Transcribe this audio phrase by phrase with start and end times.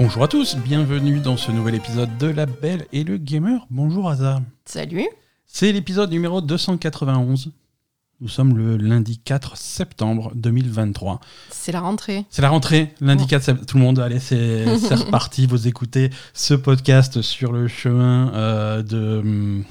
[0.00, 3.66] Bonjour à tous, bienvenue dans ce nouvel épisode de La Belle et le Gamer.
[3.68, 4.40] Bonjour Aza.
[4.64, 5.08] Salut.
[5.44, 7.50] C'est l'épisode numéro 291.
[8.20, 11.18] Nous sommes le lundi 4 septembre 2023.
[11.50, 12.24] C'est la rentrée.
[12.30, 13.66] C'est la rentrée, lundi 4 septembre.
[13.66, 15.48] Tout le monde, allez, c'est reparti.
[15.48, 19.64] Vous écoutez ce podcast sur le chemin euh, de, hum,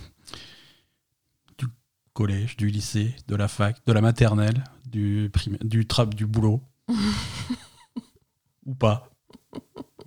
[1.58, 1.68] du
[2.12, 5.32] collège, du lycée, de la fac, de la maternelle, du,
[5.64, 6.62] du, trap, du boulot.
[8.66, 9.10] Ou pas.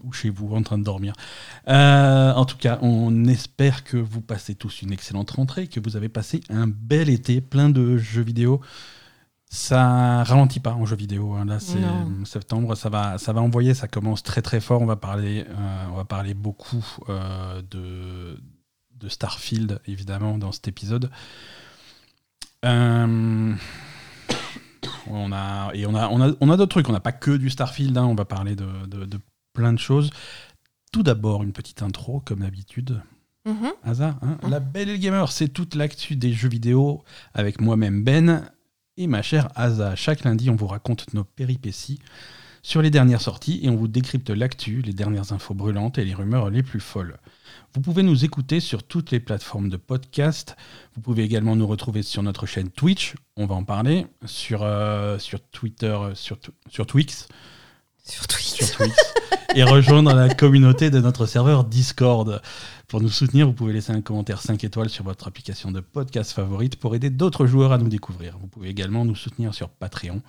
[0.04, 1.12] Ou chez vous en train de dormir.
[1.68, 5.96] Euh, en tout cas, on espère que vous passez tous une excellente rentrée, que vous
[5.96, 8.60] avez passé un bel été plein de jeux vidéo.
[9.52, 11.34] Ça ralentit pas en jeux vidéo.
[11.34, 11.44] hein.
[11.44, 11.78] Là, c'est
[12.24, 14.80] septembre, ça va, ça va envoyer, ça commence très très fort.
[14.80, 18.38] On va parler, euh, on va parler beaucoup euh, de,
[18.94, 21.10] de Starfield, évidemment, dans cet épisode.
[22.64, 23.54] Euh,
[25.08, 26.88] on a, et on a, on a, on a d'autres trucs.
[26.88, 27.96] On n'a pas que du Starfield.
[27.98, 28.04] hein.
[28.04, 29.18] On va parler de, de- de
[29.52, 30.10] plein de choses.
[30.92, 33.00] Tout d'abord, une petite intro, comme d'habitude.
[33.82, 34.50] Hasard, hein Mhm.
[34.50, 37.02] La Belle et le Gamer, c'est toute l'actu des jeux vidéo
[37.34, 38.48] avec moi-même Ben
[38.96, 39.96] et ma chère Asa.
[39.96, 41.98] Chaque lundi, on vous raconte nos péripéties
[42.62, 46.14] sur les dernières sorties et on vous décrypte l'actu, les dernières infos brûlantes et les
[46.14, 47.16] rumeurs les plus folles.
[47.74, 50.56] Vous pouvez nous écouter sur toutes les plateformes de podcast.
[50.94, 55.18] Vous pouvez également nous retrouver sur notre chaîne Twitch, on va en parler, sur, euh,
[55.18, 57.26] sur Twitter, euh, sur, sur Twix,
[58.04, 58.62] Sur Twitch.
[59.54, 62.40] et rejoindre la communauté de notre serveur Discord.
[62.88, 66.32] Pour nous soutenir, vous pouvez laisser un commentaire 5 étoiles sur votre application de podcast
[66.32, 68.38] favorite pour aider d'autres joueurs à nous découvrir.
[68.40, 70.22] Vous pouvez également nous soutenir sur Patreon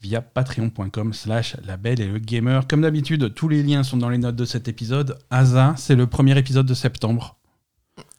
[0.00, 2.66] via patreon.com slash la et le gamer.
[2.68, 5.18] Comme d'habitude, tous les liens sont dans les notes de cet épisode.
[5.30, 7.36] Asa, c'est le premier épisode de septembre.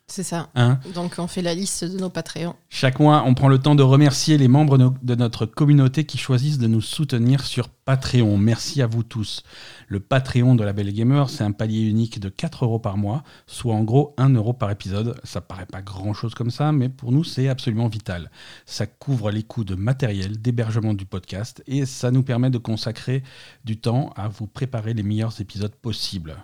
[0.08, 0.50] C'est ça.
[0.53, 2.56] Hein Donc on fait la liste de nos Patreons.
[2.70, 6.59] Chaque mois, on prend le temps de remercier les membres de notre communauté qui choisissent
[6.59, 8.38] de nous soutenir sur Patreon.
[8.38, 9.41] Merci à vous tous.
[9.88, 13.24] Le Patreon de la Belle Gamer, c'est un palier unique de 4 euros par mois,
[13.47, 15.19] soit en gros 1 euro par épisode.
[15.24, 18.29] Ça paraît pas grand chose comme ça, mais pour nous, c'est absolument vital.
[18.68, 23.24] Ça couvre les coûts de matériel, d'hébergement du podcast, et ça nous permet de consacrer
[23.63, 26.38] du temps à vous préparer les meilleurs épisodes possibles.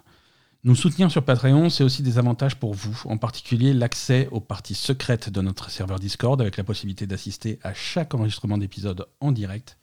[0.64, 4.76] Nous soutenir sur Patreon, c'est aussi des avantages pour vous, en particulier l'accès aux parties
[4.76, 9.80] secrètes de notre serveur Discord, avec la possibilité d'assister à chaque enregistrement d'épisode en direct,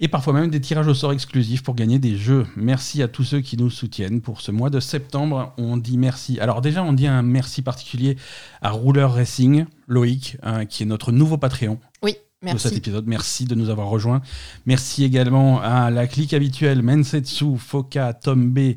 [0.00, 2.48] et parfois même des tirages au sort exclusifs pour gagner des jeux.
[2.56, 4.20] Merci à tous ceux qui nous soutiennent.
[4.20, 6.40] Pour ce mois de septembre, on dit merci.
[6.40, 8.16] Alors déjà, on dit un merci particulier
[8.60, 12.76] à Rouleur Racing, Loïc, hein, qui est notre nouveau Patreon Oui, de cet merci.
[12.78, 13.06] épisode.
[13.06, 14.22] Merci de nous avoir rejoints.
[14.66, 18.74] Merci également à la clique habituelle Mensetsu, Foka, Tom B,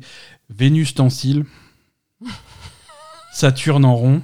[0.50, 1.44] Vénus Tensile,
[3.32, 4.22] Saturne en rond,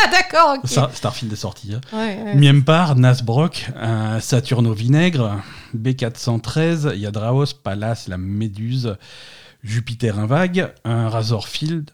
[0.00, 0.68] Ah d'accord, ok.
[0.68, 1.74] Star- Starfield est sorti.
[1.74, 1.80] hein.
[1.92, 2.34] Ouais, ouais.
[2.36, 5.42] Miempar, Nasbrock, euh, Saturne au vinaigre,
[5.76, 8.96] B413, Yadraos, Pallas, la Méduse,
[9.64, 11.90] Jupiter invague, un Razorfield,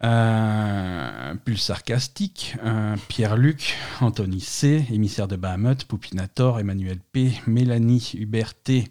[0.00, 8.54] un Pulsar Sarcastique, un Pierre-Luc, Anthony C, émissaire de Bahamut, Poupinator, Emmanuel P, Mélanie, Hubert
[8.54, 8.88] T,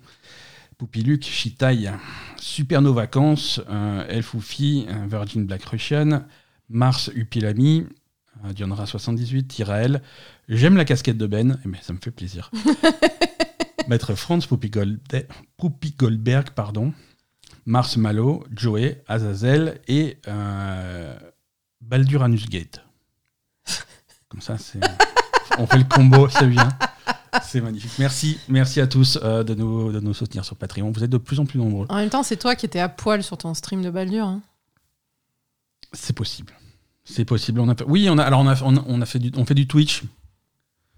[0.87, 1.89] Poupiluc, Chitaï,
[2.35, 6.25] Superno Vacances, un Elfoufi, un Virgin Black Russian,
[6.67, 7.85] Mars Upilami,
[8.53, 10.01] Dionra 78, Tirael.
[10.49, 12.51] J'aime la casquette de Ben, mais ça me fait plaisir.
[13.87, 14.99] Maître Franz Golde-
[15.97, 16.93] Goldberg, pardon.
[17.65, 21.17] Mars Malo, Joey, Azazel et euh,
[21.79, 22.81] Balduranus Gate.
[24.27, 24.81] Comme ça, c'est.
[25.57, 26.69] On fait le combo, c'est bien.
[27.43, 27.91] C'est magnifique.
[27.99, 30.91] Merci, merci à tous euh, de, nous, de nous soutenir sur Patreon.
[30.91, 31.87] Vous êtes de plus en plus nombreux.
[31.89, 34.25] En même temps, c'est toi qui étais à poil sur ton stream de Baldur.
[34.25, 34.41] hein.
[35.93, 36.53] C'est possible.
[37.03, 37.59] C'est possible.
[37.59, 39.45] On a Oui, on a, alors on a, on, a- on a fait du, on
[39.45, 40.03] fait du Twitch.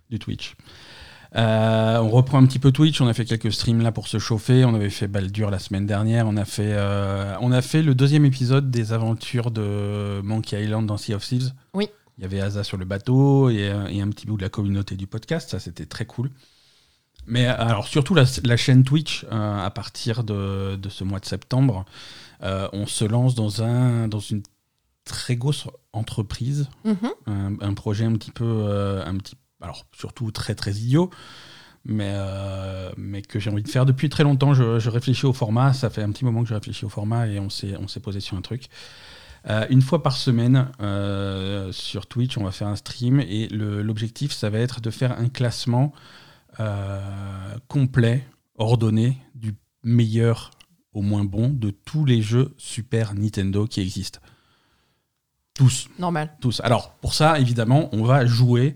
[0.10, 0.56] Du Twitch.
[1.36, 3.02] Euh, on reprend un petit peu Twitch.
[3.02, 4.64] On a fait quelques streams là pour se chauffer.
[4.66, 6.28] On avait fait Baldur la semaine dernière.
[6.28, 10.86] On a fait, euh, on a fait le deuxième épisode des aventures de Monkey Island
[10.86, 11.52] dans Sea of Thieves.
[11.74, 11.90] Oui.
[12.18, 14.96] Il y avait Asa sur le bateau et, et un petit bout de la communauté
[14.96, 15.50] du podcast.
[15.50, 16.32] Ça, c'était très cool.
[17.28, 21.26] Mais alors, surtout la, la chaîne Twitch, euh, à partir de, de ce mois de
[21.26, 21.86] septembre,
[22.44, 24.44] euh, on se lance dans, un, dans une
[25.06, 26.96] très grosse entreprise, Mhm.
[27.26, 31.10] un, un projet un petit peu, euh, un petit, alors surtout très très idiot,
[31.84, 32.14] mais,
[32.98, 34.54] mais que j'ai envie de faire depuis très longtemps.
[34.54, 37.28] Je, je réfléchis au format, ça fait un petit moment que je réfléchis au format
[37.28, 38.68] et on s'est on s'est posé sur un truc.
[39.48, 44.32] Euh, une fois par semaine euh, sur Twitch, on va faire un stream et l'objectif,
[44.32, 45.94] ça va être de faire un classement
[46.60, 48.26] euh, complet,
[48.58, 50.52] ordonné, du meilleur
[50.94, 54.20] au moins bon de tous les jeux Super Nintendo qui existent.
[55.54, 56.36] Tous, Normal.
[56.42, 56.62] tous.
[56.64, 58.76] Alors, pour ça, évidemment, on va jouer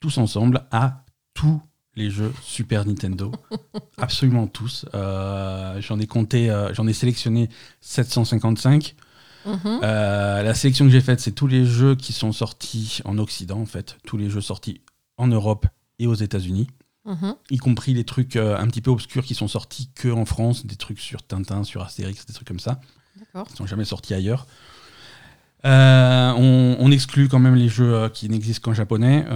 [0.00, 1.60] tous ensemble à tous
[1.94, 3.32] les jeux Super Nintendo.
[3.98, 4.86] Absolument tous.
[4.94, 7.48] Euh, j'en ai compté, euh, j'en ai sélectionné
[7.80, 8.94] 755.
[9.46, 9.80] Mhm.
[9.82, 13.60] Euh, la sélection que j'ai faite, c'est tous les jeux qui sont sortis en Occident,
[13.60, 13.96] en fait.
[14.06, 14.80] Tous les jeux sortis
[15.16, 15.66] en Europe
[15.98, 16.68] et aux États-Unis.
[17.06, 17.34] Mhm.
[17.50, 20.66] Y compris les trucs euh, un petit peu obscurs qui sont sortis que en France,
[20.66, 22.80] des trucs sur Tintin, sur Astérix, des trucs comme ça.
[23.48, 24.46] Qui sont jamais sortis ailleurs.
[25.66, 29.26] Euh, on, on exclut quand même les jeux qui n'existent qu'en japonais.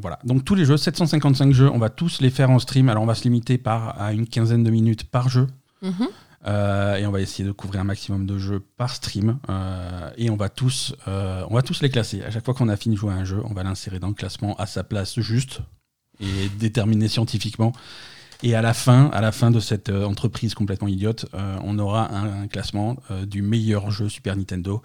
[0.00, 0.18] Voilà.
[0.24, 2.88] Donc tous les jeux, 755 jeux, on va tous les faire en stream.
[2.88, 5.46] Alors on va se limiter par, à une quinzaine de minutes par jeu.
[5.82, 6.08] Mhm.
[6.44, 9.38] Euh, et on va essayer de couvrir un maximum de jeux par stream.
[9.48, 12.22] Euh, et on va, tous, euh, on va tous les classer.
[12.22, 14.08] À chaque fois qu'on a fini de jouer à un jeu, on va l'insérer dans
[14.08, 15.60] le classement à sa place juste
[16.20, 17.72] et déterminé scientifiquement.
[18.42, 22.48] Et à la fin, à la fin de cette entreprise complètement idiote, on aura un,
[22.48, 24.82] classement du meilleur jeu Super Nintendo.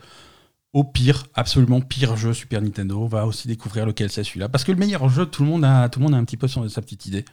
[0.73, 3.01] Au pire, absolument pire jeu Super Nintendo.
[3.01, 4.47] On va aussi découvrir lequel c'est celui-là.
[4.47, 6.37] Parce que le meilleur jeu, tout le monde a, tout le monde a un petit
[6.37, 7.25] peu sa petite idée.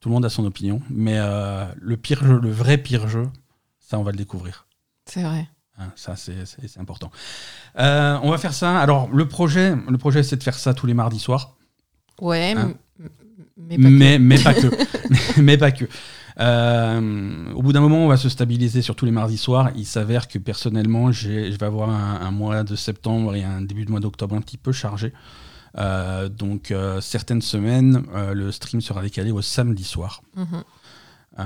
[0.00, 0.82] Tout le monde a son opinion.
[0.90, 1.18] Mais
[1.80, 3.28] le pire jeu, le vrai pire jeu,
[3.90, 4.66] ça, on va le découvrir.
[5.06, 5.48] C'est vrai.
[5.78, 6.34] Hein, ça, c'est
[6.78, 7.10] important.
[7.78, 8.78] Euh, on va faire ça.
[8.78, 11.56] Alors, le projet, le projet c'est de faire ça tous les mardis soirs.
[12.20, 12.74] Ouais, Hein.
[13.56, 13.88] mais pas que.
[13.88, 15.40] mais, mais pas que.
[15.40, 15.86] mais pas que.
[16.38, 19.70] Euh, au bout d'un moment, on va se stabiliser sur tous les mardis soirs.
[19.74, 23.84] Il s'avère que personnellement, je vais avoir un, un mois de septembre et un début
[23.84, 25.12] de mois d'octobre un petit peu chargé.
[25.78, 30.22] Euh, donc, certaines semaines, le stream sera décalé au samedi soir.
[30.36, 30.62] Mhm.
[31.38, 31.42] Euh,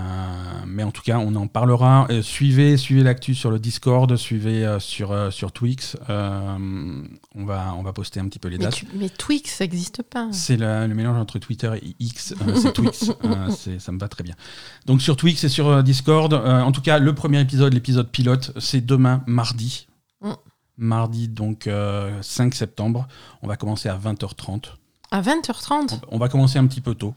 [0.67, 2.07] mais en tout cas, on en parlera.
[2.11, 5.97] Euh, suivez, suivez l'actu sur le Discord, suivez euh, sur, sur Twix.
[6.09, 8.75] On, va, on va poster un petit peu les Mais, dates.
[8.75, 10.29] tu- mais Twix, ça n'existe pas.
[10.33, 13.11] C'est le mélange entre Twitter et X, c'est Twix,
[13.79, 14.35] ça me va très bien.
[14.87, 18.85] Donc sur Twix et sur Discord, en tout cas le premier épisode, l'épisode pilote, c'est
[18.85, 19.87] demain, mardi.
[20.23, 20.31] Mm.
[20.77, 23.07] Mardi, donc euh, 5 septembre,
[23.43, 24.65] on va commencer à 20h30.
[25.13, 27.15] À 20h30 On, on va commencer un petit peu tôt,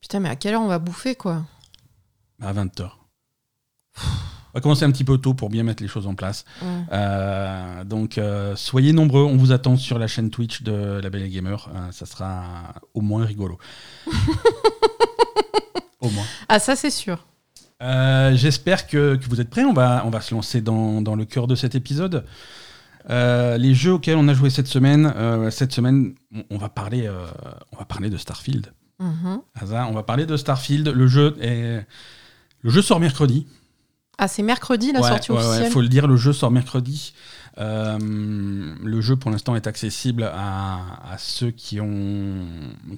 [0.00, 1.42] Putain, mais à quelle heure on va bouffer, quoi?
[2.40, 2.90] À 20h.
[4.52, 6.44] On va commencer un petit peu tôt pour bien mettre les choses en place.
[6.92, 11.22] Euh, donc euh, soyez nombreux, on vous attend sur la chaîne Twitch de La Belle
[11.22, 13.58] et Gamer, Euh, ça sera au moins rigolo.
[16.00, 16.24] au moins.
[16.48, 17.26] Ah, ça, c'est sûr.
[17.80, 19.64] J'espère que, que vous êtes prêts.
[19.64, 22.24] On va, on va se lancer dans, dans le cœur de cet épisode.
[23.08, 25.14] Les jeux auxquels on a joué cette semaine,
[25.50, 27.08] cette semaine, on, on va parler,
[27.72, 28.72] on va parler de Starfield.
[28.98, 29.40] Mhm.
[29.62, 30.88] On va parler de Starfield.
[30.88, 31.86] Le jeu est,
[32.62, 33.46] le jeu sort mercredi.
[34.18, 36.50] Ah, c'est mercredi la Ouais, sortie ouais, ouais, officielle faut le dire, le jeu sort
[36.50, 37.14] mercredi.
[37.58, 42.46] Euh, le jeu pour l'instant est accessible à, à ceux qui ont,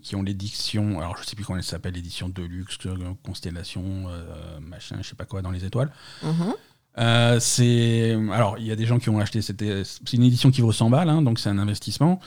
[0.03, 4.25] qui ont l'édition, alors je sais plus comment elle s'appelle, l'édition Deluxe, euh, Constellation, euh,
[4.61, 5.91] machin, je sais pas quoi, dans les étoiles.
[6.25, 6.55] Mhm.
[6.99, 10.50] Euh, c'est alors il y a des gens qui ont acheté c'était c'est une édition
[10.50, 12.20] qui vaut 100 balles hein, donc c'est un investissement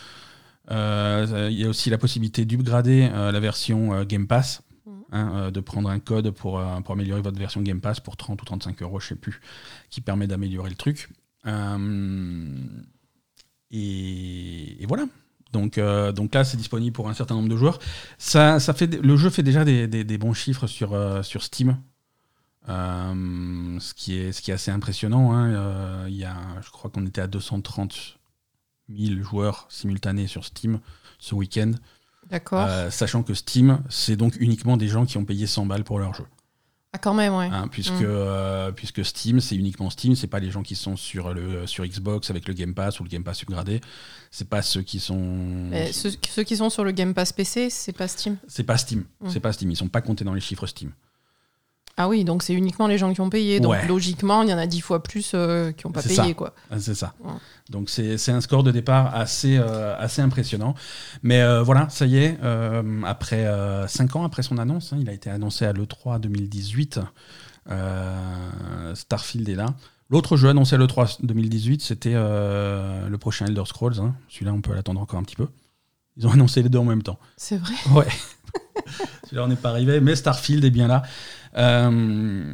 [0.71, 4.63] il y a aussi la possibilité d'upgrader la version Game Pass.
[5.15, 8.17] Hein, euh, de prendre un code pour, euh, pour améliorer votre version Game Pass pour
[8.17, 9.41] 30 ou 35 euros je sais plus
[9.89, 11.09] qui permet d'améliorer le truc
[11.47, 12.57] Euh,
[13.71, 15.05] et, voilà
[15.51, 17.79] donc, donc là, c'est disponible pour un certain nombre de joueurs.
[18.33, 20.91] Le jeu fait déjà des, bons chiffres sur,
[21.41, 21.77] Steam.
[22.67, 25.33] Ce, qui est, assez impressionnant.
[25.33, 26.09] hein.
[26.09, 28.17] Je crois qu'on était à 230
[28.89, 30.79] 000 joueurs simultanés sur Steam
[31.19, 31.71] ce week-end.
[32.29, 32.65] D'accord.
[32.67, 35.99] Euh, sachant que Steam, c'est donc uniquement des gens qui ont payé 100 balles pour
[35.99, 36.25] leur jeu.
[36.93, 37.49] Ah, quand même, ouais.
[37.51, 38.03] hein, puisque, Mm.
[38.05, 41.85] euh, puisque Steam, c'est uniquement Steam, c'est pas les gens qui sont sur, le, sur
[41.85, 43.81] Xbox avec le Game Pass ou le Game Pass upgradé.
[44.31, 45.19] C'est pas ceux qui sont.
[45.69, 48.37] Mais ceux, ceux qui sont sur le Game Pass PC, c'est pas Steam.
[48.47, 49.03] C'est pas Steam.
[49.19, 49.29] Mm.
[49.29, 49.71] C'est pas Steam.
[49.71, 50.91] Ils sont pas comptés dans les chiffres Steam.
[51.97, 53.59] Ah oui, donc c'est uniquement les gens qui ont payé.
[53.61, 53.87] Donc Ouais.
[53.87, 56.33] logiquement, il y en a dix fois plus euh, qui n'ont pas payé, ça.
[56.33, 56.53] quoi.
[56.69, 57.13] Ah, C'est ça.
[57.23, 57.31] Ouais.
[57.69, 60.75] Donc c'est c'est un score de départ assez, euh, assez impressionnant.
[61.23, 62.37] Mais euh, voilà, ça y est,
[63.05, 63.47] après
[63.87, 66.99] 5 ans après son annonce, hein, il a été annoncé à l'E3 2018,
[67.71, 69.67] euh, Starfield est là.
[70.09, 73.99] L'autre jeu annoncé à l'E3 2018, c'était le prochain Elder Scrolls.
[73.99, 74.13] hein.
[74.29, 75.47] Celui-là, on peut l'attendre encore un petit peu.
[76.17, 77.19] Ils ont annoncé les deux en même temps.
[77.37, 77.73] C'est vrai.
[77.91, 78.07] Ouais.
[79.25, 81.01] Celui-là, on n'est pas arrivé, mais Starfield est bien là.
[81.57, 82.53] Euh,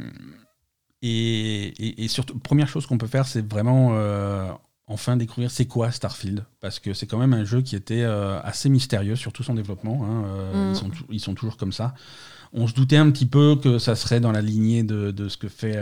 [1.02, 4.48] et, et- et surtout, première chose qu'on peut faire, c'est vraiment euh,
[4.86, 6.44] enfin découvrir c'est quoi Starfield.
[6.60, 9.54] Parce que c'est quand même un jeu qui était euh, assez mystérieux sur tout son
[9.54, 10.00] développement.
[10.04, 10.22] hein.
[10.54, 10.70] Mm.
[10.70, 11.94] ils, sont tou- ils sont toujours comme ça.
[12.52, 15.36] On se doutait un petit peu que ça serait dans la lignée de, de ce
[15.38, 15.76] que fait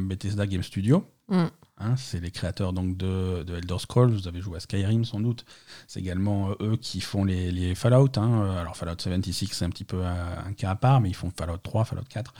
[0.00, 1.06] Bethesda Game Studio.
[1.28, 1.44] Mm.
[1.80, 4.10] Hein, c'est les créateurs donc de, de Elder Scrolls.
[4.12, 5.44] Vous avez joué à Skyrim sans doute.
[5.88, 8.10] C'est également euh, eux qui font les, les Fallout.
[8.16, 8.42] hein.
[8.42, 11.30] Euh, Alors Fallout 76 c'est un petit peu un, cas à part, mais ils font
[11.36, 12.34] Fallout 3, Fallout 4.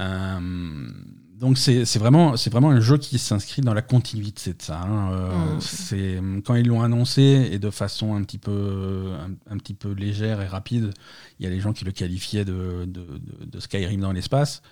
[0.00, 0.88] Euh,
[1.34, 4.80] donc c'est vraiment, vraiment un jeu qui s'inscrit dans la continuité de ça.
[4.80, 5.12] hein.
[5.12, 9.74] Euh, c'est- Quand ils l'ont annoncé et de façon un petit, peu, un, un petit
[9.74, 10.90] peu légère et rapide,
[11.38, 14.62] il y a les gens qui le qualifiaient de- de Skyrim dans l'espace.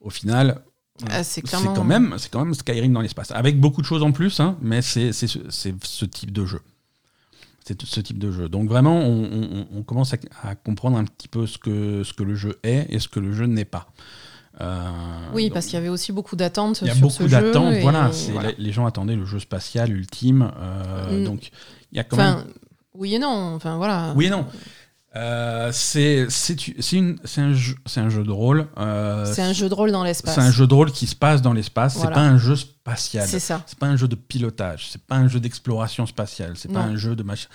[0.00, 0.62] Au final,
[1.10, 3.30] Ah, c'est clairement- quand, même, c'est quand même Skyrim dans l'espace.
[3.32, 6.60] Avec beaucoup de choses en plus, hein, mais c'est ce, ce type de jeu.
[7.64, 8.48] C'est ce type de jeu.
[8.48, 12.12] Donc vraiment, on, on- on commence à, à comprendre un petit peu ce que, ce
[12.12, 13.88] que le jeu est et ce que le jeu n'est pas.
[14.60, 14.88] Euh,
[15.34, 17.74] Oui, donc, parce qu'il y avait aussi beaucoup d'attentes il y a sur beaucoup d'attentes.
[17.82, 18.52] Voilà, voilà.
[18.56, 20.50] Les, gens attendaient le jeu spatial ultime.
[20.58, 21.24] euh, Mm.
[21.24, 21.50] Donc
[21.92, 22.44] il y a quand même
[22.94, 23.54] oui et non.
[23.54, 24.14] Enfin, voilà.
[24.16, 24.46] oui et non.
[25.16, 28.66] Euh, c'est c'est c'est c'est un, jeu- c'est un jeu de rôle.
[28.76, 30.34] euh, C'est un jeu de rôle dans l'espace.
[30.34, 31.94] c'est un jeu de rôle qui se passe dans l'espace.
[31.94, 32.14] C'est Voilà.
[32.16, 33.26] pas un jeu spatial.
[33.26, 33.62] C'est ça.
[33.66, 34.88] C'est pas un jeu de pilotage.
[34.90, 36.52] C'est pas un jeu d'exploration spatiale.
[36.56, 37.48] C'est pas un jeu de machin.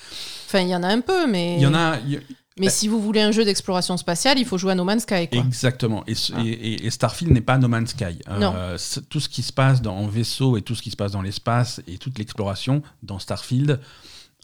[0.47, 1.55] Enfin, il y en a un peu, mais.
[1.57, 1.97] Il y en a.
[1.99, 2.19] y
[2.59, 5.27] Mais si vous voulez un jeu d'exploration spatiale, il faut jouer à No Man's Sky,
[5.29, 5.39] quoi.
[5.39, 6.03] Exactement.
[6.07, 6.41] Et, Ah.
[6.43, 8.19] et- et- et Starfield n'est pas No Man's Sky.
[8.29, 8.53] Euh, Non.
[8.77, 11.11] c'est- tout ce qui se passe dans, en vaisseau et tout ce qui se passe
[11.11, 13.79] dans l'espace et toute l'exploration dans Starfield.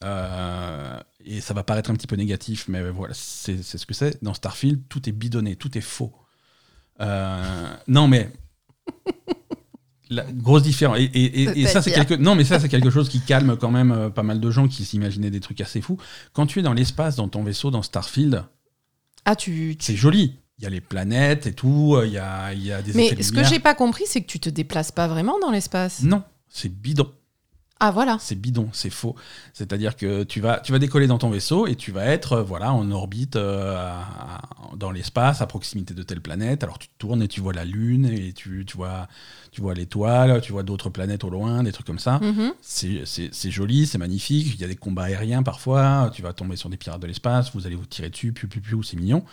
[0.04, 4.22] euh, et ça va paraître un petit peu négatif, mais voilà, c'est ce que c'est.
[4.24, 6.14] Dans Starfield, tout est bidonné, tout est faux.
[7.02, 8.32] Euh, non, mais
[10.10, 10.98] la grosse différence.
[11.00, 12.14] Et, et- et- et ça, c'est quelque.
[12.14, 14.68] Non, mais ça, c'est quelque chose qui calme quand même euh, pas mal de gens
[14.68, 15.98] qui s'imaginaient des trucs assez fous.
[16.34, 18.44] Quand tu es dans l'espace, dans ton vaisseau, dans Starfield,
[19.26, 19.76] Ah, tu.
[19.78, 20.40] tu- c'est joli.
[20.60, 22.94] Il y a les planètes et tout, euh, il y a, il y a des
[22.94, 25.52] Mais de ce que j'ai pas compris, c'est que tu te déplaces pas vraiment dans
[25.52, 26.02] l'espace.
[26.02, 27.12] Non, c'est bidon.
[27.80, 28.18] Ah, voilà.
[28.20, 29.16] C'est bidon, c'est faux.
[29.54, 32.44] C'est-à-dire que tu vas, tu vas décoller dans ton vaisseau et tu vas être euh,
[32.44, 34.42] voilà, en orbite euh, à-
[34.76, 36.64] dans l'espace, à proximité de telle planète.
[36.64, 39.08] Alors tu te tournes et tu vois la Lune et tu, tu vois,
[39.52, 42.20] tu vois l'étoile, tu vois d'autres planètes au loin, des trucs comme ça.
[42.20, 42.54] Mhm.
[42.62, 44.54] C'est- C'est c'est joli, c'est magnifique.
[44.56, 46.10] Il y a des combats aériens parfois.
[46.14, 48.98] Tu vas tomber sur des pirates de l'espace, vous allez vous tirer dessus, piou, c'est
[48.98, 49.24] mignon.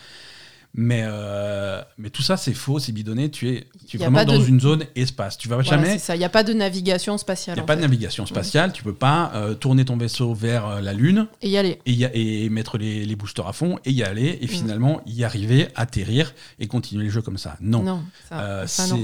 [0.76, 3.30] Mais, euh, mais tout ça, c'est faux, c'est bidonné.
[3.30, 5.38] Tu es, tu es vraiment dans de- une zone espace.
[5.38, 5.92] Tu vas Voilà, jamais.
[5.92, 6.16] c'est ça.
[6.16, 7.56] Il n'y a pas de navigation spatiale.
[7.56, 8.72] Il n'y a pas de navigation spatiale.
[8.72, 11.78] Tu peux pas euh, tourner ton vaisseau vers euh, la Lune Et y aller.
[11.86, 14.48] et, y a- et mettre les, les boosters à fond et y aller et Mm.
[14.48, 17.56] finalement y arriver, atterrir et continuer le jeu comme ça.
[17.60, 17.84] Non.
[17.84, 18.02] Non.
[18.28, 19.00] ça- Euh, ça, non.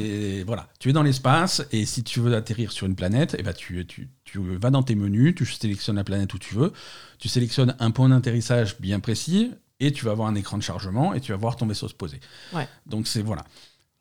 [0.46, 3.52] voilà, tu es dans l'espace et si tu veux atterrir sur une planète, eh ben
[3.54, 6.72] tu, tu, tu vas dans tes menus, tu sélectionnes la planète où tu veux,
[7.20, 11.14] tu sélectionnes un point d'atterrissage bien précis et tu vas avoir un écran de chargement
[11.14, 12.20] et tu vas voir ton vaisseau se poser.
[12.52, 12.68] Ouais.
[12.86, 13.44] Donc c'est voilà.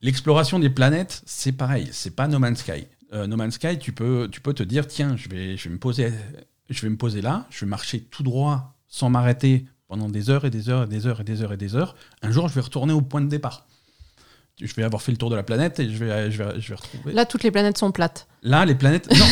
[0.01, 2.85] L'exploration des planètes, c'est pareil, c'est pas No Man's Sky.
[3.11, 5.73] Euh, no Man's Sky, tu peux, tu peux te dire tiens, je vais, je vais
[5.73, 6.13] me poser,
[6.69, 10.45] je vais me poser là, je vais marcher tout droit sans m'arrêter pendant des heures
[10.45, 11.95] et des heures et des heures et des heures et des heures.
[12.21, 13.65] Un jour, je vais retourner au point de départ.
[14.61, 16.69] Je vais avoir fait le tour de la planète et je vais, je vais, je
[16.69, 17.13] vais retrouver.
[17.13, 18.27] Là, toutes les planètes sont plates.
[18.41, 19.09] Là, les planètes.
[19.17, 19.25] Non,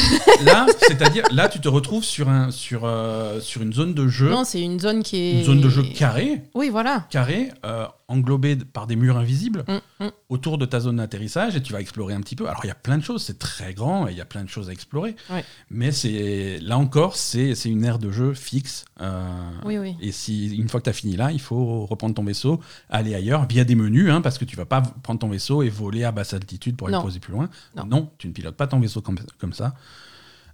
[0.45, 4.29] là, c'est-à-dire, là, tu te retrouves sur, un, sur, euh, sur une zone de jeu,
[4.29, 5.39] Non, c'est une zone qui est.
[5.39, 7.05] une zone de jeu carrée, Oui, voilà.
[7.09, 10.09] carrée, euh, englobée par des murs invisibles Mm, mm.
[10.29, 12.47] autour de ta zone d'atterrissage et tu vas explorer un petit peu.
[12.47, 14.43] Alors, il y a plein de choses, c'est très grand et il y a plein
[14.43, 15.15] de choses à explorer.
[15.29, 15.43] Ouais.
[15.69, 18.85] Mais c'est là encore, c'est c'est une aire de jeu fixe.
[19.01, 19.25] euh,
[19.65, 19.95] Oui, oui.
[20.01, 23.13] Et si une fois que tu as fini là, il faut reprendre ton vaisseau, aller
[23.13, 26.03] ailleurs via des menus, hein, parce que tu vas pas prendre ton vaisseau et voler
[26.05, 27.03] à basse altitude pour aller Non.
[27.03, 27.49] poser plus loin.
[27.85, 28.09] Non.
[28.17, 29.75] tu ne pilotes pas ton vaisseau comme, ça.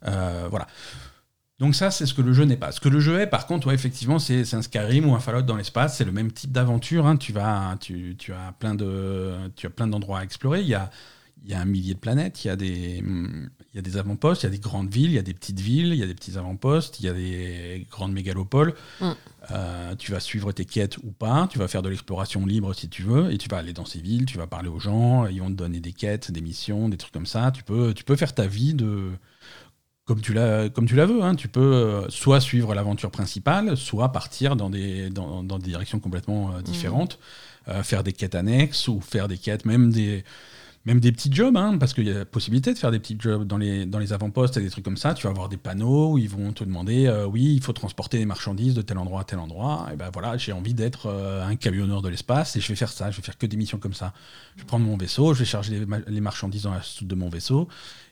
[0.05, 0.67] Euh, voilà.
[1.59, 2.71] Donc ça, c'est ce que le jeu n'est pas.
[2.71, 5.55] Ce que le jeu est, par contre, effectivement, c'est un Skyrim ou un Fallout dans
[5.55, 5.97] l'espace.
[5.97, 7.05] C'est le même type d'aventure.
[7.05, 7.15] hein.
[7.15, 10.61] Tu, vas, tu, tu as plein de, tu as plein d'endroits à explorer.
[10.61, 10.89] Il y a,
[11.43, 12.45] il y a un millier de planètes.
[12.45, 14.43] Il y a des, il y a des avant-postes.
[14.43, 15.11] Il y a des grandes villes.
[15.11, 15.87] Il y a des petites villes.
[15.93, 16.99] Il y a des petits avant-postes.
[16.99, 18.73] Il y a des grandes mégalopoles.
[19.01, 19.11] Mm.
[19.51, 21.47] Euh, tu vas suivre tes quêtes ou pas.
[21.51, 23.31] Tu vas faire de l'exploration libre si tu veux.
[23.31, 24.25] Et tu vas aller dans ces villes.
[24.25, 25.27] Tu vas parler aux gens.
[25.27, 27.51] Ils vont te donner des quêtes, des missions, des trucs comme ça.
[27.51, 29.11] Tu peux, tu peux faire ta vie de
[30.05, 31.23] comme tu la, comme tu la veux.
[31.23, 31.35] hein.
[31.35, 35.99] Tu peux euh, soit suivre l'aventure principale, soit partir dans des, dans, dans des directions
[35.99, 37.19] complètement euh, différentes,
[37.69, 40.25] euh, faire des quêtes annexes ou faire des quêtes, même des,
[40.85, 43.15] même des petits jobs, hein, parce qu'il y a la possibilité de faire des petits
[43.17, 45.13] jobs dans les, dans les avant-postes et des trucs comme ça.
[45.13, 48.17] Tu vas avoir des panneaux où ils vont te demander euh, oui, il faut transporter
[48.17, 49.87] des marchandises de tel endroit à tel endroit.
[49.93, 52.91] Et ben voilà, j'ai envie d'être euh, un camionneur de l'espace et je vais faire
[52.91, 53.11] ça.
[53.11, 54.13] Je vais faire que des missions comme ça.
[54.57, 57.07] Je vais prendre mon vaisseau, je vais charger les, ma- les marchandises dans la soute
[57.07, 57.69] de mon vaisseau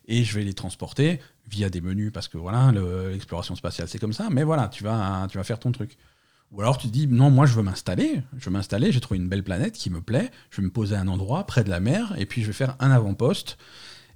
[0.07, 3.99] et je vais les transporter via des menus parce que voilà, le- l'exploration spatiale c'est
[3.99, 4.29] comme ça.
[4.31, 5.97] Mais voilà, tu vas, tu vas faire ton truc.
[6.51, 9.19] Ou alors tu te dis non, moi je veux m'installer, je veux m'installer, j'ai trouvé
[9.19, 11.69] une belle planète qui me plaît, je vais me poser à un endroit près de
[11.69, 13.57] la mer et puis je vais faire un avant-poste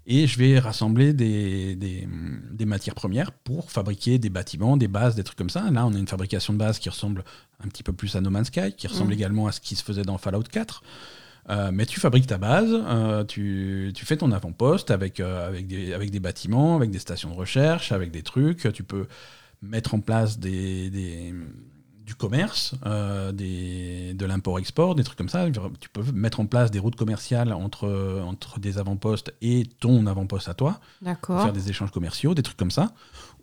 [0.05, 2.07] et je vais rassembler des, des,
[2.51, 5.71] des matières premières pour fabriquer des bâtiments, des bases, des trucs comme ça.
[5.71, 7.23] Là, on a une fabrication de base qui ressemble
[7.63, 9.17] un petit peu plus à No Man's Sky, qui ressemble Mhm.
[9.17, 10.83] également à ce qui se faisait dans Fallout 4.
[11.49, 15.67] Euh, mais tu fabriques ta base, euh, tu, tu fais ton avant-poste avec, euh, avec,
[15.67, 18.71] des, avec des bâtiments, avec des stations de recherche, avec des trucs.
[18.73, 19.07] Tu peux
[19.63, 21.33] mettre en place des, des,
[22.05, 25.47] du commerce, euh, des, de l'import-export, des trucs comme ça.
[25.79, 30.47] Tu peux mettre en place des routes commerciales entre, entre des avant-postes et ton avant-poste
[30.47, 30.79] à toi.
[31.01, 31.41] D'accord.
[31.41, 32.93] Faire des échanges commerciaux, des trucs comme ça.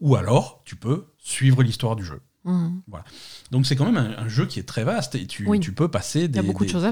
[0.00, 2.20] Ou alors, tu peux suivre l'histoire du jeu.
[2.44, 2.82] Mhm.
[2.88, 3.04] Voilà.
[3.52, 5.60] Donc c'est quand même un, un jeu qui est très vaste et tu, Oui.
[5.60, 6.42] tu peux passer des, de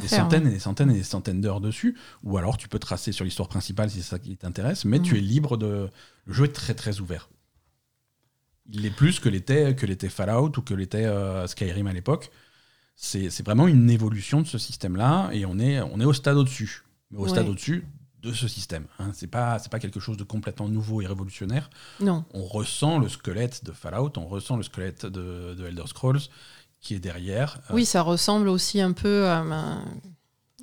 [0.01, 1.97] des- faire, centaines et des centaines et des centaines d'heures dessus.
[2.23, 5.15] Ou alors tu peux tracer sur l'histoire principale si c'est ça qui t'intéresse, mais tu
[5.15, 5.19] Mhm.
[5.19, 5.89] es libre de.
[6.27, 7.29] Le jeu est très très ouvert.
[8.73, 12.31] Il est plus que l'était que l'était Fallout ou que l'était euh, Skyrim à l'époque.
[12.97, 16.85] C'est vraiment une évolution de ce système-là et on est, on est au stade au-dessus.
[17.11, 17.87] Mais au stade au-dessus
[18.23, 18.85] de ce système.
[18.99, 19.13] Hein.
[19.15, 22.25] C'est pas, c'est pas quelque chose de complètement nouveau et révolutionnaire Non.
[22.35, 26.21] on ressent le squelette de Fallout, on ressent le squelette de, de Elder Scrolls
[26.81, 27.59] qui est derrière.
[27.71, 29.43] euh, Oui, ça ressemble aussi un peu à.
[29.43, 29.83] ma-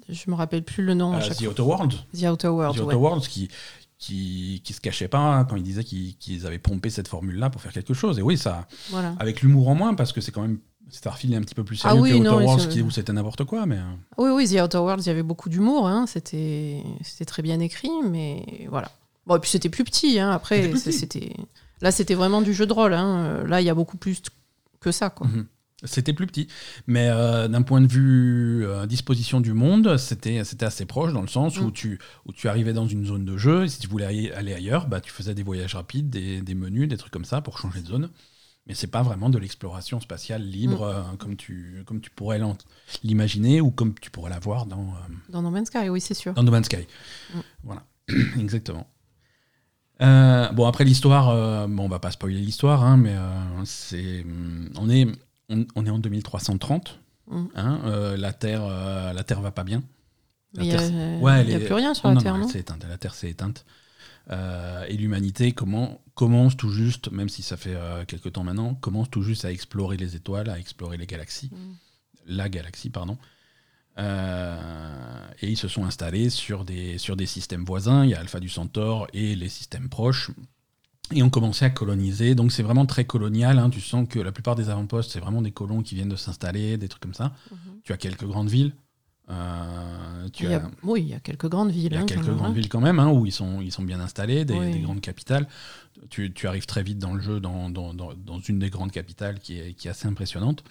[0.07, 1.13] Je me rappelle plus le nom.
[1.13, 1.47] à euh, chaque The.
[1.47, 1.95] Outer Worlds.
[2.13, 2.75] The Outer Worlds.
[2.77, 2.85] The ouais.
[2.85, 3.49] Outer Worlds qui,
[3.99, 7.61] qui, qui se cachait pas hein, quand ils disaient qu'ils avaient pompé cette formule-là pour
[7.61, 8.19] faire quelque chose.
[8.19, 9.15] Et oui, ça, Voilà.
[9.19, 10.59] avec l'humour en moins, parce que c'est quand même.
[10.89, 12.81] Starfield est un petit peu plus Ah sérieux oui, que Outer non, Worlds c'est- qui-
[12.81, 13.65] où c'était n'importe quoi.
[13.65, 13.81] Mais, euh,
[14.17, 15.85] Oui, oui, The Outer Worlds, il y avait beaucoup d'humour.
[15.87, 16.05] Hein.
[16.07, 18.89] C'était c'était très bien écrit, mais voilà.
[19.25, 20.17] Bon, et puis c'était plus petit.
[20.19, 20.31] Hein.
[20.31, 21.33] Après, c'était.
[21.81, 22.93] Là, c'était vraiment du jeu de rôle.
[22.93, 23.43] Hein.
[23.45, 24.21] Là, il y a beaucoup plus
[24.79, 25.27] que ça, quoi.
[25.27, 25.45] Mhm.
[25.87, 26.47] C'était plus petit.
[26.85, 31.27] Mais euh, d'un point de vue euh, disposition du monde, c'était assez proche dans le
[31.27, 31.71] sens où, Mm.
[31.71, 34.87] tu, où tu arrivais dans une zone de jeu et si tu voulais aller ailleurs,
[34.87, 37.81] bah, tu faisais des voyages rapides, des, des menus, des trucs comme ça pour changer
[37.81, 38.09] de zone.
[38.67, 42.37] Mais c'est pas vraiment de l'exploration spatiale libre euh, comme, tu, comme tu pourrais
[43.03, 44.93] l'imaginer ou comme tu pourrais l'avoir dans,
[45.29, 46.33] Dans No Man's Sky, oui, c'est sûr.
[46.33, 46.85] dans No Man's Sky.
[47.33, 47.39] Mm.
[47.63, 47.83] Voilà,
[48.37, 48.85] exactement.
[50.01, 53.31] Euh, bon, après l'histoire, euh, bon, on va pas spoiler l'histoire, hein, mais euh,
[53.65, 54.23] c'est,
[54.77, 55.07] on, est,
[55.49, 56.99] on, on est en 2330.
[57.29, 57.45] Mm.
[57.55, 59.83] hein, euh, la, Terre, euh, la Terre va pas bien.
[60.53, 62.39] Il n'y a, euh, Ouais, elle il y a plus rien sur la Terre, non,
[62.39, 63.65] non, elle s'est éteinte, La Terre s'est éteinte.
[64.29, 67.77] Euh, et l'humanité comment, commence tout juste, même si ça fait
[68.07, 71.73] quelques temps maintenant, commence tout juste à explorer les étoiles, à explorer les galaxies Mm.
[72.27, 73.17] la galaxie, pardon.
[73.97, 78.03] Et ils se sont installés sur des, sur des systèmes voisins.
[78.03, 80.31] Il y a Alpha du Centaure et les systèmes proches.
[81.13, 82.35] Et ont commencé à coloniser.
[82.35, 83.59] Donc c'est vraiment très colonial.
[83.59, 83.69] hein.
[83.69, 86.77] Tu sens que la plupart des avant-postes, c'est vraiment des colons qui viennent de s'installer,
[86.77, 87.33] des trucs comme ça.
[87.51, 87.57] Mhm.
[87.83, 88.73] Tu as quelques grandes villes.
[89.29, 91.87] Euh, tu Il y as, a- Oui, il y a quelques grandes villes.
[91.91, 93.83] il y a hein, quelques grandes villes quand même, hein, où ils sont, ils sont
[93.83, 94.71] bien installés, des, Oui.
[94.71, 95.47] des grandes capitales.
[96.09, 98.91] Tu, tu arrives très vite dans le jeu, dans, dans, dans- dans une des grandes
[98.91, 100.63] capitales qui est, qui est assez impressionnante.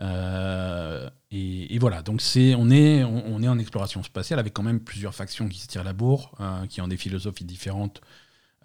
[0.00, 4.52] Euh, et, et voilà, donc c'est, on, est, on, on est en exploration spatiale avec
[4.52, 8.00] quand même plusieurs factions qui se tirent la bourre, euh, qui ont des philosophies différentes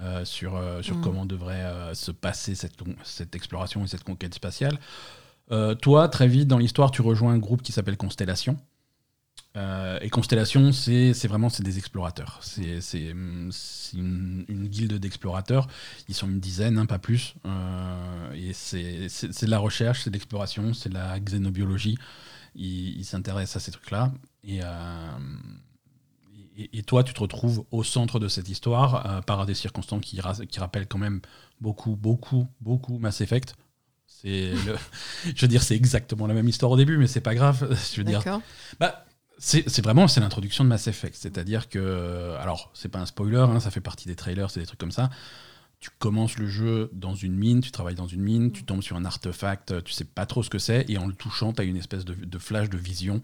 [0.01, 1.01] euh, sur, euh, sur Mm.
[1.01, 4.79] comment devrait euh, se passer cette, cette exploration et cette conquête spatiale.
[5.81, 8.55] Toi, très vite dans l'histoire, tu rejoins un groupe qui s'appelle Constellation.
[9.55, 12.38] Et Constellation, c'est vraiment c'est des explorateurs.
[12.41, 13.51] C'est une,
[14.47, 15.67] une guilde d'explorateurs.
[16.07, 17.33] Ils sont une dizaine, hein, pas plus.
[18.35, 21.97] Et c'est de la recherche, c'est de l'exploration, c'est de la xénobiologie.
[22.53, 24.12] Ils ils s'intéressent à ces trucs-là.
[24.43, 24.59] Et,
[26.63, 30.02] et, et toi, tu te retrouves au centre de cette histoire euh, par des circonstances
[30.04, 31.22] qui, ra- qui rappellent quand même
[31.62, 33.56] beaucoup, beaucoup, beaucoup Mass Effect.
[34.08, 34.78] C'est le-
[35.36, 37.67] je veux dire, c'est exactement la même histoire au début, mais c'est pas grave.
[37.93, 38.41] Je veux dire, D'accord.
[38.80, 39.06] bah,
[39.38, 41.15] c'est c'est vraiment c'est l'introduction de Mass Effect.
[41.15, 44.65] C'est-à-dire que, alors, c'est pas un spoiler, hein, ça fait partie des trailers, c'est des
[44.65, 45.10] trucs comme ça.
[45.80, 48.98] Tu commences le jeu dans une mine, tu travailles dans une mine, tu tombes sur
[48.98, 51.63] un artefact, tu sais pas trop ce que c'est, et en le touchant, tu as
[51.63, 53.22] une espèce de, de flash de vision.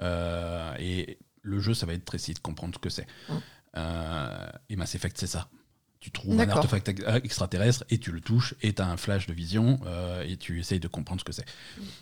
[0.00, 3.06] euh, et le jeu, ça va être essayer de comprendre ce que c'est.
[3.28, 3.34] Mm.
[3.76, 5.48] Euh, et Mass Effect, c'est ça.
[6.00, 9.26] Tu trouves un artefact ex- extraterrestre et tu le touches et tu as un flash
[9.26, 11.44] de vision euh, et tu essayes de comprendre ce que c'est.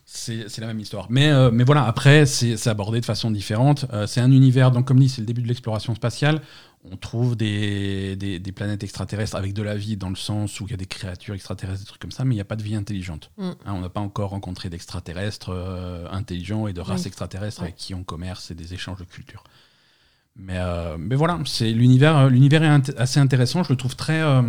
[0.04, 1.06] C'est la même histoire.
[1.10, 3.86] Mais, euh, mais voilà, après, c'est abordé de façon différente.
[3.92, 6.42] Euh, c'est un univers, donc comme dit, c'est le début de l'exploration spatiale.
[6.88, 10.66] On trouve des, des, des planètes extraterrestres avec de la vie dans le sens où
[10.66, 12.54] il y a des créatures extraterrestres, des trucs comme ça, mais il n'y a pas
[12.54, 13.30] de vie intelligente.
[13.38, 13.44] Mm.
[13.48, 17.68] Hein, on n'a pas encore rencontré d'extraterrestres euh, intelligents et de races extraterrestres Ouais.
[17.68, 19.42] avec qui on commerce et des échanges de culture.
[20.38, 22.16] Mais, euh, mais voilà, c'est l'univers.
[22.18, 23.62] euh, L'univers est int- assez intéressant.
[23.62, 24.42] Je le trouve très euh,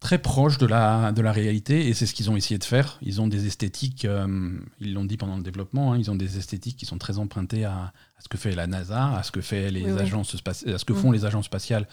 [0.00, 2.98] très proche de la de la réalité et c'est ce qu'ils ont essayé de faire.
[3.00, 4.04] Ils ont des esthétiques.
[4.04, 5.92] euh, ils l'ont dit pendant le développement.
[5.92, 8.66] hein, ils ont des esthétiques qui sont très empruntées à, à ce que fait la
[8.66, 10.00] NASA, à ce que fait les Oui, oui.
[10.00, 10.96] agences spatiales, à ce que Mm.
[10.96, 11.86] font les agences spatiales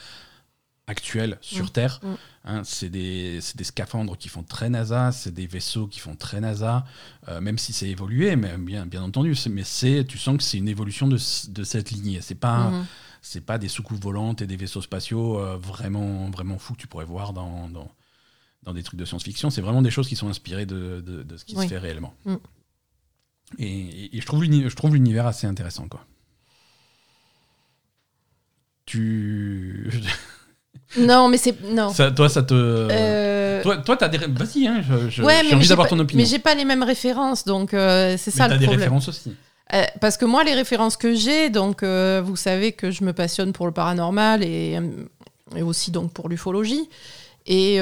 [0.87, 1.69] actuelles sur Mm.
[1.69, 1.99] Terre.
[2.03, 2.13] Mm.
[2.43, 6.85] Hein, c'est des, scaphandres qui font très NASA, c'est des vaisseaux qui font très NASA,
[7.27, 9.35] euh, même si c'est évolué, mais bien, bien entendu.
[9.49, 11.17] Mais c'est, tu sens que c'est une évolution de,
[11.49, 12.19] de cette lignée.
[12.21, 12.85] C'est pas, Mhm.
[13.21, 16.87] c'est pas des soucoupes volantes et des vaisseaux spatiaux euh, vraiment, vraiment fous que tu
[16.87, 17.91] pourrais voir dans, dans,
[18.63, 19.49] dans des trucs de science-fiction.
[19.51, 21.63] C'est vraiment des choses qui sont inspirées de, de- de ce qui Oui.
[21.65, 22.13] se fait réellement.
[22.25, 22.35] Mm.
[23.59, 23.65] Et,
[24.05, 25.87] et- et je trouve l'uni- je trouve l'univers assez intéressant.
[25.87, 26.05] Quoi.
[28.85, 29.91] Tu.
[30.97, 31.61] Non, mais c'est.
[31.63, 31.89] Non.
[31.93, 32.53] Ça- toi, ça te.
[32.53, 34.17] Euh, Toi, toi, t'as des.
[34.17, 36.21] Vas-y, hein, ouais, j'ai mais envie d'avoir ton opinion.
[36.23, 38.79] Mais j'ai pas les mêmes références, donc euh, c'est Mais ça t'as le des problème.
[38.89, 39.33] références aussi.
[39.73, 43.13] Euh, parce que moi, les références que j'ai, donc euh, vous savez que je me
[43.13, 44.77] passionne pour le paranormal et,
[45.55, 46.89] et aussi donc pour l'ufologie.
[47.45, 47.81] Et, et,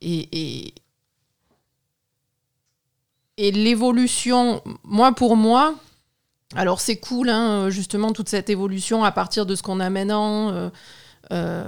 [0.00, 0.74] et,
[3.36, 5.74] et l'évolution, moi pour moi,
[6.56, 10.50] alors c'est cool, hein, justement, toute cette évolution à partir de ce qu'on a maintenant.
[10.52, 10.70] euh,
[11.32, 11.62] euh,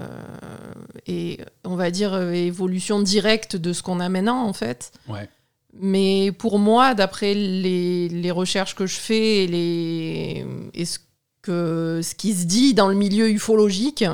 [1.07, 4.93] et on va dire euh, évolution directe de ce qu'on a maintenant en fait.
[5.09, 5.29] Ouais.
[5.75, 10.99] Mais pour moi, d'après les, les recherches que je fais et, les, et ce,
[11.43, 14.05] que, ce qui se dit dans le milieu ufologique,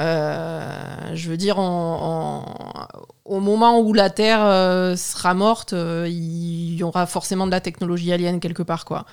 [0.00, 7.46] euh, je veux dire, au moment où la Terre sera morte, il y aura forcément
[7.46, 9.06] de la technologie alien quelque part, quoi.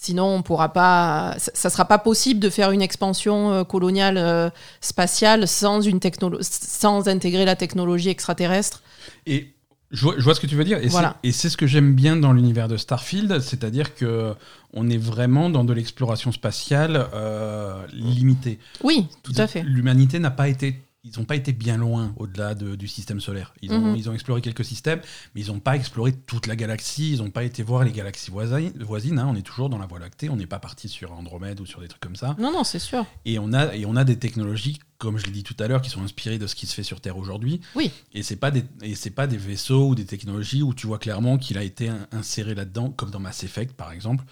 [0.00, 1.34] Sinon, on pourra pas.
[1.38, 4.48] Ça, ça sera pas possible de faire une expansion euh, coloniale euh,
[4.80, 5.98] spatiale sans une
[6.40, 8.82] sans intégrer la technologie extraterrestre.
[9.26, 9.54] Et
[9.90, 10.78] je vois, je vois ce que tu veux dire.
[10.78, 11.16] Et Voilà.
[11.24, 14.34] c'est- ce que j'aime bien dans l'univers de Starfield, c'est-à-dire que
[14.72, 18.60] on est vraiment dans de l'exploration spatiale euh, limitée.
[18.84, 19.62] Oui, tout à fait.
[19.62, 20.80] L'humanité n'a pas été.
[21.04, 23.54] Ils n'ont pas été bien loin au-delà de- du système solaire.
[23.62, 23.96] Ils ont, Mhm.
[23.96, 25.00] ils ont exploré quelques systèmes,
[25.34, 27.12] mais ils n'ont pas exploré toute la galaxie.
[27.12, 28.72] Ils n'ont pas été voir les galaxies voisines.
[28.80, 29.28] voisines hein.
[29.30, 30.28] On est toujours dans la Voie lactée.
[30.28, 32.34] On n'est pas parti sur Andromède ou sur des trucs comme ça.
[32.40, 33.06] Non, non, c'est sûr.
[33.24, 35.82] Et on a, et on a des technologies, comme je l'ai dit tout à l'heure,
[35.82, 37.60] qui sont inspirées de ce qui se fait sur Terre aujourd'hui.
[37.76, 37.92] Oui.
[38.12, 41.38] Et pas des, et c'est pas des vaisseaux ou des technologies où tu vois clairement
[41.38, 44.24] qu'il a été in- inséré là-dedans, comme dans Mass Effect par exemple,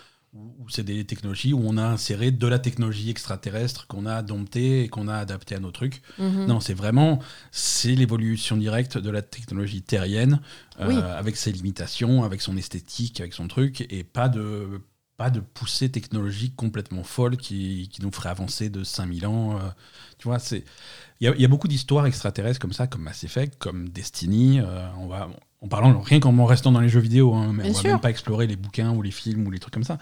[0.58, 4.82] où, c'est des technologies où on a inséré de la technologie extraterrestre qu'on a domptée
[4.82, 6.02] et qu'on a adapté à nos trucs.
[6.18, 6.46] Mhm.
[6.46, 7.20] Non, c'est vraiment
[7.52, 10.40] c'est l'évolution directe de la technologie terrienne,
[10.80, 10.96] euh, Oui.
[10.96, 14.80] avec ses limitations, avec son esthétique, avec son truc, et pas de
[15.16, 19.56] pas de poussée technologique complètement folle qui, qui nous ferait avancer de 5000 ans.
[19.58, 19.60] euh,
[20.18, 20.64] tu vois, c'est
[21.20, 23.88] il y, a- il y a beaucoup d'histoires extraterrestres comme ça, comme Mass Effect, comme
[23.88, 24.60] Destiny.
[24.60, 25.28] euh, on va
[25.62, 27.90] en parlant rien qu'en restant dans les jeux vidéo, hein, mais Bien on va sûr.
[27.92, 29.98] même pas explorer les bouquins ou les films ou les trucs comme ça,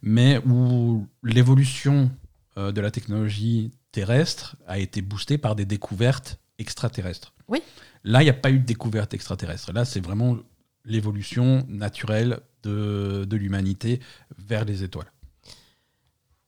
[0.00, 2.10] mais où l'évolution
[2.56, 7.34] euh, de la technologie terrestre a été boostée par des découvertes extraterrestres.
[7.48, 7.60] Oui.
[8.04, 9.72] Là, il n'y a pas eu de découverte extraterrestre.
[9.72, 10.36] Là, c'est vraiment
[10.84, 14.00] l'évolution naturelle de, de l'humanité
[14.38, 15.10] vers les étoiles.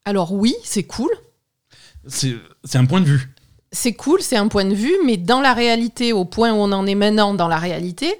[0.04, 1.10] Alors oui, c'est cool.
[2.06, 2.36] C'est
[2.74, 3.30] un point de vue.
[3.72, 6.70] C'est cool, c'est un point de vue, mais dans la réalité, au point où on
[6.72, 8.14] en est maintenant dans la réalité,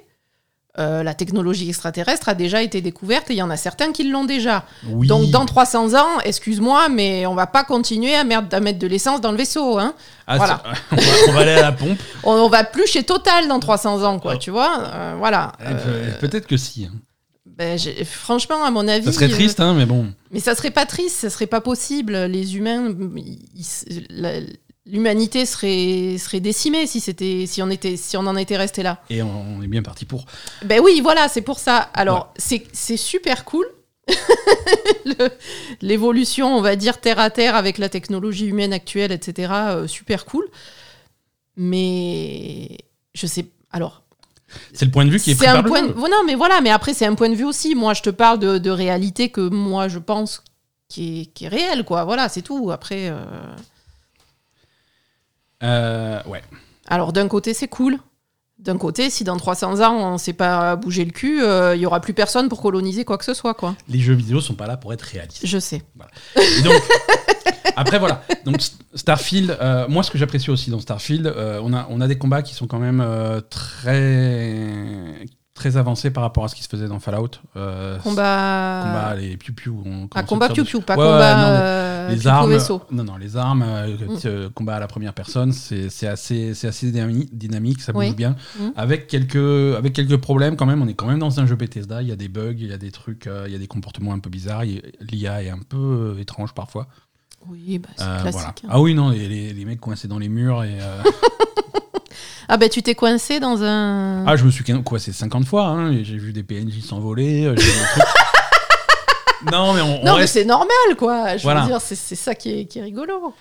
[0.80, 4.02] euh, la technologie extraterrestre a déjà été découverte et il y en a certains qui
[4.11, 4.64] l'ont déjà.
[4.88, 5.07] Oui.
[5.07, 8.87] Donc dans 300 ans, excuse-moi, mais on va pas continuer à, mer- à mettre de
[8.88, 9.78] l'essence dans le vaisseau.
[9.78, 9.94] Hein.
[10.26, 10.62] Ah, voilà.
[10.90, 11.98] on, va, on va aller à la pompe.
[12.24, 14.38] On, on va plus chez Total dans 300 ans, quoi, Oh.
[14.38, 14.80] tu vois.
[14.83, 15.52] euh, voilà.
[15.61, 16.87] Eh, Euh, Peut-être que si.
[16.87, 16.94] hein.
[17.56, 19.04] Ben, franchement, à mon avis.
[19.04, 20.12] Ça serait euh, triste, hein, mais bon.
[20.32, 22.16] Mais ça serait pas triste, ça serait pas possible.
[22.24, 22.92] Les humains,
[24.86, 29.00] l'humanité serait, serait décimée si c'était, si on était, si on en était resté là.
[29.08, 30.26] Et on, on est bien parti pour.
[30.64, 31.78] Ben oui, voilà, c'est pour ça.
[31.94, 33.66] Alors, c'est, c'est super cool.
[35.80, 39.52] L'évolution, on va dire terre à terre avec la technologie humaine actuelle, etc.
[39.52, 40.48] euh, super cool.
[41.56, 42.78] Mais
[43.14, 43.46] je sais.
[43.70, 44.03] Alors,
[44.72, 45.83] C'est le point de vue qui est un point.
[45.83, 46.61] de- Non, mais voilà.
[46.61, 47.74] Mais après, c'est un point de vue aussi.
[47.74, 50.42] Moi, je te parle de, de réalité que moi, je pense
[50.88, 52.04] qui est, qui est réelle, quoi.
[52.04, 52.70] Voilà, c'est tout.
[52.70, 53.09] Après.
[53.09, 53.16] euh,
[55.62, 56.42] Euh, ouais.
[56.88, 57.98] Alors d'un côté c'est cool.
[58.59, 61.80] D'un côté, si dans 300 ans on ne sait pas bouger le cul, euh, il
[61.83, 63.74] y aura plus personne pour coloniser quoi que ce soit, quoi.
[63.88, 65.40] Les jeux vidéo sont pas là pour être réalistes.
[65.46, 65.83] Je sais.
[66.37, 66.74] Et donc,
[67.77, 68.22] après, voilà.
[68.44, 68.57] Donc,
[68.94, 72.18] Starfield, euh, moi, ce que j'apprécie aussi dans Starfield, euh, on, a, on a des
[72.18, 76.68] combats qui sont quand même euh, très, très avancés par rapport à ce qui se
[76.68, 77.29] faisait dans Fallout.
[77.55, 78.00] Combat.
[78.03, 79.83] combat, les piou-piou.
[80.14, 82.83] Ah, combat à faire piou de- pas Ouais, combat non, les piou-piou armes, vaisseau.
[82.90, 84.50] non, non, les armes, Mm.
[84.55, 88.14] combat à la première personne, c'est assez, assez dynami- dynamique, ça bouge Oui.
[88.14, 88.37] bien.
[88.59, 88.68] Mm.
[88.77, 92.03] Avec quelques, avec quelques problèmes quand même, on est quand même dans un jeu Bethesda,
[92.03, 94.12] il y a des bugs, il y a des trucs, il y a des comportements
[94.12, 96.88] un peu bizarres, l'IA est un peu étrange parfois.
[97.48, 98.33] Oui, bah, c'est Euh, classique.
[98.33, 98.48] voilà.
[98.48, 98.68] hein.
[98.70, 100.78] Ah oui, non, les, les- les mecs coincés dans les murs et...
[100.80, 101.02] euh,
[102.48, 104.24] Ah bah tu t'es coincé dans un.
[104.26, 107.54] Ah, je me suis coincé 50 fois, hein, j'ai vu des PNJ s'envoler, euh.
[109.52, 111.37] Non, mais on, on non mais reste- c'est normal quoi.
[111.37, 111.62] Je Voilà.
[111.62, 113.35] veux dire, c'est c'est ça qui est, qui est rigolo.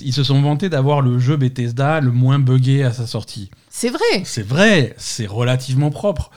[0.00, 3.50] Ils se sont vantés d'avoir le jeu Bethesda le moins buggé à sa sortie.
[3.68, 4.22] C'est vrai.
[4.24, 6.30] C'est vrai, c'est relativement propre.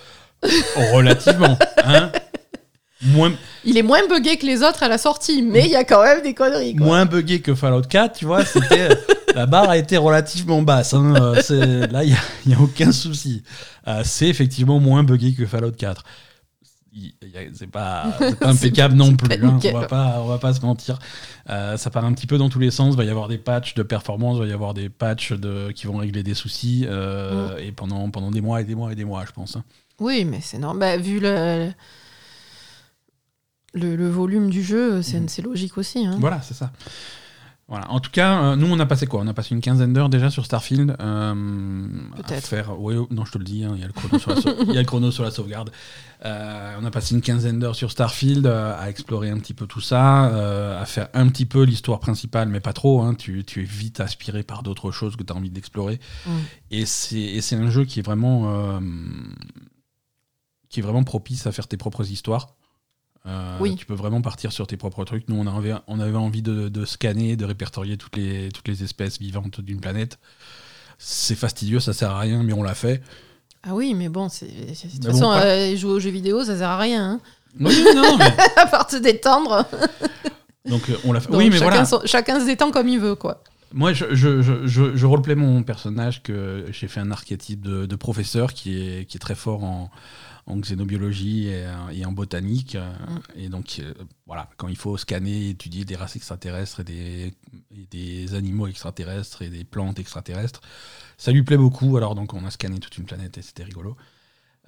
[0.93, 2.11] relativement, hein
[3.05, 5.83] moins, Il est moins buggé que les autres à la sortie, mais il y a
[5.83, 6.75] quand même des conneries.
[6.75, 6.85] Quoi.
[6.85, 8.43] moins buggé que Fallout 4, tu vois,
[9.35, 10.93] la barre a été relativement basse.
[10.93, 11.13] hein,
[11.51, 12.15] euh, là, il
[12.45, 13.43] n'y a, aucun souci.
[13.87, 16.03] Euh, c'est effectivement moins buggé que Fallout 4.
[17.53, 19.33] c'est pas, pas impeccable non plus.
[19.43, 19.59] hein.
[19.63, 20.97] on, va pas, on va pas se mentir.
[21.49, 22.93] Euh, ça part un petit peu dans tous les sens.
[22.93, 25.71] Il va y avoir des patchs de performance, il va y avoir des patchs de,
[25.71, 26.85] qui vont régler des soucis.
[26.87, 29.55] euh, Et pendant, pendant des mois et des mois et des mois, je pense.
[29.57, 29.63] hein.
[29.99, 30.97] Oui, mais c'est normal.
[30.99, 31.69] Bah, vu le,
[33.75, 35.27] le, le volume du jeu, c'est Mhm.
[35.29, 36.05] c'est logique aussi.
[36.05, 36.17] hein.
[36.19, 36.71] Voilà, c'est ça.
[37.67, 37.89] Voilà.
[37.89, 39.21] En tout cas, euh, nous, on a passé quoi?
[39.21, 40.95] On a passé une quinzaine d'heures déjà sur Starfield.
[40.99, 42.45] euh, Peut-être.
[42.45, 42.79] Faire...
[42.79, 44.53] Oui, non, je te le dis, hein, il y a le chrono sur la, sau-
[44.67, 45.71] il y a le chrono sur la sauvegarde.
[46.25, 49.65] Euh, on a passé une quinzaine d'heures sur Starfield euh, à explorer un petit peu
[49.65, 53.01] tout ça, euh, à faire un petit peu l'histoire principale, mais pas trop.
[53.01, 53.15] hein.
[53.15, 55.99] Tu, tu es vite aspiré par d'autres choses que tu as envie d'explorer.
[56.27, 56.31] Mm.
[56.69, 58.43] Et c'est et c'est un jeu qui est vraiment
[58.75, 58.79] euh,
[60.69, 62.54] qui est vraiment propice à faire tes propres histoires.
[63.27, 63.75] Euh, Oui.
[63.75, 65.27] Tu peux vraiment partir sur tes propres trucs.
[65.29, 68.83] Nous, on avait, on avait envie de, de scanner, de répertorier toutes les, toutes les
[68.83, 70.19] espèces vivantes d'une planète.
[70.97, 73.01] C'est fastidieux, ça sert à rien, mais on l'a fait.
[73.63, 74.51] Ah oui, mais bon, c'est- de
[74.91, 77.03] toute Mais façon, bon, pas- euh, jouer aux jeux vidéo, ça sert à rien.
[77.13, 77.19] hein.
[77.59, 79.65] Oui, non, mais- à part se détendre.
[80.65, 81.29] donc euh, on l'a fait.
[81.31, 81.85] Donc, oui, mais chacun, voilà.
[81.85, 83.43] son- chacun se détend comme il veut, quoi.
[83.73, 87.85] Moi, je, je, je, je, je roleplay mon personnage que j'ai fait un archétype de,
[87.85, 89.89] de professeur qui est, qui est très fort en,
[90.47, 92.75] en xénobiologie et, euh, et en botanique.
[92.75, 92.93] euh,
[93.35, 93.93] Et donc, euh,
[94.27, 97.33] voilà, quand il faut scanner et étudier des races extraterrestres et des,
[97.71, 100.61] et des animaux extraterrestres et des plantes extraterrestres,
[101.17, 101.97] ça lui plaît beaucoup.
[101.97, 103.95] Alors, donc, on a scanné toute une planète et c'était rigolo.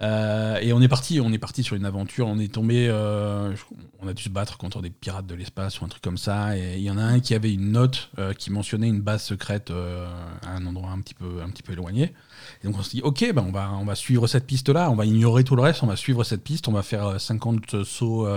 [0.00, 2.26] Euh, et on est parti, on est parti sur une aventure.
[2.28, 3.54] On est tombé, euh,
[4.00, 6.56] on a dû se battre contre des pirates de l'espace ou un truc comme ça.
[6.56, 9.22] Et il y en a un qui avait une note euh, qui mentionnait une base
[9.22, 10.08] secrète euh,
[10.46, 12.14] à un endroit un petit peu, un petit peu éloigné.
[12.62, 14.90] Et donc on s'est dit, ok, ben on va, on va suivre cette piste-là.
[14.90, 15.82] On va ignorer tout le reste.
[15.82, 16.68] On va suivre cette piste.
[16.68, 18.28] On va faire euh, 50 sauts.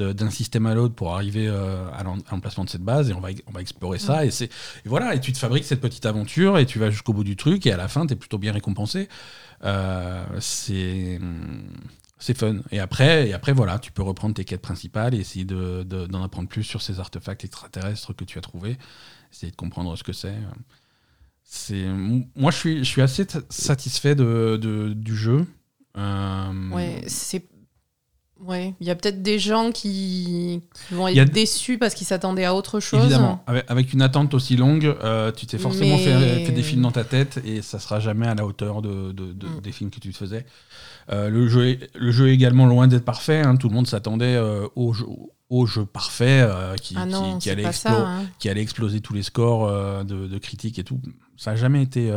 [0.00, 3.14] Euh, de- d'un système à l'autre pour arriver euh, à l'emplacement de cette base et
[3.14, 4.50] on va, on va explorer ça et c'est
[4.84, 7.66] voilà et tu te fabriques cette petite aventure et tu vas jusqu'au bout du truc
[7.66, 9.08] et à la fin tu es plutôt bien récompensé
[9.64, 11.20] euh, c'est
[12.18, 12.56] c'est fun.
[12.70, 16.06] Et après, et après, voilà, tu peux reprendre tes quêtes principales et essayer de- de-
[16.06, 18.78] d'en apprendre plus sur ces artefacts extraterrestres que tu as trouvés,
[19.30, 20.34] essayer de comprendre ce que c'est.
[21.42, 21.84] C'est
[22.34, 25.46] moi, je suis, je suis assez satisfait de, de- du jeu.
[25.98, 27.46] Euh, Ouais, c'est.
[28.40, 31.94] Ouais, il y a peut-être des gens qui, qui vont y a- être déçus parce
[31.94, 33.00] qu'ils s'attendaient à autre chose.
[33.04, 36.82] Évidemment, avec, une attente aussi longue, euh, tu t'es forcément Mais- fait, fait des films
[36.82, 39.60] dans ta tête et ça sera jamais à la hauteur de, de- de- Mm.
[39.62, 40.44] des films que tu te faisais.
[41.12, 43.40] Euh, le, jeu est, le jeu est également loin d'être parfait.
[43.40, 43.56] hein.
[43.56, 45.06] Tout le monde s'attendait euh, au, jeu,
[45.48, 46.46] au jeu parfait
[46.82, 47.92] qui, Ah non, qui- qui c'est allait ça.
[48.06, 48.24] hein.
[48.40, 51.00] qui allait exploser tous les scores de, de critiques et tout.
[51.36, 52.10] Ça n'a jamais été.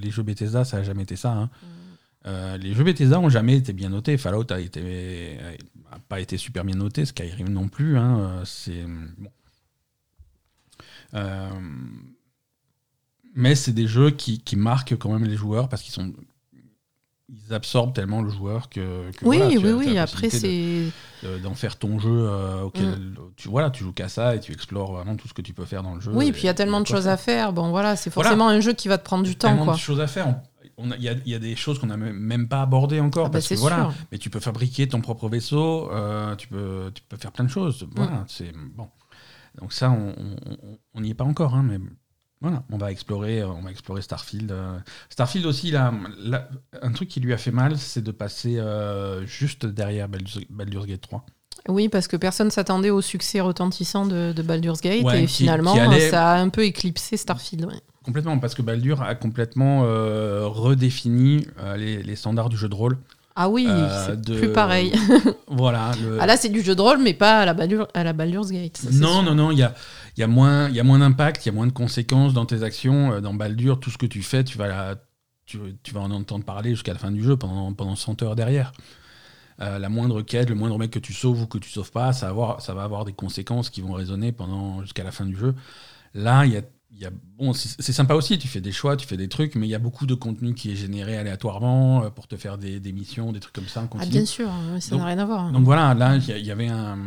[0.00, 1.32] les jeux Bethesda, ça n'a jamais été ça.
[1.32, 1.50] hein.
[2.26, 4.18] Euh, les jeux Bethesda ont jamais été bien notés.
[4.18, 5.38] Fallout a, été,
[5.90, 7.04] a pas été super bien noté.
[7.04, 7.96] Skyrim non plus.
[7.96, 8.18] hein.
[8.20, 8.84] Euh, C'est.
[9.18, 9.30] Bon.
[11.14, 11.48] Euh,
[13.34, 16.12] mais c'est des jeux qui, qui marquent quand même les joueurs parce qu'ils sont.
[17.30, 19.10] Ils absorbent tellement le joueur que.
[19.12, 19.98] que Oui, voilà, tu oui, as- oui.
[19.98, 20.48] Après, c'est.
[20.48, 20.90] de-
[21.22, 23.14] de- d'en faire ton jeu euh, auquel Mm.
[23.36, 25.66] tu voilà tu joues qu'à ça et tu explores vraiment tout ce que tu peux
[25.66, 27.52] faire dans le jeu Oui, et- puis il y a tellement de choses à faire.
[27.52, 28.30] Bon, voilà, c'est Voilà.
[28.30, 29.74] forcément un jeu qui va te prendre du temps, tellement quoi.
[29.74, 30.36] de choses à faire
[30.78, 33.28] il y, a, il y a des choses qu'on n'a même- pas abordées encore Ah
[33.28, 33.94] bah, parce que voilà sûr.
[34.12, 37.50] mais tu peux fabriquer ton propre vaisseau euh, tu peux tu peux faire plein de
[37.50, 37.90] choses Mm.
[37.96, 38.88] voilà c'est bon
[39.60, 39.90] donc ça
[40.94, 41.78] on n'y est pas encore hein, mais
[42.40, 44.78] voilà on va explorer euh, on va explorer Starfield euh.
[45.10, 46.48] Starfield aussi là, là,
[46.82, 50.86] un truc qui lui a fait mal c'est de passer euh, juste derrière Baldur's, Baldur's
[50.86, 51.26] Gate 3
[51.68, 55.42] Oui, parce que personne s'attendait au succès retentissant de, de Baldur's Gate Ouais, et qui-
[55.42, 57.64] finalement, qui allait- ça a un peu éclipsé Starfield.
[57.66, 57.80] ouais.
[58.04, 62.74] Complètement, parce que Baldur a complètement euh, redéfini euh, les, les standards du jeu de
[62.74, 62.96] rôle.
[63.36, 64.92] Ah oui, Euh, c'est de- plus pareil.
[65.48, 65.92] Voilà.
[66.02, 68.12] le- Ah là, c'est du jeu de rôle, mais pas à la, Baldur- à la
[68.12, 68.76] Baldur's Gate.
[68.78, 69.74] ça, non, non, non, il y a,
[70.16, 72.32] il y, a moins- il y a moins d'impact, il y a moins de conséquences
[72.34, 73.20] dans tes actions.
[73.20, 74.96] Dans Baldur, tout ce que tu fais, tu vas, la-
[75.46, 78.34] tu, tu vas en entendre parler jusqu'à la fin du jeu, pendant, pendant 100 heures
[78.36, 78.72] derrière.
[79.60, 82.12] Euh, la moindre quête, le moindre mec que tu sauves ou que tu sauves pas,
[82.12, 85.24] ça va avoir, ça va avoir des conséquences qui vont résonner pendant jusqu'à la fin
[85.24, 85.54] du jeu.
[86.14, 88.96] Là, il y a, il y a- bon, c'est sympa aussi, tu fais des choix,
[88.96, 92.04] tu fais des trucs, mais il y a beaucoup de contenu qui est généré aléatoirement
[92.04, 94.80] euh, pour te faire des, des missions, des trucs comme ça Ah, bien sûr, ouais,
[94.80, 95.52] ça n'a rien à voir.
[95.52, 96.98] Donc voilà, là, il y, avait un.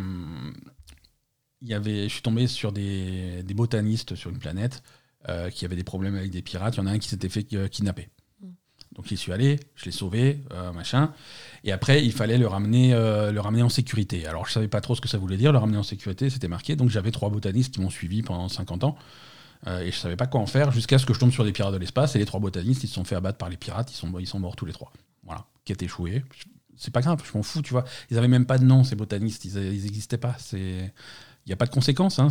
[1.62, 4.84] Y avait, je suis tombé sur des, des botanistes sur une planète
[5.30, 6.76] euh, qui avaient des problèmes avec des pirates.
[6.76, 8.10] Il y en a un qui s'était fait euh, kidnapper.
[8.42, 8.48] Mm.
[8.96, 11.12] Donc j'y suis allé, je l'ai sauvé, euh, machin.
[11.64, 14.28] Et après, il fallait le ramener, euh, le ramener en sécurité.
[14.28, 16.48] Alors je savais pas trop ce que ça voulait dire, le ramener en sécurité, c'était
[16.48, 16.76] marqué.
[16.76, 18.96] Donc j'avais trois botanistes qui m'ont suivi pendant 50 ans.
[19.68, 21.52] Euh, et je savais pas quoi en faire jusqu'à ce que je tombe sur des
[21.52, 22.16] pirates de l'espace.
[22.16, 24.28] Et les trois botanistes, ils se sont fait abattre par les pirates, ils sont, ils
[24.28, 24.92] sont morts tous les trois.
[25.24, 26.24] Voilà, qui est échoué.
[26.78, 27.86] C'est pas grave, je m'en fous, tu vois.
[28.10, 30.36] Ils avaient même pas de nom, ces botanistes, ils, ils existaient pas.
[30.40, 30.92] C'est.
[31.46, 32.20] Il n'y a pas de conséquences.
[32.20, 32.28] Hein.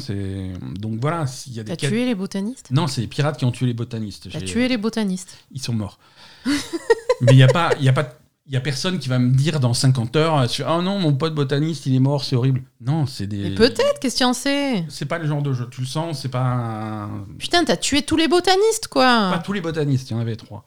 [0.78, 2.70] Donc voilà, y a des T'as quêtes- tué les botanistes?
[2.70, 4.28] Non, c'est les pirates qui ont tué les botanistes.
[4.30, 5.36] T'as tué les botanistes.
[5.50, 5.98] Ils sont morts.
[6.46, 8.19] Mais il n'y a pas, il y a pas,
[8.50, 11.36] Il y a personne qui va me dire dans 50 heures Oh non, mon pote
[11.36, 12.64] botaniste, il est mort, c'est horrible.
[12.80, 13.50] Non, c'est des.
[13.50, 15.68] Mais peut-être, qu'est-ce que tu en sais C'est pas le genre de jeu.
[15.70, 16.40] Tu le sens, c'est pas.
[16.40, 17.26] Un...
[17.38, 19.30] Putain, t'as tué tous les botanistes, quoi.
[19.30, 20.64] Pas tous les botanistes, il y en avait trois.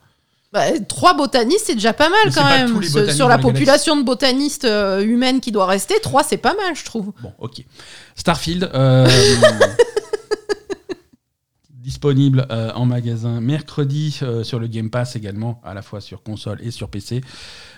[0.53, 2.81] Bah, trois botanistes, c'est déjà pas mal quand même.
[3.11, 6.85] Sur la population de botanistes euh, humaines qui doit rester, trois, c'est pas mal, je
[6.85, 7.11] trouve.
[7.21, 7.65] Bon, ok.
[8.15, 8.71] Starfield.
[8.73, 9.09] Euh,
[11.93, 16.23] disponible euh, en magasin mercredi euh, sur le Game Pass également, à la fois sur
[16.23, 17.21] console et sur PC.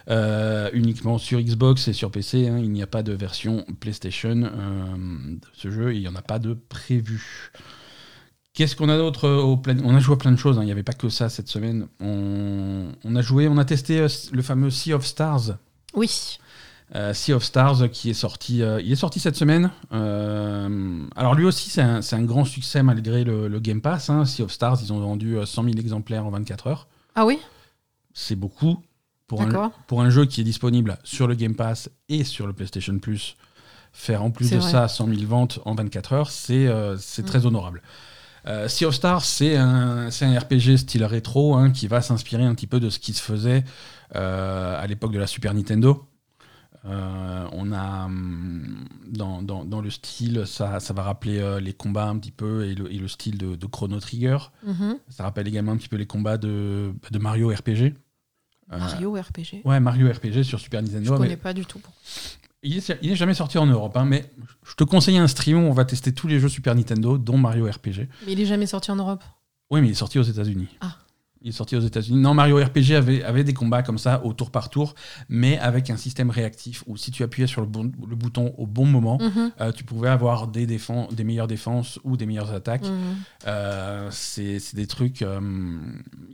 [0.09, 2.47] Euh, uniquement sur Xbox et sur PC.
[2.47, 2.59] Hein.
[2.59, 6.39] il n'y a pas de version PlayStation de ce jeu il n'y en a pas
[6.39, 7.51] de prévu.
[8.53, 10.61] Qu'est-ce qu'on a d'autre au On a joué à plein de choses, hein.
[10.61, 11.87] il n'y avait pas que ça cette semaine.
[11.99, 15.57] On, a joué, on a testé le fameux Sea of Stars.
[15.93, 16.39] Oui.
[16.93, 19.71] Euh, sea of Stars qui est sorti, euh, il est sorti cette semaine.
[19.91, 24.09] Euh, alors lui aussi c'est un, grand succès malgré le, Game Pass.
[24.09, 24.25] Hein.
[24.25, 26.87] Sea of Stars, ils ont vendu 100 000 exemplaires en 24 heures.
[27.15, 27.39] Ah oui?
[28.13, 28.83] C'est beaucoup
[29.27, 32.53] pour un, pour un jeu qui est disponible sur le Game Pass et sur le
[32.53, 33.35] PlayStation Plus.
[33.91, 37.23] Faire en plus de ça 100 000 ventes en 24 heures, c'est mm.
[37.25, 37.81] très honorable.
[38.67, 42.67] sea of Stars, c'est un, un, RPG style rétro hein, qui va s'inspirer un petit
[42.67, 43.63] peu de ce qui se faisait
[44.13, 46.05] à l'époque de la Super Nintendo.
[46.87, 52.07] Euh, on a hum, dans, dans, le style, ça, ça va rappeler euh, les combats
[52.07, 54.37] un petit peu et le, style de, Chrono Trigger.
[54.63, 54.97] Mhm.
[55.09, 57.93] Ça rappelle également un petit peu les combats de, de Mario RPG.
[58.71, 61.13] Euh, Mario RPG Ouais, Mario RPG sur Super Nintendo.
[61.13, 61.81] Je connais pas du tout.
[62.61, 64.29] Il n'est jamais sorti en Europe, hein, mais
[64.63, 67.37] je te conseille un stream où on va tester tous les jeux Super Nintendo, dont
[67.37, 68.07] Mario RPG.
[68.25, 69.23] Mais il est jamais sorti en Europe
[69.69, 70.67] Oui, mais il est sorti aux États-Unis.
[70.81, 70.97] Ah.
[71.45, 72.19] Il est sorti aux États-Unis.
[72.19, 74.95] Non, Mario RPG avait, avait des combats comme ça au tour par tour,
[75.29, 78.87] mais avec un système réactif où si tu appuyais sur le, le bouton au bon
[78.87, 79.51] moment, mhm.
[79.61, 82.87] euh, tu pouvais avoir des, des meilleures défenses ou des meilleures attaques.
[82.89, 83.15] Mhm.
[83.45, 85.21] Euh, c'est des trucs.
[85.21, 85.39] Il euh,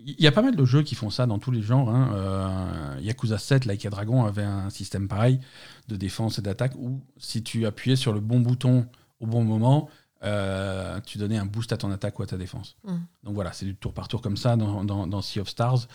[0.05, 1.89] y a pas mal de jeux qui font ça dans tous les genres.
[1.89, 2.95] Hein.
[3.01, 5.41] Yakuza 7, Like a Dragon avait un système pareil
[5.89, 8.85] de défense et d'attaque où si tu appuyais sur le bon bouton
[9.19, 9.89] au bon moment,
[10.23, 12.75] euh, tu donnais un boost à ton attaque ou à ta défense.
[12.83, 12.95] Mm.
[13.23, 15.87] Donc voilà, c'est du tour par tour comme ça dans, dans, Sea of Stars.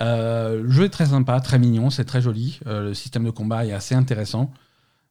[0.00, 2.58] Euh, le jeu est très sympa, très mignon, c'est très joli.
[2.66, 4.52] Euh, le système de combat est assez intéressant.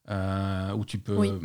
[0.10, 1.40] où tu peux.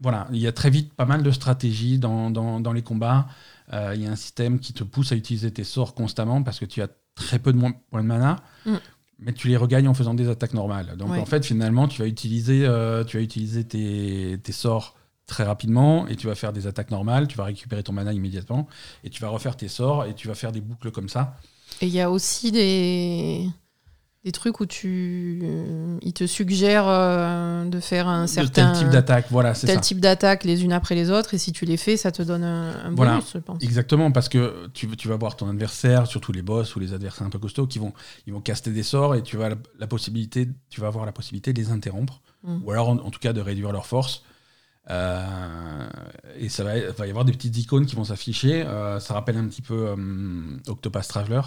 [0.00, 3.26] Voilà, il y a très vite pas mal de stratégies dans, dans les combats.
[3.72, 6.64] il y a un système qui te pousse à utiliser tes sorts constamment parce que
[6.64, 8.42] tu as très peu de points de mana.
[8.64, 8.74] Mm.
[9.20, 10.96] Mais tu les regagnes en faisant des attaques normales.
[10.96, 12.60] Donc en fait, finalement, tu vas utiliser,
[13.06, 17.28] tu vas utiliser tes, tes sorts très rapidement et tu vas faire des attaques normales,
[17.28, 18.68] tu vas récupérer ton mana immédiatement
[19.04, 21.36] et tu vas refaire tes sorts et tu vas faire des boucles comme ça.
[21.80, 23.48] Et il y a aussi des
[24.24, 25.42] des trucs où tu
[26.00, 30.00] il te suggère euh, de faire un certain tel type d'attaque voilà c'est tel type
[30.00, 32.90] d'attaque les unes après les autres et si tu les fais ça te donne un,
[32.92, 36.74] bonus je pense exactement parce que tu, tu vas voir ton adversaire surtout les boss
[36.74, 37.92] ou les adversaires un peu costauds qui vont
[38.26, 41.52] ils vont caster des sorts et tu vas la, possibilité tu vas avoir la possibilité
[41.52, 42.60] de les interrompre mm.
[42.64, 44.22] ou alors en, en, tout cas de réduire leur force
[44.90, 45.88] euh,
[46.36, 48.62] et ça va, va, y avoir des petites icônes qui vont s'afficher.
[48.62, 51.40] Euh, ça rappelle un petit peu euh, Octopus Traveler.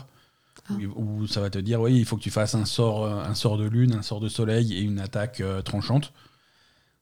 [0.70, 0.74] Ah.
[0.96, 3.60] Où, ça va te dire oui il faut que tu fasses un sort un sort
[3.60, 6.12] de lune un sort de soleil et une attaque tranchante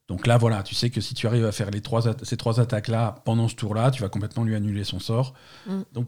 [0.10, 2.60] donc là voilà tu sais que si tu arrives à faire les trois ces trois
[2.60, 5.34] attaques là pendant ce tour là tu vas complètement lui annuler son sort
[5.68, 5.82] mm.
[5.94, 6.08] donc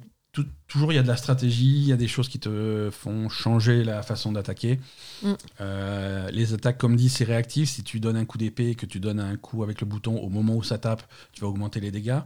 [0.67, 3.29] toujours il y a de la stratégie, il y a des choses qui te font
[3.29, 4.79] changer la façon d'attaquer.
[5.23, 5.33] Mm.
[5.61, 7.69] Euh, les attaques, comme dit, c'est réactif.
[7.69, 10.17] Si tu donnes un coup d'épée et que tu donnes un coup avec le bouton
[10.19, 12.19] au moment où ça tape, tu vas augmenter les dégâts.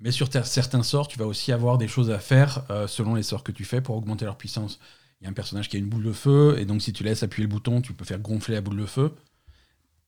[0.00, 3.22] Mais sur certains sorts, tu vas aussi avoir des choses à faire euh, selon les
[3.22, 4.78] sorts que tu fais pour augmenter leur puissance.
[5.20, 7.02] Il y a un personnage qui a une boule de feu, et donc si tu
[7.02, 9.14] laisses appuyer le bouton, tu peux faire gonfler la boule de feu.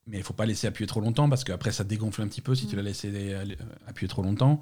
[0.07, 2.55] Mais il faut pas laisser appuyer trop longtemps parce qu'après ça dégonfle un petit peu
[2.55, 2.79] si tu mm.
[2.79, 3.07] la laisses
[3.87, 4.61] appuyer trop longtemps.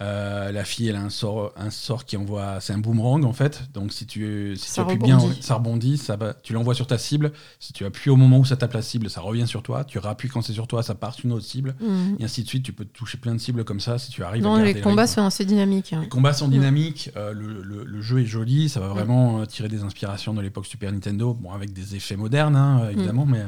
[0.00, 2.58] Euh, la fille, elle a un sort, un sort qui envoie.
[2.60, 3.62] C'est un boomerang en fait.
[3.72, 5.98] Donc si tu, si tu appuies bien, ça rebondit.
[5.98, 7.32] Ça tu l'envoies sur ta cible.
[7.60, 9.84] Si tu appuies au moment où ça tape la cible, ça revient sur toi.
[9.84, 11.76] Tu rappuies quand c'est sur toi, ça part sur une autre cible.
[11.80, 12.16] Mhm.
[12.18, 12.64] Et ainsi de suite.
[12.64, 15.06] Tu peux toucher plein de cibles comme ça si tu arrives non, à les combats
[15.06, 15.92] sont assez dynamiques.
[15.92, 16.00] Hein.
[16.02, 17.10] Les combats sont dynamiques.
[17.16, 18.68] Euh, le, le, jeu est joli.
[18.68, 21.34] Ça va vraiment euh, tirer des inspirations de l'époque Super Nintendo.
[21.34, 23.26] Bon, avec des effets modernes, hein, évidemment.
[23.26, 23.44] mais,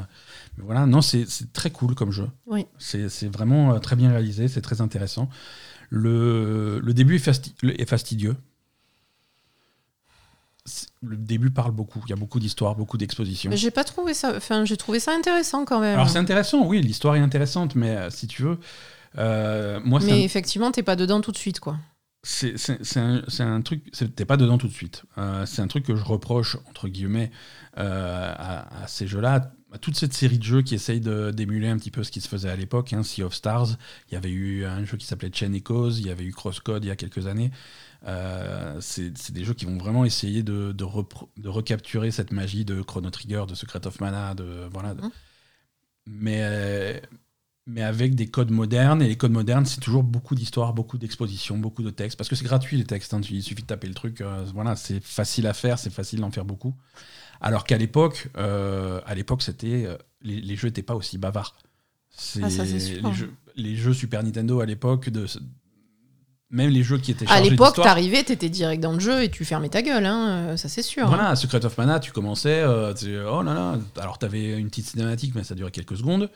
[0.59, 2.29] mais, voilà, non, c'est très cool comme jeu.
[2.47, 2.67] Oui.
[2.79, 4.47] C'est vraiment très bien réalisé.
[4.47, 5.29] C'est très intéressant.
[5.97, 8.37] Le, le début est, fastidieux.
[11.03, 12.03] Le début parle beaucoup.
[12.07, 13.51] Il y a beaucoup d'histoires, beaucoup d'expositions.
[13.51, 14.35] Mais j'ai pas trouvé ça.
[14.37, 15.95] Enfin, j'ai trouvé ça intéressant quand même.
[15.95, 16.83] Alors c'est intéressant, oui.
[16.83, 18.59] L'histoire est intéressante, mais euh, si tu veux,
[19.17, 20.01] euh, moi.
[20.05, 21.79] Mais effectivement, t'es pas dedans tout de suite, quoi.
[22.23, 22.57] C'est
[22.97, 23.91] un, un, truc.
[24.17, 25.05] T'es pas dedans tout de suite.
[25.17, 27.31] Euh, c'est un truc que je reproche entre guillemets
[27.75, 32.03] à, ces jeux-là, toute cette série de jeux qui essayent de- d'émuler un petit peu
[32.05, 32.93] ce qui se faisait à l'époque.
[32.93, 33.77] Hein, sea of Stars,
[34.11, 36.85] il y avait eu un jeu qui s'appelait Chain Echoes, il y avait eu Crosscode
[36.85, 37.51] il y a quelques années.
[38.07, 42.65] Euh, c'est des jeux qui vont vraiment essayer de, de, repro- de recapturer cette magie
[42.65, 44.95] de Chrono Trigger, de Secret of Mana, de voilà.
[44.95, 45.11] de- Mhm.
[46.09, 47.01] Mais euh,
[47.67, 51.59] mais avec des codes modernes et les codes modernes, c'est toujours beaucoup d'histoires, beaucoup d'expositions,
[51.59, 53.13] beaucoup de textes parce que c'est gratuit les textes.
[53.13, 54.21] hein, il suffit de taper le truc.
[54.21, 56.75] euh, voilà, c'est facile à faire, c'est facile d'en faire beaucoup.
[57.41, 61.55] Alors qu'à l'époque, euh, à l'époque, c'était euh, les, les jeux n'étaient pas aussi bavards.
[62.43, 63.07] Ah, ça, c'est sûr.
[63.07, 65.27] les jeux, les jeux Super Nintendo à l'époque de
[66.51, 67.87] même les jeux qui étaient À chargés l'époque, d'histoire.
[67.89, 70.83] t'arrivais, t'étais direct dans le jeu et tu fermais ta gueule, hein, euh, ça c'est
[70.83, 71.09] sûr.
[71.09, 74.87] Voilà, Secret of Mana, tu commençais, euh, tu- oh là là, alors t'avais une petite
[74.87, 76.31] cinématique, mais ça durait quelques secondes,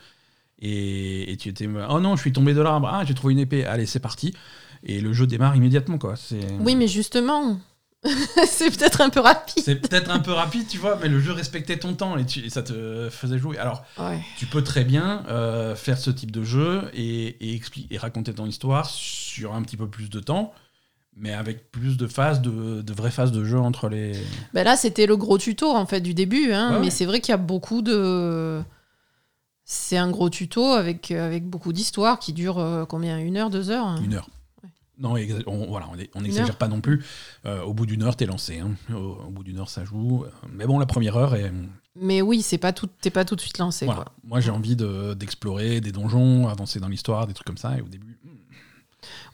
[0.58, 3.38] et, et tu étais, oh non, je suis tombé de l'arbre, ah j'ai trouvé une
[3.38, 4.34] épée, allez c'est parti,
[4.82, 6.14] et le jeu démarre immédiatement quoi.
[6.58, 7.60] Oui, mais justement,
[8.46, 9.62] c'est peut-être un peu rapide.
[9.62, 12.40] c'est peut-être un peu rapide, tu vois, mais le jeu respectait ton temps et, tu-
[12.40, 13.58] et ça te faisait jouer.
[13.58, 14.20] Alors Ouais.
[14.38, 17.54] tu peux très bien euh, faire ce type de jeu et,
[17.90, 20.52] et, raconter ton histoire sur un petit peu plus de temps.
[21.16, 24.12] Mais avec plus de phases, de, de vraies phases de jeu entre les.
[24.54, 26.90] Ben là, c'était le gros tuto en fait du début, hein, Ouais, mais ouais.
[26.90, 28.62] c'est vrai qu'il y a beaucoup de.
[29.64, 33.18] C'est un gros tuto avec, avec beaucoup d'histoires qui durent euh, combien?
[33.18, 34.28] Une heure, deux heures Une heure.
[35.00, 35.14] Non,
[35.46, 37.02] on, voilà, on n'exagère pas non plus.
[37.46, 38.58] Euh, au bout d'une heure, t'es lancé.
[38.60, 38.72] hein.
[38.94, 40.24] Au, au bout d'une heure, ça joue.
[40.52, 41.50] Mais bon, la première heure, est,
[41.96, 43.86] Mais oui, c'est pas tout, t'es pas tout de suite lancé.
[43.86, 44.02] voilà.
[44.02, 44.12] Quoi.
[44.24, 47.76] Moi, j'ai envie de- d'explorer des donjons, avancer dans l'histoire, des trucs comme ça.
[47.78, 48.28] Et au début, hmm,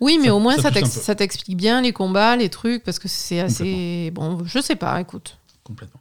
[0.01, 3.41] Oui, mais Ça- au moins ça t'explique bien les combats, les trucs, parce que c'est
[3.41, 4.11] assez.
[4.13, 5.39] Bon, je sais pas, écoute.
[5.65, 6.01] complètement.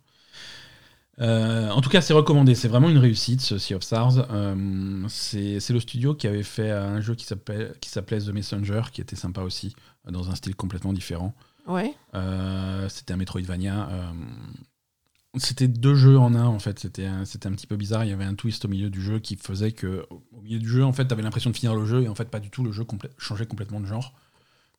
[1.21, 2.55] Euh, en tout cas, c'est recommandé.
[2.55, 4.27] C'est vraiment une réussite, ce Sea of Stars.
[4.31, 9.15] Euh, c'est le studio qui avait fait un jeu qui s'appelait The Messenger, qui était
[9.15, 9.75] sympa aussi,
[10.09, 11.33] dans un style complètement différent.
[11.67, 11.93] Ouais.
[12.13, 13.89] Euh, c'était un Metroidvania.
[15.37, 16.79] c'était deux jeux en un en fait.
[16.79, 18.03] C'était un, un petit peu bizarre.
[18.03, 20.67] Il y avait un twist au milieu du jeu qui faisait que au milieu du
[20.67, 22.63] jeu, en fait, t'avais l'impression de finir le jeu et en fait pas du tout.
[22.63, 24.13] Le jeu complè- changeait complètement de genre.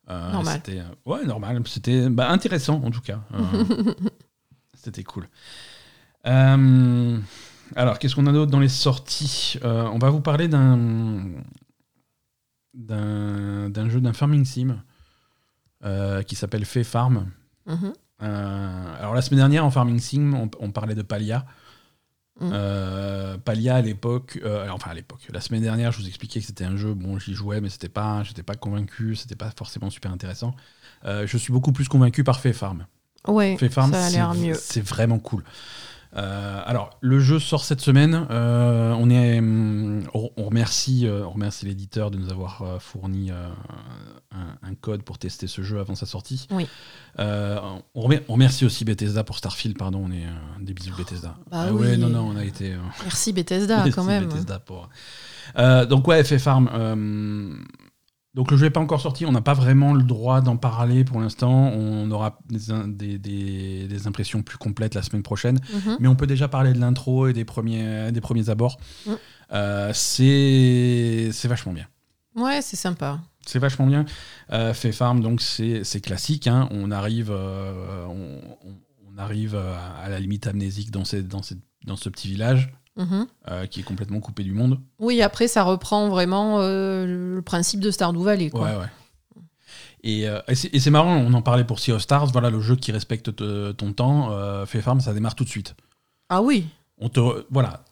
[0.07, 0.61] Normal.
[0.63, 1.61] C'était ouais normal.
[1.65, 3.21] C'était bah, intéressant en tout cas.
[4.75, 5.27] C'était cool.
[6.25, 7.17] Euh,
[7.75, 9.57] alors qu'est-ce qu'on a d'autre dans les sorties?
[9.63, 11.19] Euh, On va vous parler d'un
[12.73, 14.77] d'un jeu d'un farming sim
[15.83, 17.29] euh, qui s'appelle Fay Farm.
[17.65, 17.93] Mhm.
[18.19, 21.45] Alors la semaine dernière en Farming Sim, on, on parlait de Palia.
[22.39, 22.49] Mm.
[22.51, 24.39] Euh, Palia à l'époque,
[24.71, 26.93] enfin à l'époque, la semaine dernière, je vous expliquais que c'était un jeu.
[26.95, 30.55] Bon, j'y jouais, mais c'était pas, j'étais pas convaincu, c'était pas forcément super intéressant.
[31.03, 32.85] Je suis beaucoup plus convaincu par Fay Farm.
[33.27, 34.53] Ouais, Fay Farm, ça a l'air c'est- mieux.
[34.55, 35.43] c'est vraiment cool.
[36.15, 38.25] Euh, alors, le jeu sort cette semaine.
[38.31, 43.29] Euh, on, est, hum, on, on remercie, euh, on remercie l'éditeur de nous avoir fourni
[43.31, 43.51] un,
[44.63, 46.47] un code pour tester ce jeu avant sa sortie.
[46.51, 46.67] Oui.
[47.19, 47.59] Euh,
[47.93, 50.03] on, remer- on remercie aussi Bethesda pour Starfield, pardon.
[50.07, 50.25] On est
[50.63, 51.35] des bisous Bethesda.
[51.51, 51.97] Bah Ah ouais, oui.
[51.97, 52.75] non, non, on a été.
[53.03, 54.25] Merci Bethesda quand même.
[54.27, 54.89] Bethesda pour-
[55.89, 56.69] donc ouais, FF Farm.
[58.37, 60.57] Euh, donc le jeu n'est pas encore sorti, on n'a pas vraiment le droit d'en
[60.57, 61.71] parler pour l'instant.
[61.73, 65.59] On aura des, impressions plus complètes la semaine prochaine.
[65.73, 65.97] Mhm.
[65.99, 68.77] Mais on peut déjà parler de l'intro et des premiers, des premiers abords.
[69.05, 69.11] Mm.
[69.53, 71.87] Euh, c'est vachement bien.
[72.35, 73.19] Ouais, c'est sympa.
[73.45, 74.05] C'est vachement bien.
[74.51, 76.47] Euh, fait Farm, donc c'est classique.
[76.47, 76.67] hein.
[76.71, 78.75] On arrive, euh, on, on-
[79.13, 82.71] on arrive à, à la limite amnésique dans, ces- dans, ces- dans ce petit village
[82.97, 83.27] Mhm.
[83.49, 84.79] euh, qui est complètement coupé du monde.
[84.99, 88.49] Oui, après, ça reprend vraiment euh, le principe de Stardew Valley.
[88.49, 88.61] Quoi.
[88.63, 89.43] Ouais, ouais.
[90.03, 92.75] Et, euh, et c'est marrant, on en parlait pour Sea of Stars, voilà le jeu
[92.75, 94.31] qui respecte te- ton temps.
[94.65, 95.75] Fait Farm, ça démarre tout de suite.
[96.29, 96.67] Ah oui,
[96.99, 97.19] On te,
[97.51, 97.83] voilà,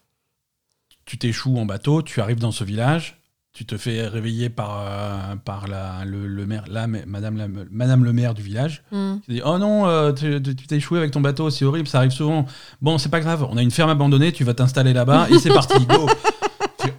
[1.05, 3.21] tu t'échoues en bateau, tu arrives dans ce village,
[3.55, 8.03] tu te fais réveiller par, euh, par la, le, le maire, la, madame, la- madame
[8.03, 8.83] le maire du village.
[8.91, 9.13] Mm.
[9.25, 12.11] Tu dis Oh non, euh, tu t'es échoué avec ton bateau, c'est horrible, ça arrive
[12.11, 12.45] souvent.
[12.81, 15.53] Bon, c'est pas grave, on a une ferme abandonnée, tu vas t'installer là-bas et c'est
[15.53, 16.05] parti, go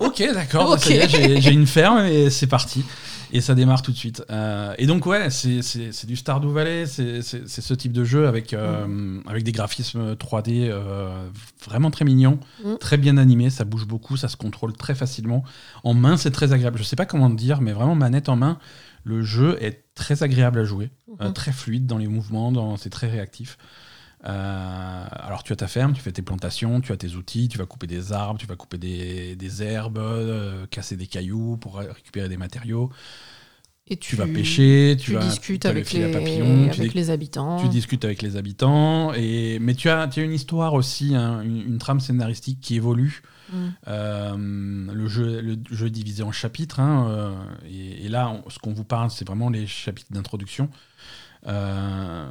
[0.00, 2.84] Ok, d'accord, j'ai une ferme et c'est parti.
[3.33, 4.22] Et ça démarre tout de suite.
[4.31, 9.20] Euh, et donc, ouais, c'est du Stardew Valley, c'est ce type de jeu avec, euh,
[9.27, 11.29] avec des graphismes 3D euh,
[11.64, 12.74] vraiment très mignons, Mm.
[12.81, 15.43] très bien animés, ça bouge beaucoup, ça se contrôle très facilement.
[15.85, 16.79] En main, c'est très agréable.
[16.79, 18.59] Je sais pas comment te dire, mais vraiment, manette en main,
[19.05, 21.33] le jeu est très agréable à jouer, Mhm.
[21.33, 23.57] très fluide dans les mouvements, c'est très réactif.
[24.25, 27.59] Euh, alors tu as ta ferme, tu fais tes plantations, tu as tes outils, tu
[27.59, 31.77] vas couper des arbres, tu vas couper des, des herbes, euh, casser des cailloux pour
[31.77, 32.91] récupérer des matériaux.
[33.89, 37.61] Et Tu, vas pêcher, tu, Tu vas discutes avec, les, papillon, tu, avec les habitants.
[37.62, 39.12] tu discutes avec les habitants.
[39.14, 42.75] Et, mais tu as, tu as une histoire aussi, hein, une, une trame scénaristique qui
[42.75, 43.23] évolue.
[43.53, 43.57] Mm.
[43.87, 44.37] Euh,
[44.93, 46.81] le, jeu, le jeu est divisé en chapitres.
[46.81, 50.69] hein, et, et là, on- ce qu'on vous parle, c'est vraiment les chapitres d'introduction.
[51.47, 52.29] Euh,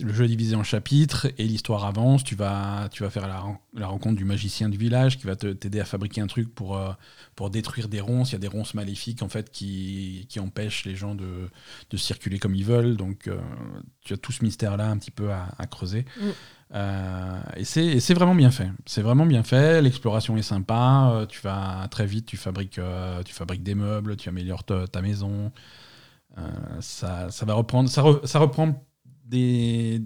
[0.00, 2.22] le jeu est divisé en chapitres et l'histoire avance.
[2.22, 5.36] Tu vas, tu vas faire la, ren- la rencontre du magicien du village qui va
[5.36, 6.92] t'aider à fabriquer un truc pour, euh,
[7.34, 8.30] pour détruire des ronces.
[8.30, 11.48] Il y a des ronces maléfiques en fait qui, qui empêchent les gens de,
[11.90, 12.96] de circuler comme ils veulent.
[12.96, 13.38] Donc euh,
[14.04, 16.04] tu as tout ce mystère-là un petit peu à, à creuser.
[16.20, 16.22] Mm.
[16.74, 18.70] Euh, et c'est vraiment bien fait.
[18.86, 19.82] C'est vraiment bien fait.
[19.82, 21.26] L'exploration est sympa.
[21.28, 22.26] Tu vas très vite.
[22.26, 22.78] Tu fabriques,
[23.24, 24.16] tu fabriques des meubles.
[24.16, 25.50] Tu améliores ta, ta maison.
[26.36, 26.42] Euh,
[26.80, 27.88] ça, ça va reprendre.
[27.88, 28.84] Ça, re- ça reprend
[29.28, 30.02] des.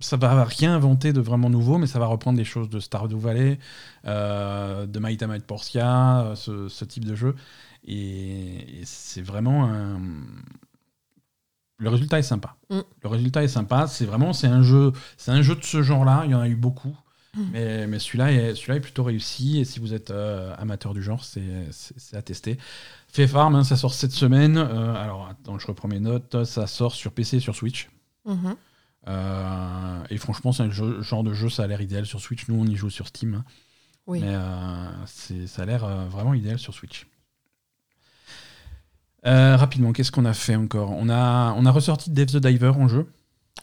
[0.00, 3.16] Ça va rien inventer de vraiment nouveau, mais ça va reprendre des choses de Stardew
[3.16, 3.58] Valley,
[4.04, 7.36] euh, de Might Might Portia, euh, ce, ce type de jeu.
[7.86, 10.00] Et, et c'est vraiment un.
[11.78, 12.56] Le résultat est sympa.
[12.70, 12.80] Mm.
[13.02, 13.86] Le résultat est sympa.
[13.86, 16.22] C'est vraiment c'est un jeu, c'est un jeu de ce genre-là.
[16.24, 16.96] Il y en a eu beaucoup,
[17.34, 17.42] Mm.
[17.52, 19.58] mais, mais celui-là est celui-là est plutôt réussi.
[19.58, 21.66] Et si vous êtes euh, amateur du genre, c'est
[22.12, 22.58] à tester.
[23.08, 24.56] Fait Farm, hein, ça sort cette semaine.
[24.58, 26.44] Euh, alors attends, je reprends mes notes.
[26.44, 27.88] Ça sort sur PC et sur Switch.
[28.24, 28.54] Mhm.
[29.08, 32.46] Euh, et franchement, c'est un jeu- genre de jeu, ça a l'air idéal sur Switch.
[32.48, 33.34] Nous, on y joue sur Steam.
[33.34, 33.44] hein.
[34.06, 34.20] Oui.
[34.20, 37.06] Mais euh, ça a l'air euh, vraiment idéal sur Switch.
[39.24, 40.90] Rapidement, qu'est-ce qu'on a fait encore?
[40.90, 43.06] On a, on a ressorti Dave the Diver en jeu.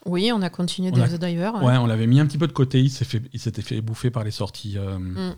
[0.05, 1.51] Oui, on a continué On a- the Diver.
[1.61, 2.79] Ouais, on l'avait mis un petit peu de côté.
[2.81, 5.35] Il s'est fait, il s'était fait bouffer par les sorties, Mm.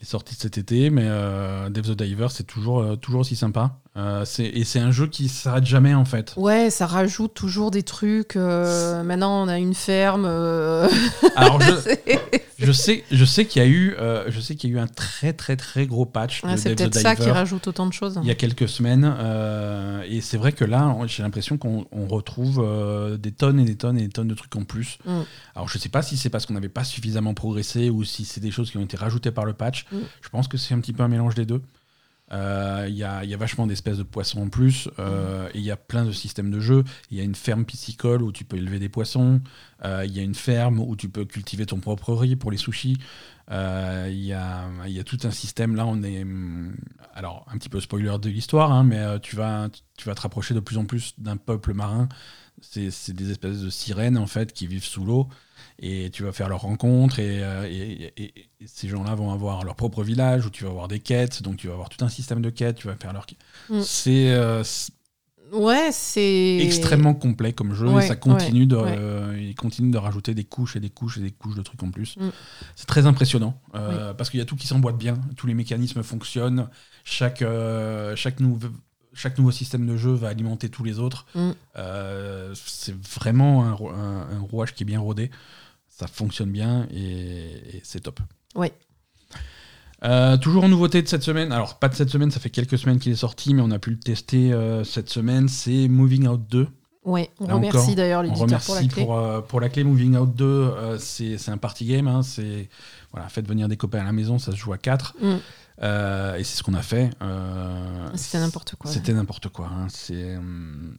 [0.00, 0.90] les sorties de cet été.
[0.90, 3.80] Mais Dave the Diver, c'est toujours, toujours aussi sympa.
[4.00, 6.32] Euh, et c'est un jeu qui s'arrête jamais en fait.
[6.36, 8.36] Ouais, ça rajoute toujours des trucs.
[8.36, 10.24] euh, maintenant, on a une ferme.
[10.26, 10.88] euh,
[11.36, 13.94] Alors je, sais, je sais qu'il y a eu,
[14.28, 16.94] je sais qu'il y a eu un très très très gros patch Ouais, c'est peut-être
[16.94, 18.18] ça qui rajoute autant de choses.
[18.22, 19.04] il y a quelques semaines.
[20.08, 22.66] et c'est vrai que là, j'ai l'impression qu'on on retrouve
[23.18, 24.98] des tonnes et des tonnes et des tonnes de trucs en plus.
[25.04, 25.20] Mm.
[25.54, 28.40] Alors je sais pas si c'est parce qu'on n'avait pas suffisamment progressé ou si c'est
[28.40, 29.86] des choses qui ont été rajoutées par le patch.
[29.92, 29.98] Mm.
[30.22, 31.60] Je pense que c'est un petit peu un mélange des deux.
[32.32, 35.70] Euh, Il y, a, y a vachement d'espèces de poissons en plus, euh, il y
[35.70, 36.84] a plein de systèmes de jeu.
[37.10, 39.40] Il y a une ferme piscicole où tu peux élever des poissons.
[39.84, 42.56] Euh, Il y a une ferme où tu peux cultiver ton propre riz pour les
[42.56, 42.98] sushis.
[43.50, 45.74] Il y, y a tout un système.
[45.74, 46.22] Là, on est.
[46.22, 46.76] hum,
[47.14, 50.54] Alors, un petit peu spoiler de l'histoire, hein, mais tu vas, tu vas te rapprocher
[50.54, 52.08] de plus en plus d'un peuple marin.
[52.60, 55.28] C'est des espèces de sirènes, en fait, qui vivent sous l'eau.
[55.82, 59.64] Et tu vas faire leur rencontre, et, euh, et- et- et ces gens-là vont avoir
[59.64, 61.42] leur propre village où tu vas avoir des quêtes.
[61.42, 62.76] Donc, tu vas avoir tout un système de quêtes.
[62.76, 63.26] Tu vas faire leur.
[63.70, 63.80] Mm.
[63.82, 64.30] C'est.
[64.30, 64.92] euh, c'est
[65.52, 66.58] Ouais, c'est.
[66.58, 70.44] extrêmement complet comme jeu Ouais, et ça continue de euh, il continue de rajouter des
[70.44, 72.16] couches et des couches et des couches de trucs en plus.
[72.18, 72.28] Mm.
[72.76, 76.04] C'est très impressionnant euh, parce qu'il y a tout qui s'emboîte bien, tous les mécanismes
[76.04, 76.68] fonctionnent,
[77.02, 77.42] chaque
[78.14, 78.68] chaque nouveau
[79.12, 81.26] chaque nouveau système de jeu va alimenter tous les autres.
[81.34, 81.50] Mm.
[81.78, 85.32] Euh, c'est vraiment un, ro- un- un rouage qui est bien rodé.
[86.00, 88.20] Ça fonctionne bien et, et c'est top.
[88.54, 88.72] Ouais.
[90.02, 92.78] Euh, toujours en nouveauté de cette semaine, alors pas de cette semaine, ça fait quelques
[92.78, 96.26] semaines qu'il est sorti, mais on a pu le tester euh, cette semaine, c'est Moving
[96.26, 96.68] Out 2.
[97.04, 99.04] Ouais, on Là remercie d'ailleurs On l'éditeur remercie pour la clé.
[99.04, 100.44] pour, euh, pour la clé Moving Out 2.
[100.44, 102.08] euh, c'est c'est un party game.
[102.08, 102.70] hein, c'est
[103.12, 105.16] voilà, faites venir des copains à la maison, ça se joue à 4.
[105.20, 105.26] Mm.
[106.38, 107.10] et c'est ce qu'on a fait.
[108.14, 108.90] C'était n'importe quoi.
[108.90, 109.66] C'était n'importe quoi.
[109.66, 110.96] hein, c'est hum,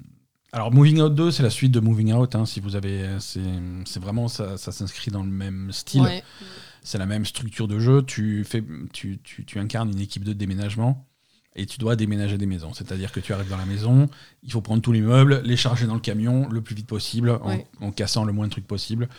[0.54, 2.36] alors Moving Out 2, c'est la suite de Moving Out.
[2.36, 6.02] hein, si vous avez, c'est vraiment ça, ça s'inscrit dans le même style.
[6.02, 6.24] Ouais.
[6.84, 8.02] C'est la même structure de jeu.
[8.04, 11.08] Tu, fais, tu, tu, tu incarnes une équipe de déménagement
[11.56, 12.74] et tu dois déménager des maisons.
[12.74, 14.10] C'est-à-dire que tu arrives dans la maison,
[14.44, 17.30] il faut prendre tous les meubles, les charger dans le camion le plus vite possible,
[17.30, 17.68] en, Ouais.
[17.82, 19.10] en cassant le moins de trucs possible.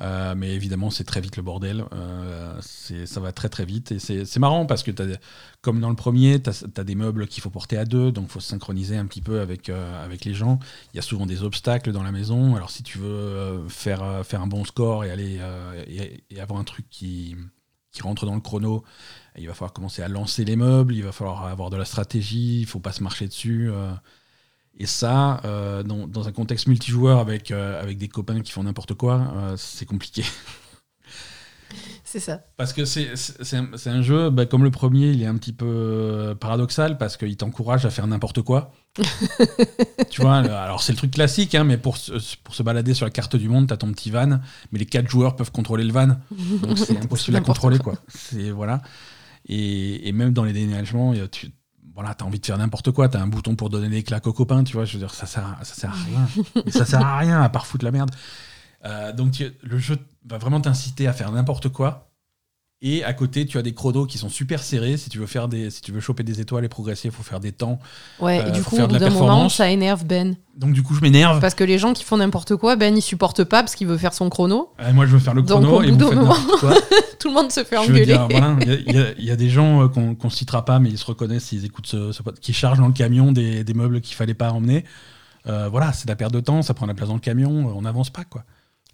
[0.00, 1.84] Euh, mais évidemment, c'est très vite le bordel.
[1.92, 3.92] Euh, ça va très très vite.
[3.92, 5.16] Et c'est marrant parce que, des-
[5.62, 8.30] comme dans le premier, tu as, des meubles qu'il faut porter à deux, donc il
[8.30, 10.58] faut se synchroniser un petit peu avec, euh, avec les gens.
[10.92, 12.56] Il y a souvent des obstacles dans la maison.
[12.56, 15.40] Alors si tu veux faire, faire un bon score et, aller,
[16.30, 17.34] et, avoir un truc qui,
[17.92, 18.84] qui rentre dans le chrono,
[19.38, 22.60] il va falloir commencer à lancer les meubles, il va falloir avoir de la stratégie,
[22.60, 23.70] il faut pas se marcher dessus.
[24.78, 28.62] Et ça, euh, dans, dans un contexte multijoueur avec, euh, avec des copains qui font
[28.64, 30.22] n'importe quoi, euh, c'est compliqué.
[32.04, 32.42] C'est ça.
[32.56, 33.10] Parce que c'est
[33.54, 37.36] un, un jeu, bah, comme le premier, il est un petit peu paradoxal parce qu'il
[37.36, 38.72] t'encourage à faire n'importe quoi.
[40.10, 43.04] tu vois, alors c'est le truc classique, hein, mais pour, se- pour se balader sur
[43.04, 44.38] la carte du monde, t'as ton petit van,
[44.70, 46.06] mais les quatre joueurs peuvent contrôler le van,
[46.62, 47.78] donc c'est impossible à contrôler.
[47.78, 47.94] quoi.
[47.96, 48.02] quoi.
[48.08, 48.80] C'est voilà.
[49.48, 51.50] Et, et même dans les déménagements, tu
[51.96, 54.26] voilà, as envie de faire n'importe quoi, tu as un bouton pour donner des claques
[54.28, 56.62] aux copains, tu vois, je veux dire, ça sert, à- ça sert à rien.
[56.70, 58.10] Ça sert à rien à part foutre la merde.
[58.84, 62.05] Euh, donc le jeu va vraiment t'inciter à faire n'importe quoi.
[62.82, 64.98] Et à côté, tu as des chronos qui sont super serrés.
[64.98, 67.22] Si tu veux faire des, si tu veux choper des étoiles et progresser, il faut
[67.22, 67.78] faire des temps.
[68.20, 70.36] Ouais, Euh, et du coup, au de bout d'un moment, ça énerve Ben.
[70.58, 71.40] Donc du coup, je m'énerve.
[71.40, 73.96] Parce que les gens qui font n'importe quoi, Ben, il supporte pas parce qu'il veut
[73.96, 74.72] faire son chrono.
[74.80, 76.58] Euh, moi, je veux faire le Donc, chrono au et bout vous d'un faites moment-
[76.60, 76.74] quoi.
[77.18, 78.18] Tout le monde se fait engueuler.
[78.28, 80.98] voilà, il y a- y, y des gens euh, qu'on qu'on citera pas, mais ils
[80.98, 84.16] se reconnaissent s'ils écoutent ce, ce qui chargent dans le camion des, des meubles qu'il
[84.16, 84.84] fallait pas emmener.
[85.46, 87.80] Euh, voilà, c'est la perte de temps, ça prend la place dans le camion, on
[87.82, 88.44] n'avance pas, quoi.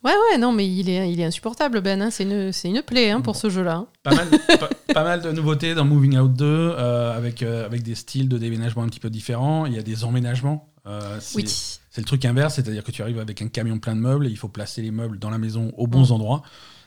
[0.04, 2.02] Ouais, ouais, non, mais il est, il est insupportable, Ben.
[2.02, 2.10] hein.
[2.10, 3.38] C'est une, une plaie hein, pour Bon.
[3.38, 3.86] ce jeu-là.
[4.02, 4.28] Pas mal,
[4.58, 8.28] pas, pas mal de nouveautés dans Moving Out 2, euh, avec, euh, avec des styles
[8.28, 9.64] de déménagement un petit peu différents.
[9.66, 10.68] Il y a des emménagements.
[10.86, 11.44] euh, c'est Oui.
[11.46, 14.30] c'est le truc inverse, c'est-à-dire que tu arrives avec un camion plein de meubles et
[14.30, 16.14] il faut placer les meubles dans la maison aux bons Mm.
[16.14, 16.42] endroits.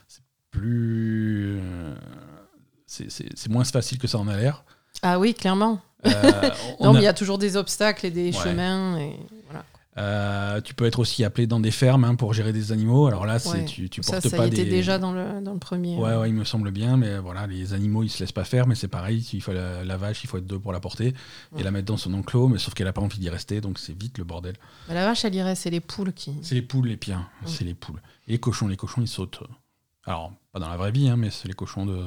[0.08, 1.58] C'est plus.
[1.60, 1.94] euh,
[2.86, 4.64] c'est- moins facile que ça en a l'air.
[5.02, 5.80] Ah oui, clairement.
[6.04, 8.42] On Non, a- mais il y a toujours des obstacles et des Ouais.
[8.44, 8.98] chemins.
[8.98, 9.16] Et.
[9.98, 13.06] Euh, tu peux être aussi appelé dans des fermes hein, pour gérer des animaux.
[13.06, 13.64] Alors là, c'est Ouais.
[13.64, 14.70] tu, tu ça, portes ça pas était des.
[14.70, 15.96] déjà dans le, dans le premier.
[15.96, 18.66] Ouais, ouais, il me semble bien, mais voilà, les animaux, ils se laissent pas faire,
[18.66, 21.14] mais c'est pareil, il faut la, la vache, il faut être deux pour la porter
[21.56, 23.78] et la mettre dans son enclos, mais sauf qu'elle a pas envie d'y rester, donc
[23.78, 24.54] c'est vite le bordel.
[24.88, 26.32] Mais la vache, elle irait, c'est les poules qui.
[26.42, 27.48] C'est les poules les pires, Ouais.
[27.48, 28.02] c'est les poules.
[28.28, 29.42] Et les cochons, les cochons, ils sautent.
[30.04, 32.00] Alors, pas dans la vraie vie, hein, mais c'est les cochons de.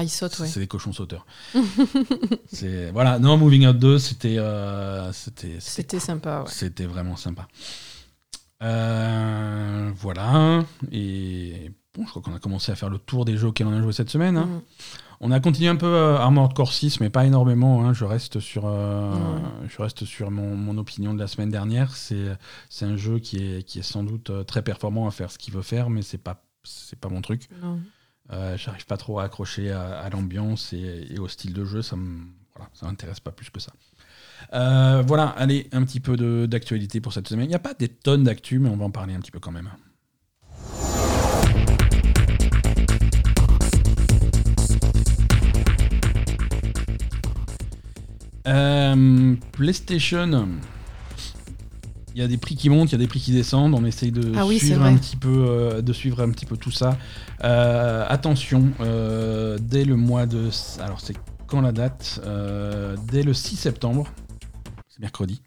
[0.00, 0.46] Ah, ils sautent, ouais.
[0.46, 1.26] C'est des cochons sauteurs.
[2.92, 6.50] voilà, non, Moving Out 2, c'était euh, c'était sympa, ouais.
[6.50, 7.48] C'était vraiment sympa.
[8.62, 10.64] Euh, voilà.
[10.92, 13.72] Et bon, je crois qu'on a commencé à faire le tour des jeux auxquels on
[13.76, 14.36] a joué cette semaine.
[14.36, 14.46] hein.
[14.46, 14.60] Mhm.
[15.20, 17.84] On a continué un peu euh, Armored Core 6, mais pas énormément.
[17.84, 17.92] hein.
[17.92, 19.12] Je reste sur, euh,
[19.68, 21.96] je reste sur mon, mon opinion de la semaine dernière.
[21.96, 22.36] C'est
[22.70, 25.52] c'est un jeu qui est, qui est sans doute très performant à faire ce qu'il
[25.54, 27.48] veut faire, mais c'est pas c'est pas mon truc.
[27.62, 27.80] Non.
[28.30, 31.82] Euh, J'arrive pas trop à accrocher à, l'ambiance et, au style de jeu.
[31.82, 32.20] Ça me
[32.54, 33.72] voilà, m'intéresse pas plus que ça.
[34.52, 37.46] Euh, voilà, allez, un petit peu d'actualité pour cette semaine.
[37.46, 39.40] Il n'y a pas des tonnes d'actu, mais on va en parler un petit peu
[39.40, 39.70] quand même.
[48.46, 50.48] Euh, PlayStation.
[52.14, 53.74] Il y a des prix qui montent, il y a des prix qui descendent.
[53.74, 54.90] On essaye de Ah oui, c'est suivre vrai.
[54.90, 56.96] un petit peu, euh, de suivre un petit peu tout ça.
[57.44, 60.48] Euh, attention, euh, dès le mois de,
[60.80, 61.14] alors c'est
[61.46, 62.20] quand la date
[63.10, 64.08] Dès le 6 septembre,
[64.88, 65.40] c'est mercredi.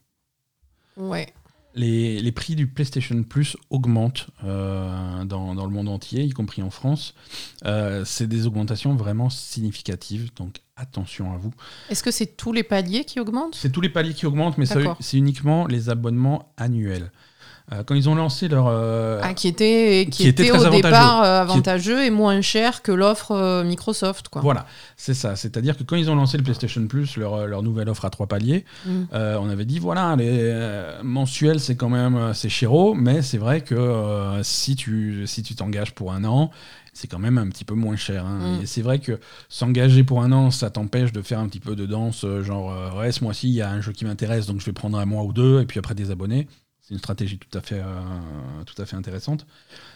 [0.97, 1.33] Ouais.
[1.73, 6.61] Les, les prix du PlayStation Plus augmentent euh, dans, dans le monde entier, y compris
[6.61, 7.13] en France.
[7.65, 11.53] Euh, c'est des augmentations vraiment significatives, donc attention à vous.
[11.89, 13.55] Est-ce que c'est tous les paliers qui augmentent?
[13.55, 17.11] C'est tous les paliers qui augmentent, mais c'est uniquement les abonnements annuels.
[17.73, 18.67] Euh, quand ils ont lancé leur...
[18.67, 20.81] euh, Ah, qui était, qui qui était était très au avantageux.
[20.83, 24.41] départ euh, avantageux et moins cher que l'offre Microsoft, quoi.
[24.41, 24.65] Voilà,
[24.97, 25.35] c'est ça.
[25.37, 28.27] C'est-à-dire que quand ils ont lancé le PlayStation Plus, leur, leur nouvelle offre à trois
[28.27, 29.03] paliers, Mm.
[29.13, 30.53] On avait dit voilà, les
[31.03, 35.93] mensuels c'est quand même c'est chéro, mais c'est vrai que si tu si tu t'engages
[35.93, 36.51] pour un an,
[36.93, 38.25] c'est quand même un petit peu moins cher.
[38.25, 38.57] hein.
[38.59, 38.63] Mm.
[38.63, 39.19] Et c'est vrai que
[39.49, 43.11] s'engager pour un an, ça t'empêche de faire un petit peu de danse, genre ouais
[43.11, 45.23] ce mois-ci il y a un jeu qui m'intéresse, donc je vais prendre un mois
[45.23, 46.47] ou deux et puis après des abonnés.
[46.91, 49.45] C'est une stratégie tout à fait euh, tout à fait intéressante.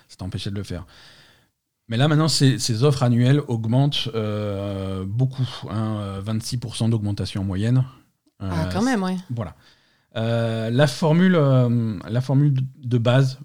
[0.08, 0.86] Ça t'empêchait de le faire.
[1.89, 5.46] Mais là, maintenant, ces, ces offres annuelles augmentent euh, beaucoup.
[5.70, 7.84] hein, euh, 26% d'augmentation en moyenne.
[8.39, 9.18] Ah, Euh, quand même, ouais.
[9.30, 9.56] voilà.
[10.16, 13.39] Euh, la formule, la formule de base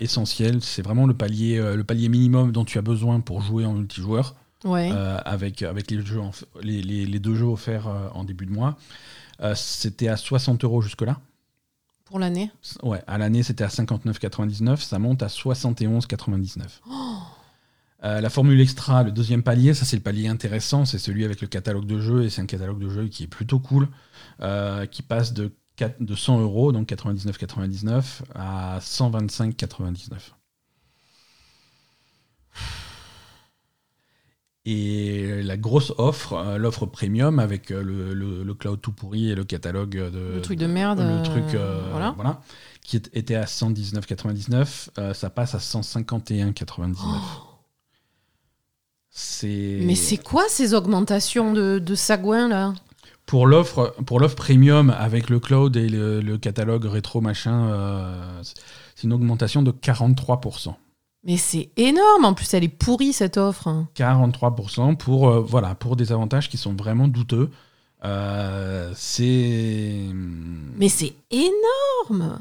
[0.00, 3.74] essentielle, c'est vraiment le palier, le palier minimum dont tu as besoin pour jouer en
[3.74, 4.90] multijoueur, Ouais.
[4.92, 6.30] euh, avec, avec les, jeux en-
[6.62, 8.78] les, les- les deux jeux offerts euh, en début de mois.
[9.42, 11.18] Euh, c'était à 60 euros jusque-là.
[12.10, 12.50] Pour l'année.
[12.82, 14.76] Ouais, à l'année, c'était à 59,99.
[14.78, 16.80] Ça monte à 71,99.
[18.02, 21.42] Euh, la formule extra, le deuxième palier, ça c'est le palier intéressant, c'est celui avec
[21.42, 23.88] le catalogue de jeux, et c'est un catalogue de jeux qui est plutôt cool,
[24.40, 30.32] euh, qui passe de, 4 de 100 euros, donc 99,99, à 125,99.
[34.66, 39.30] Et la grosse offre, euh, l'offre premium avec euh, le, le- le cloud tout pourri
[39.30, 42.12] et le catalogue de, Le truc de merde, le euh, truc euh, voilà.
[42.14, 42.42] voilà.
[42.82, 46.94] qui était à 119,99, euh, ça passe à 151,99.
[49.12, 52.74] C'est Mais c'est quoi ces augmentations de, de sagouin, là?
[53.26, 58.42] Pour l'offre pour l'offre premium avec le cloud et le, le catalogue rétro machin, euh,
[58.42, 60.74] c'est une augmentation de 43%.
[61.24, 62.24] Mais c'est énorme.
[62.24, 63.68] En plus, elle est pourrie, cette offre.
[63.94, 67.50] 43% pour euh, voilà pour des avantages qui sont vraiment douteux.
[68.04, 70.06] Euh, c'est
[70.76, 72.38] Mais c'est énorme.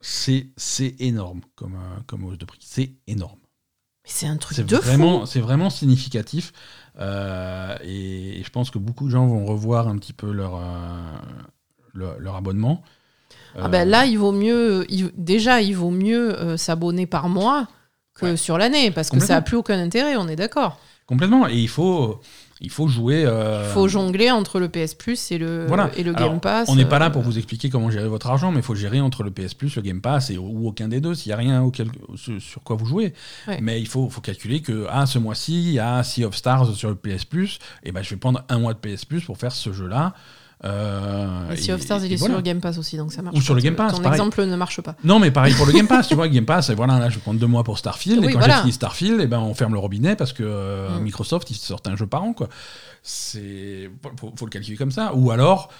[0.00, 2.60] c'est c'est énorme comme euh, comme hausse de prix.
[2.62, 3.38] C'est énorme.
[4.04, 5.26] Mais c'est un truc de vraiment, fou.
[5.26, 6.52] c'est vraiment significatif.
[6.98, 10.60] Et, et je pense que beaucoup de gens vont revoir un petit peu leur,
[11.92, 12.82] leur, leur abonnement.
[13.58, 14.84] Ah ben là, il vaut mieux.
[14.90, 17.66] il- déjà, il vaut mieux s'abonner par mois
[18.14, 18.36] que Ouais.
[18.36, 20.78] sur l'année, parce que ça n'a plus aucun intérêt, on est d'accord.
[21.06, 21.46] Complètement.
[21.48, 22.20] Et il faut,
[22.62, 23.24] il faut jouer.
[23.26, 25.90] euh, Il faut jongler entre le PS Plus et le, Voilà.
[25.98, 26.66] et le Alors, Game Pass.
[26.70, 28.74] On n'est pas là euh, pour vous expliquer comment gérer votre argent, mais il faut
[28.74, 31.34] gérer entre le PS Plus, le Game Pass et, ou aucun des deux, s'il n'y
[31.34, 33.12] a rien auquel, sur sur quoi vous jouez.
[33.48, 33.58] Ouais.
[33.60, 36.72] Mais il faut, faut calculer que ah, ce mois-ci, il y a Sea of Stars
[36.74, 39.36] sur le PS Plus, et ben, je vais prendre un mois de PS Plus pour
[39.36, 40.14] faire ce jeu-là.
[40.64, 42.32] Euh, Et Sea of Stars, il est voilà.
[42.34, 43.36] sur le Game Pass aussi, donc ça marche.
[43.36, 44.16] Ou sur le Game Pass, Ton pareil.
[44.18, 44.96] exemple ne marche pas.
[45.04, 47.18] Non, mais pareil pour le Game Pass, tu vois, Game Pass, et voilà, là, je
[47.18, 48.54] prendre deux mois pour Starfield, Oui, et quand voilà.
[48.56, 51.02] j'ai fini Starfield, et ben, on ferme le robinet parce que euh, Mm.
[51.02, 52.48] Microsoft, ils sortent un jeu par an, quoi.
[53.02, 53.90] C'est.
[54.18, 55.14] Faut, faut le calculer comme ça.
[55.14, 55.70] Ou alors,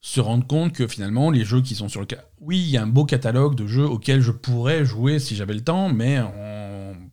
[0.00, 2.06] se rendre compte que finalement, les jeux qui sont sur le.
[2.40, 5.54] Oui, il y a un beau catalogue de jeux auxquels je pourrais jouer si j'avais
[5.54, 6.32] le temps, mais en,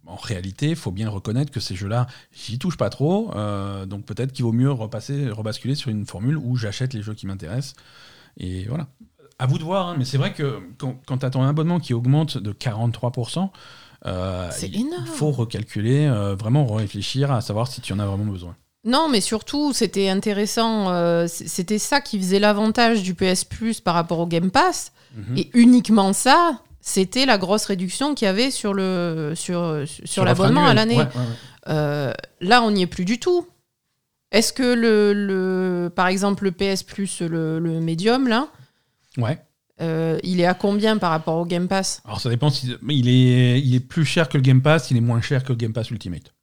[0.10, 4.06] en réalité, il faut bien reconnaître que ces jeux-là, j'y touche pas trop, euh, donc
[4.06, 7.76] peut-être qu'il vaut mieux repasser, rebasculer sur une formule où j'achète les jeux qui m'intéressent.
[8.38, 8.88] Et voilà.
[9.38, 11.80] À vous de voir, hein, mais c'est vrai que quand, quand tu as ton abonnement
[11.80, 13.50] qui augmente de 43%,
[14.06, 15.06] euh, il énorme.
[15.06, 18.56] faut recalculer, euh, vraiment réfléchir à savoir si tu en as vraiment besoin.
[18.86, 20.90] Non, mais surtout, c'était intéressant.
[20.90, 24.94] euh, c'était ça qui faisait l'avantage du PS Plus par rapport au Game Pass.
[25.16, 25.38] Mhm.
[25.38, 30.66] Et uniquement ça, c'était la grosse réduction qu'il y avait sur le sur, sur, l'abonnement
[30.66, 30.98] à l'année.
[30.98, 31.24] Ouais, ouais, ouais.
[31.68, 33.48] Euh, là, on n'y est plus du tout.
[34.32, 38.48] Est-ce que le, le par exemple le PS Plus le, le Medium là,
[39.18, 39.42] Ouais.
[39.82, 42.02] euh, il est à combien par rapport au Game Pass?
[42.06, 44.98] Alors ça dépend si il est il est plus cher que le Game Pass, il
[44.98, 46.34] est moins cher que le Game Pass Ultimate.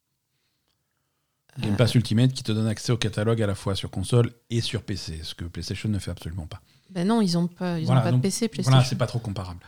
[1.59, 1.77] Game Euh.
[1.77, 4.83] Pass Ultimate qui te donne accès au catalogue à la fois sur console et sur
[4.83, 6.61] PC, ce que PlayStation ne fait absolument pas.
[6.91, 8.73] Ben non, ils ont pas, ils ont pas de PC PlayStation.
[8.73, 9.61] Voilà, c'est pas trop comparable.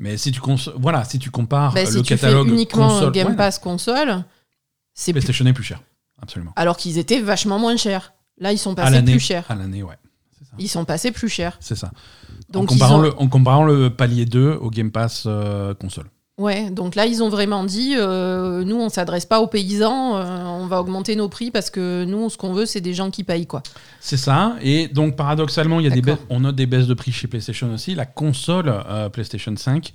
[0.00, 3.12] Mais si tu cons- voilà, si tu compares si le tu catalogue fais uniquement console,
[3.12, 4.24] Game ouais, Pass console,
[4.94, 5.80] c'est plus- PlayStation est plus cher,
[6.20, 6.52] absolument.
[6.56, 8.12] alors qu'ils étaient vachement moins chers.
[8.38, 9.48] Là, ils sont passés plus chers.
[9.50, 9.96] à l'année, ouais.
[10.42, 10.56] Ça.
[10.58, 11.56] Ils sont passés plus chers.
[11.60, 11.92] C'est ça.
[12.48, 15.74] Donc en, ils comparant ont- le, en comparant le palier 2 au Game Pass euh,
[15.74, 16.06] console.
[16.40, 20.24] Ouais, donc là, ils ont vraiment dit, euh, nous, on s'adresse pas aux paysans, euh,
[20.46, 23.24] on va augmenter nos prix parce que nous, ce qu'on veut, c'est des gens qui
[23.24, 23.62] payent, quoi.
[24.00, 24.56] C'est ça.
[24.62, 27.28] Et donc, paradoxalement, il y a des baisses- on note des baisses de prix chez
[27.28, 27.94] PlayStation aussi.
[27.94, 29.92] La console euh, PlayStation 5,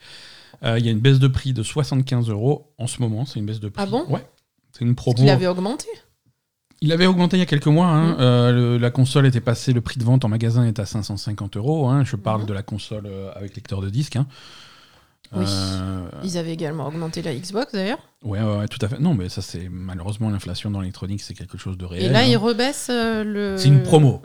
[0.64, 3.26] euh, il y a une baisse de prix de 75 euros en ce moment.
[3.26, 3.84] C'est une baisse de prix.
[3.84, 4.06] Ah bon?
[4.08, 4.24] Ouais.
[4.72, 5.16] C'est une promo.
[5.18, 5.88] Qu'il avait augmenté?
[6.82, 7.88] Il avait augmenté il y a quelques mois.
[7.88, 8.12] hein.
[8.12, 8.16] Mm.
[8.20, 11.58] Euh, le- la console était passée, le prix de vente en magasin est à 550
[11.58, 11.88] euros.
[11.88, 12.04] hein.
[12.04, 12.48] Je parle Mhm.
[12.48, 14.18] de la console avec lecteur de disque.
[14.18, 14.28] hein.
[15.36, 15.46] Oui.
[15.48, 18.00] Euh, Ils avaient également augmenté la Xbox, d'ailleurs.
[18.24, 19.00] ouais, ouais, ouais, tout à fait.
[19.00, 22.04] Non, mais ça, c'est malheureusement l'inflation dans l'électronique, c'est quelque chose de réel.
[22.06, 22.24] Et là, hein.
[22.24, 23.58] ils rebaissent euh, le.
[23.58, 24.22] C'est une promo.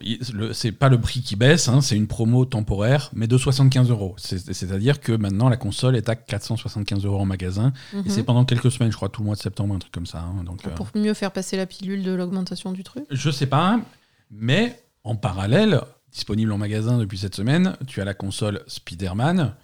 [0.52, 4.14] C'est pas le prix qui baisse, hein, c'est une promo temporaire, mais de 75 euros.
[4.18, 7.72] C'est- C'est-à-dire que maintenant la console est à 475 euros en magasin.
[7.92, 8.02] Mhm.
[8.06, 10.06] Et c'est pendant quelques semaines, je crois, tout le mois de septembre, un truc comme
[10.06, 10.18] ça.
[10.20, 10.44] hein.
[10.44, 13.04] donc, euh, Pour mieux faire passer la pilule de l'augmentation du truc?
[13.10, 13.80] je sais pas,
[14.30, 15.80] mais en parallèle,
[16.12, 19.54] disponible en magasin depuis cette semaine, tu as la console Spider-Man.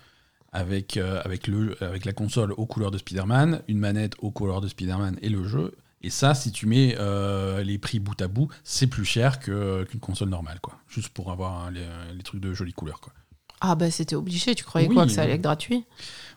[0.58, 4.60] Avec, euh, avec, le, avec la console aux couleurs de Spider-Man, une manette aux couleurs
[4.62, 5.72] de Spider-Man et le jeu.
[6.02, 10.00] Et ça, si tu mets euh, les prix bout à bout, c'est plus cher qu'une
[10.00, 10.74] console normale, quoi.
[10.88, 11.84] Juste pour avoir hein, les,
[12.16, 13.12] les trucs de jolies couleurs, quoi.
[13.60, 14.54] Ah, bah, c'était obligé.
[14.54, 15.24] Tu croyais Oui, quoi Que ça oui.
[15.26, 15.84] allait être gratuit?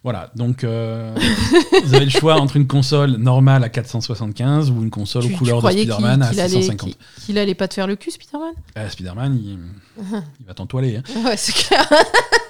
[0.04, 1.14] Voilà, donc euh,
[1.84, 5.38] vous avez le choix entre une console normale à 475 ou une console Tu, aux
[5.38, 6.90] couleurs de Spider-Man à qu'il allait, 650.
[6.90, 8.54] qu'il- qu'il allait pas te faire le cul, Spider-Man?
[8.78, 9.60] Euh, Spider-Man, il,
[10.40, 10.98] il va t'entoiler.
[10.98, 11.04] Hein.
[11.26, 11.88] Ouais, c'est clair.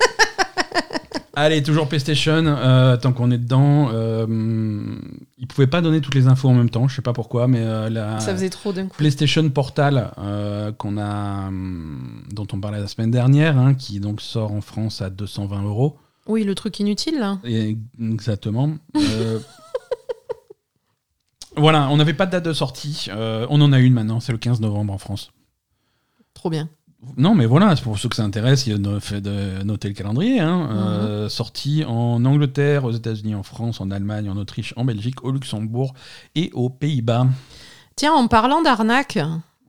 [1.42, 3.90] Allez, toujours PlayStation, euh, tant qu'on est dedans.
[3.94, 4.26] Euh,
[5.38, 7.62] ils pouvaient pas donner toutes les infos en même temps, je sais pas pourquoi, mais
[7.62, 8.98] euh, la Ça faisait trop d'un coup.
[8.98, 14.20] PlayStation Portal euh, qu'on a, hum, dont on parlait la semaine dernière, hein, qui donc
[14.20, 15.98] sort en France à 220 euros.
[16.28, 17.40] Oui, le truc inutile, là.
[17.46, 18.72] Et- Exactement.
[18.98, 19.40] Euh,
[21.56, 23.08] voilà, on n'avait pas de date de sortie.
[23.10, 25.32] Euh, on en a une maintenant, c'est le 15 novembre en France.
[26.34, 26.68] Trop bien.
[27.16, 30.40] Non, mais voilà, pour ceux que ça intéresse, il y a de noter le calendrier.
[30.42, 30.70] Hein.
[30.72, 35.32] Euh, sorti en Angleterre, aux États-Unis, en France, en Allemagne, en Autriche, en Belgique, au
[35.32, 35.94] Luxembourg
[36.36, 37.28] et aux Pays-Bas.
[37.96, 39.18] Tiens, en parlant d'arnaque,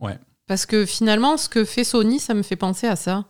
[0.01, 0.19] Ouais.
[0.49, 3.25] parce que finalement, ce que fait Sony, ça me fait penser à ça.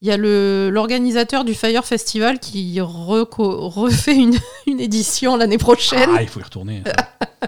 [0.00, 4.34] Il y a l'organisateur du Fire Festival qui reco- refait une,
[4.66, 6.10] une édition l'année prochaine.
[6.16, 6.82] Ah, il faut y retourner.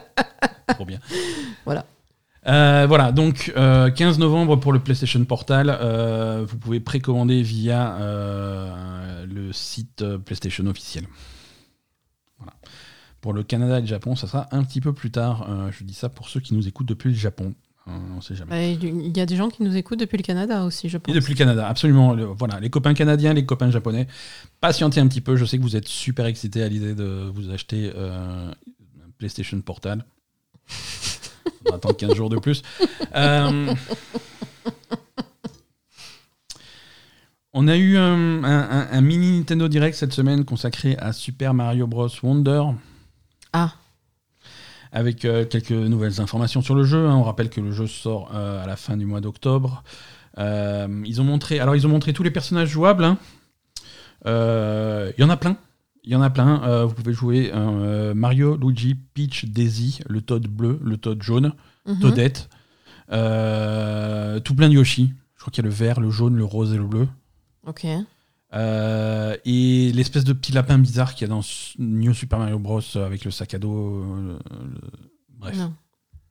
[0.69, 0.99] Trop bien.
[1.65, 1.87] Voilà.
[2.49, 5.68] Euh, voilà, donc euh, 15 novembre pour le PlayStation Portal.
[5.80, 11.05] euh, vous pouvez précommander via euh, le site euh, PlayStation officiel.
[12.38, 12.53] Voilà.
[13.20, 15.47] Pour le Canada et le Japon, ça sera un petit peu plus tard.
[15.51, 17.55] Euh, je dis ça pour ceux qui nous écoutent depuis le Japon.
[17.88, 18.51] Euh, on sait jamais.
[18.51, 21.12] Bah, Il y a des gens qui nous écoutent depuis le Canada aussi, je pense.
[21.12, 22.14] Et depuis le Canada, absolument.
[22.14, 24.07] Le- voilà, les copains canadiens, les copains japonais,
[24.61, 25.34] patientez un petit peu.
[25.36, 29.61] Je sais que vous êtes super excités à l'idée de vous acheter euh, un PlayStation
[29.61, 30.05] Portal.
[31.67, 32.62] On va attendre 15 jours de plus.
[33.14, 33.75] Euh,
[37.53, 41.55] on a eu un, un- un- un mini Nintendo Direct cette semaine consacré à Super
[41.55, 42.09] Mario Bros.
[42.23, 42.62] Wonder.
[43.53, 43.73] Ah.
[44.93, 47.07] Avec euh, quelques nouvelles informations sur le jeu.
[47.07, 47.14] hein.
[47.17, 49.83] On rappelle que le jeu sort euh, à la fin du mois d'octobre.
[50.39, 53.05] Ils ont montré, alors ils ont montré tous les personnages jouables.
[53.05, 53.17] hein.
[54.27, 55.57] Il y en a plein.
[56.07, 56.63] Il y en a plein.
[56.63, 61.53] Euh, vous pouvez jouer euh, Mario, Luigi, Peach, Daisy, le Toad bleu, le Toad jaune.
[62.01, 62.49] Toadette,
[63.13, 65.13] euh, tout plein de Yoshi.
[65.35, 67.07] Je crois qu'il y a le vert, le jaune, le rose et le bleu.
[67.67, 67.85] Ok.
[69.45, 71.43] Et l'espèce de petit lapin bizarre qu'il y a dans
[71.79, 72.81] New Super Mario Bros.
[72.97, 74.05] avec le sac à dos.
[74.17, 74.39] le-
[75.39, 75.57] Bref.
[75.59, 75.75] Non,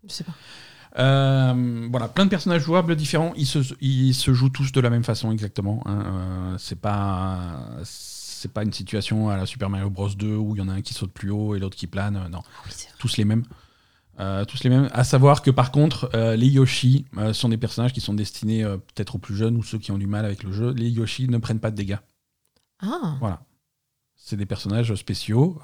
[0.08, 0.34] je sais pas.
[0.98, 3.34] Euh, voilà, plein de personnages jouables différents.
[3.36, 5.84] Ils se, ils se jouent tous de la même façon exactement.
[5.86, 6.04] hein.
[6.06, 7.60] Euh, c'est pas
[8.46, 10.74] c'est pas une situation à la Super Mario Bros 2 où il y en a
[10.74, 12.16] un qui saute plus haut et l'autre qui plane.
[12.16, 12.94] Euh, Non, Oui, vrai.
[13.00, 13.44] tous les mêmes.
[14.20, 14.88] Euh, tous les mêmes.
[14.94, 18.64] À savoir que par contre, euh, les Yoshi euh, sont des personnages qui sont destinés
[18.64, 20.72] peut-être aux plus jeunes ou ceux qui ont du mal avec le jeu.
[20.74, 21.98] Les Yoshi ne prennent pas de dégâts.
[22.82, 23.42] Ah, Voilà.
[24.16, 25.60] C'est des personnages spéciaux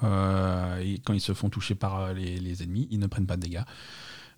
[0.81, 3.41] et quand ils se font toucher par les, les ennemis, ils ne prennent pas de
[3.41, 3.63] dégâts.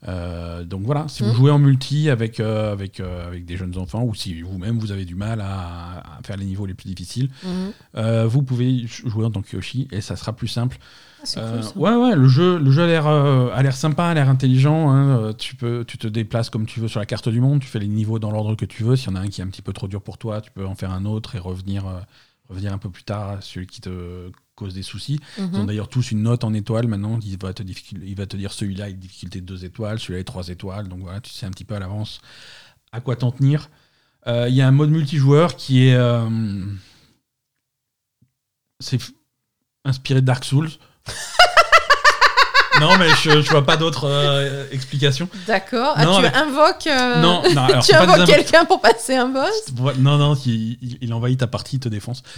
[0.07, 1.35] Euh, donc voilà, si vous Mm.
[1.35, 4.91] jouez en multi avec, euh, avec, euh, avec des jeunes enfants ou si vous-même vous
[4.91, 7.29] avez du mal à, à faire les niveaux les plus difficiles,
[7.95, 10.77] euh, vous pouvez jouer en tant que Yoshi et ça sera plus simple.
[11.35, 14.03] Ah, Euh, cool ouais, ouais, le jeu, le jeu a l'air euh, a l'air sympa,
[14.07, 14.91] a l'air intelligent.
[14.91, 15.31] hein.
[15.37, 17.79] Tu, peux, tu te déplaces comme tu veux sur la carte du monde, tu fais
[17.79, 18.97] les niveaux dans l'ordre que tu veux.
[18.97, 20.51] S'il y en a un qui est un petit peu trop dur pour toi, tu
[20.51, 21.99] peux en faire un autre et revenir, euh,
[22.49, 25.19] revenir un peu plus tard à celui qui te cause des soucis.
[25.37, 25.65] Ils ont Mhm.
[25.65, 27.19] d'ailleurs tous une note en étoiles maintenant.
[27.23, 30.23] Il va te, il va te dire celui-là est difficulté de 2 étoiles, celui-là est
[30.25, 30.87] 3 étoiles.
[30.87, 32.19] Donc voilà, tu sais un petit peu à l'avance
[32.91, 33.69] à quoi t'en tenir.
[34.27, 35.95] Euh, Il y a un mode multijoueur qui est.
[35.95, 36.29] euh,
[38.79, 38.99] c'est
[39.85, 40.69] inspiré de Dark Souls.
[42.79, 45.29] non, mais je, je vois pas d'autres euh, explications.
[45.47, 45.93] D'accord.
[45.97, 46.87] Ah, tu invoques.
[46.87, 50.77] euh, Non, non, alors, tu invoques invo- quelqu'un pour passer un boss Non, non, il,
[50.81, 52.23] il- il envahit ta partie, il te défonce.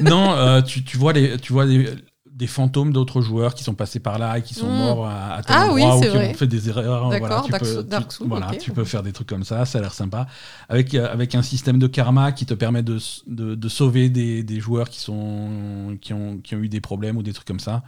[0.00, 1.88] non, euh, tu, tu vois, les, tu vois des,
[2.30, 4.76] des fantômes d'autres joueurs qui sont passés par là et qui sont Mm.
[4.76, 6.30] morts à, à tel Ah endroit oui, ou qui vrai.
[6.30, 7.08] ont fait des erreurs.
[7.10, 9.78] D'accord, voilà, tu Dark peux, tu- voilà, tu peux faire des trucs comme ça, ça
[9.78, 10.26] a l'air sympa.
[10.68, 14.42] Avec, euh, avec un système de karma qui te permet de, de, de sauver des,
[14.42, 17.60] des joueurs qui, sont, qui, ont, qui ont eu des problèmes ou des trucs comme
[17.60, 17.82] ça.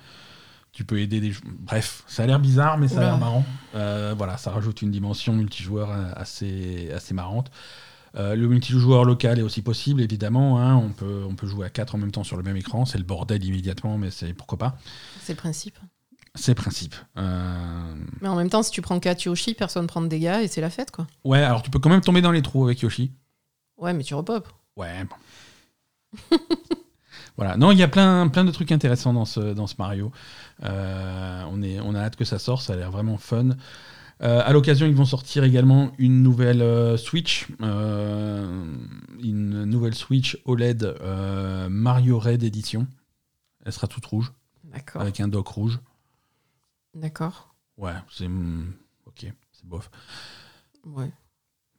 [0.72, 3.44] Tu peux aider des jou- Bref, ça a l'air bizarre, mais ça a l'air marrant.
[3.74, 7.50] Euh, voilà, ça rajoute une dimension multijoueur assez, assez marrante.
[8.16, 10.58] Euh, le multijoueur local est aussi possible, évidemment.
[10.60, 10.74] hein.
[10.76, 12.86] On, peut, on peut jouer à 4 en même temps sur le même écran.
[12.86, 14.78] C'est le bordel immédiatement, mais c'est pourquoi pas.
[15.22, 15.78] C'est le principe.
[16.34, 16.94] C'est le principe.
[17.18, 20.48] Euh, Mais en même temps, si tu prends 4 Yoshi, personne prend de dégâts et
[20.48, 21.06] c'est la fête, quoi.
[21.24, 23.12] Ouais, alors tu peux quand même tomber dans les trous avec Yoshi.
[23.78, 24.48] Ouais, mais tu repopes.
[24.76, 26.36] Ouais, bon.
[27.36, 27.56] voilà.
[27.56, 30.10] Non, il y a plein, plein de trucs intéressants dans ce, dans ce Mario.
[30.64, 33.50] Euh, on, est, on a hâte que ça sorte, ça a l'air vraiment fun.
[34.22, 38.64] Euh, à l'occasion, ils vont sortir également une nouvelle euh, Switch, euh,
[39.22, 42.86] une nouvelle Switch OLED euh, Mario Red Edition.
[43.64, 44.32] Elle sera toute rouge,
[44.64, 45.02] D'accord.
[45.02, 45.78] avec un dock rouge.
[46.94, 47.54] D'accord.
[47.76, 48.72] Ouais, c'est hmm,
[49.06, 49.90] ok, c'est bof.
[50.86, 51.10] Ouais.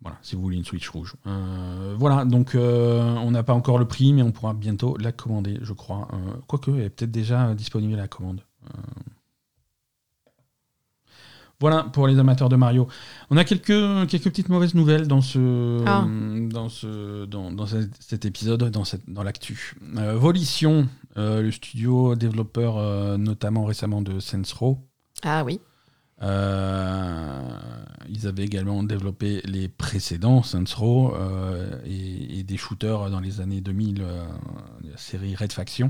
[0.01, 1.15] Voilà, si vous voulez une Switch rouge.
[1.25, 5.73] Voilà, donc on n'a pas encore le prix, mais on pourra bientôt la commander, je
[5.73, 6.07] crois.
[6.45, 8.41] Quoique, elle est peut-être déjà disponible à la commande.
[11.59, 12.87] Voilà pour les amateurs de Mario.
[13.31, 16.05] On a quelques, quelques petites mauvaises nouvelles dans ce, Ah.
[16.07, 19.73] dans ce, dans, dans cet épisode, dans, cette, dans l'actu.
[19.97, 20.87] Euh, Volition,
[21.17, 24.77] euh, le studio développeur euh, notamment récemment de Saints Row,
[25.23, 25.59] Ah oui.
[26.21, 26.27] ils
[28.27, 34.23] avaient également développé les précédents euh, et, et des shooters dans les années 2000, euh,
[34.83, 35.89] la série Red Faction.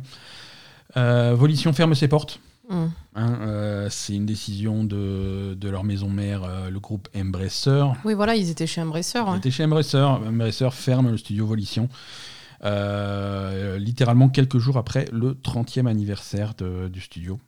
[0.96, 2.40] Volition ferme ses portes.
[2.70, 7.86] Hein, euh, c'est une décision de, de leur maison mère, euh, le groupe Embracer.
[8.04, 9.20] Oui, voilà, ils étaient chez Embracer.
[9.34, 9.98] Ils étaient chez Embracer.
[9.98, 11.88] Embracer ferme le studio Volition.
[12.64, 17.40] euh, littéralement quelques jours après le 30e anniversaire de- du studio.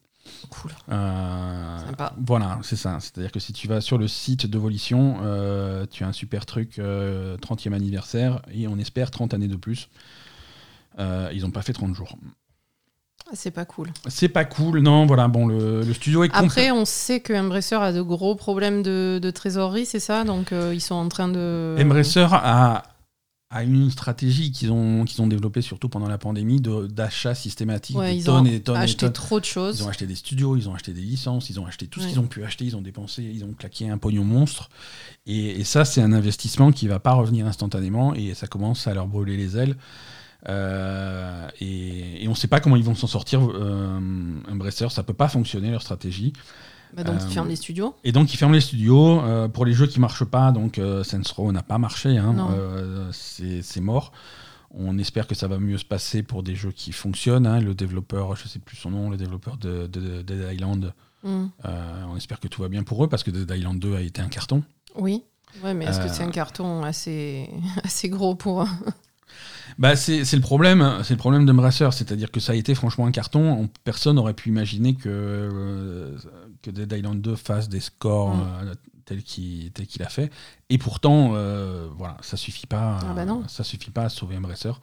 [0.52, 0.72] Cool.
[0.88, 2.14] Sympa.
[2.24, 2.98] Voilà, c'est ça.
[3.00, 5.16] C'est-à-dire que si tu vas sur le site de Volition,
[5.90, 9.90] tu as un super truc, euh, 30e anniversaire, et on espère 30 années de plus.
[11.00, 12.16] Ils n'ont pas fait 30 jours.
[13.32, 13.90] Ah, C'est pas cool.
[14.08, 17.76] C'est pas cool, non, voilà, bon, le, le studio est Après, on sait que Embracer
[17.76, 20.24] a de gros problèmes de, de trésorerie, c'est ça?
[20.24, 21.76] Donc, euh, ils sont en train de.
[21.80, 22.84] Embracer a,
[23.52, 28.18] a une stratégie qu'ils ont, qu'ils ont développée surtout pendant la pandémie d'achat systématique Ouais,
[28.18, 29.82] ils tonnes ont et des tonnes et des acheté trop de Ils choses.
[29.84, 32.20] ont acheté des studios, ils ont acheté des licences, ils ont acheté tout ce qu'ils
[32.20, 34.70] ont pu acheter, ils ont dépensé, ils ont claqué un pognon monstre.
[35.28, 38.94] Et, et ça, c'est un investissement qui va pas revenir instantanément et ça commence à
[38.94, 39.76] leur brûler les ailes.
[40.48, 43.42] Euh, et, et on ne sait pas comment ils vont s'en sortir.
[43.50, 44.00] Euh,
[44.50, 46.34] Embracer, ça peut pas fonctionner leur stratégie.
[46.96, 47.96] Bah, donc, Euh, ils ferment les studios.
[48.04, 50.52] Et donc ils ferment les studios euh, pour les jeux qui marchent pas.
[50.52, 50.80] Donc
[51.36, 52.36] Row n'a pas marché, hein,
[53.12, 54.12] c'est mort.
[54.72, 57.48] On espère que ça va mieux se passer pour des jeux qui fonctionnent.
[57.48, 57.60] hein.
[57.60, 61.48] Le développeur, je sais plus son nom, le développeur de, de- de Dead Island, Hmm.
[61.66, 64.22] on espère que tout va bien pour eux parce que Dead Island 2 a été
[64.22, 64.64] un carton.
[64.96, 65.24] Oui.
[65.66, 67.50] Ouais, mais est-ce que c'est un carton assez,
[67.84, 68.66] assez gros pour.
[69.80, 73.12] Bah, c'est le problème, c'est le problème d'Embracer, c'est-à-dire que ça a été franchement un
[73.12, 73.64] carton.
[73.64, 76.18] On- personne n'aurait pu imaginer que, euh,
[76.62, 78.42] que Dead Island 2 fasse des scores Mm.
[78.66, 78.74] euh,
[79.06, 80.32] tel qu'il a fait.
[80.70, 83.00] Et pourtant, euh, voilà, ça suffit pas.
[83.02, 83.44] Ah bah non.
[83.48, 84.74] Ça suffit pas à sauver Embracer.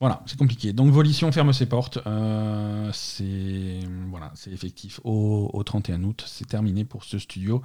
[0.00, 0.72] Voilà, c'est compliqué.
[0.72, 1.98] Donc Volition ferme ses portes.
[2.06, 3.78] Euh, c'est
[4.10, 6.24] voilà, c'est effectif au, au 31 août.
[6.26, 7.62] C'est terminé pour ce studio.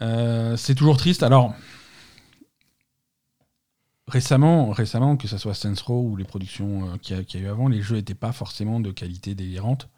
[0.00, 1.22] Euh, c'est toujours triste.
[1.22, 1.54] Alors
[4.08, 7.40] récemment, récemment, que ce soit Saints Row ou les productions euh, qu'il y, y a
[7.40, 9.88] eu avant, les jeux n'étaient pas forcément de qualité délirante.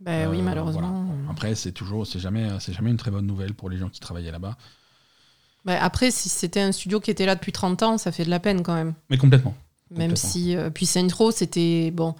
[0.00, 1.04] Ben oui, Euh, malheureusement.
[1.04, 1.30] voilà.
[1.30, 4.00] Après, c'est toujours, c'est jamais, c'est jamais une très bonne nouvelle pour les gens qui
[4.00, 4.56] travaillaient là-bas.
[5.64, 8.30] Ben après, si c'était un studio qui était là depuis 30 ans, ça fait de
[8.30, 8.94] la peine quand même.
[9.08, 9.54] Mais complètement.
[9.90, 10.30] Même Complètement.
[10.30, 10.56] si.
[10.56, 11.90] euh, puis Saints Row, c'était.
[11.90, 12.14] Bon.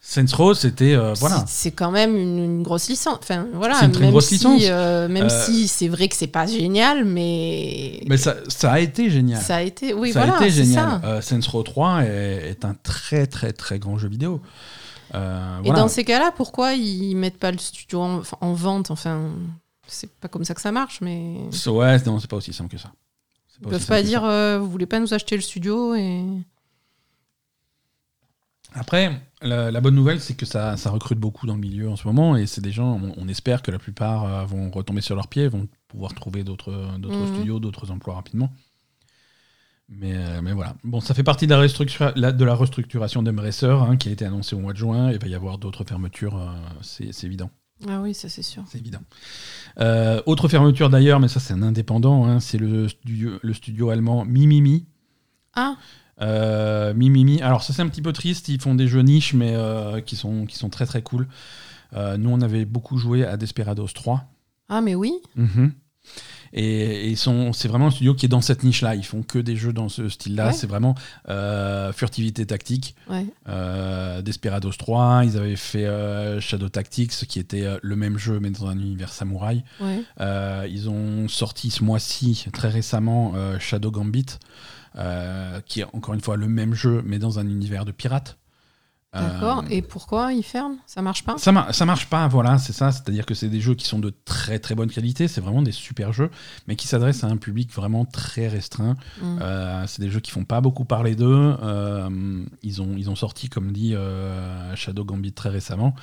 [0.00, 1.44] Saints Row, c'était euh, voilà.
[1.48, 3.18] c'est- quand même une, une grosse licence.
[3.22, 3.74] Enfin, voilà.
[3.80, 4.62] C'est une très même grosse si, licence.
[4.66, 8.00] euh, même Euh, si c'est vrai que c'est pas génial, mais.
[8.06, 9.40] Mais ça, ça a été génial.
[9.42, 9.92] Ça a été.
[9.92, 10.34] Oui, ça voilà.
[10.34, 11.00] a été c'est génial.
[11.02, 11.22] ça.
[11.22, 14.40] Saints Row 3 est, est un très très très grand jeu vidéo.
[15.14, 15.80] Euh, Et voilà.
[15.80, 18.00] dans ces cas-là, pourquoi ils mettent pas le studio
[18.40, 19.30] en, vente Enfin,
[19.86, 21.36] c'est pas comme ça que ça marche, mais.
[21.66, 22.90] Ouais, non, c'est pas aussi simple que ça.
[23.62, 26.22] Ils peuvent pas dire euh, vous voulez pas nous acheter le studio et.
[28.74, 31.96] Après, la, la bonne nouvelle, c'est que ça, ça recrute beaucoup dans le milieu en
[31.96, 35.00] ce moment, et c'est des gens, on, on espère que la plupart euh, vont retomber
[35.00, 37.26] sur leurs pieds, vont pouvoir trouver d'autres d'autres Mhm.
[37.34, 38.50] studios, d'autres emplois rapidement.
[39.88, 40.74] Mais, euh, mais voilà.
[40.82, 44.12] Bon, ça fait partie de la, restructura- la- de la restructuration d'Embracer, hein, qui a
[44.12, 45.12] été annoncée au mois de juin.
[45.12, 46.46] Il va y avoir d'autres fermetures, euh,
[46.80, 47.50] c'est évident.
[47.88, 48.64] Ah oui, ça c'est sûr.
[48.66, 49.00] C'est évident.
[49.80, 53.90] Euh, autre fermeture d'ailleurs, mais ça c'est un indépendant, hein, c'est le studio, le studio
[53.90, 54.86] allemand Mimimi.
[55.54, 57.42] Ah, Euh, Mimimi.
[57.42, 60.16] Alors ça c'est un petit peu triste, ils font des jeux niches mais euh, qui,
[60.16, 61.26] sont, qui sont très très cool.
[61.94, 64.24] Euh, nous on avait beaucoup joué à Desperados 3.
[64.68, 65.12] ah mais oui.
[65.36, 65.72] Mhm.
[66.56, 68.94] Et, c'est vraiment un studio qui est dans cette niche-là.
[68.94, 70.48] Ils font que des jeux dans ce style-là.
[70.48, 70.52] Ouais.
[70.52, 70.94] C'est vraiment
[71.28, 72.94] euh, furtivité tactique.
[73.10, 73.26] Ouais.
[73.48, 78.38] Euh, Desperados 3, ils avaient fait euh, Shadow Tactics, qui était euh, le même jeu
[78.38, 79.64] mais dans un univers samouraï.
[79.80, 80.02] Ouais.
[80.20, 84.36] Euh, ils ont sorti ce mois-ci, très récemment, euh, Shadow Gambit, euh,
[85.66, 88.38] qui est encore une fois le même jeu, mais dans un univers de pirates.
[89.12, 89.60] D'accord.
[89.60, 90.76] Euh, Et pourquoi ils ferment?
[90.86, 91.38] Ça marche pas?
[91.38, 92.90] Ça, mar- ça marche pas, voilà, c'est ça.
[92.90, 95.70] C'est-à-dire que c'est des jeux qui sont de très très bonne qualité, c'est vraiment des
[95.70, 96.30] super jeux,
[96.66, 98.96] mais qui s'adressent à un public vraiment très restreint.
[99.22, 99.38] Mm.
[99.40, 101.54] Euh, c'est des jeux qui font pas beaucoup parler d'eux.
[101.62, 105.94] Euh, ils, ont, ils ont sorti, comme dit euh, Shadow Gambit très récemment.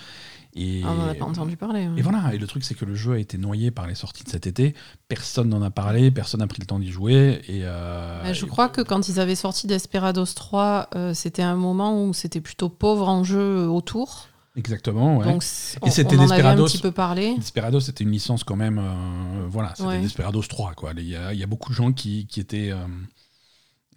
[0.53, 1.87] Et, Ah, on n'en a pas entendu parler.
[1.87, 1.93] ouais.
[1.99, 4.23] et voilà, et le truc c'est que le jeu a été noyé par les sorties
[4.25, 4.75] de cet été,
[5.07, 7.41] personne n'en a parlé, personne n'a pris le temps d'y jouer.
[7.47, 11.41] Et, euh, Euh, je et- crois que quand ils avaient sorti Desperados 3, euh, c'était
[11.43, 14.27] un moment où c'était plutôt pauvre en jeu euh, autour.
[14.57, 15.25] Exactement, ouais.
[15.31, 16.65] Donc c- Et on, c'était on avait un Desperados.
[16.65, 17.35] petit peu parlé.
[17.37, 20.01] Desperados c'était une licence quand même, euh, voilà, c'était Ouais.
[20.01, 20.91] Desperados 3, quoi.
[20.97, 22.73] Il y, a, il y a beaucoup de gens qui, qui étaient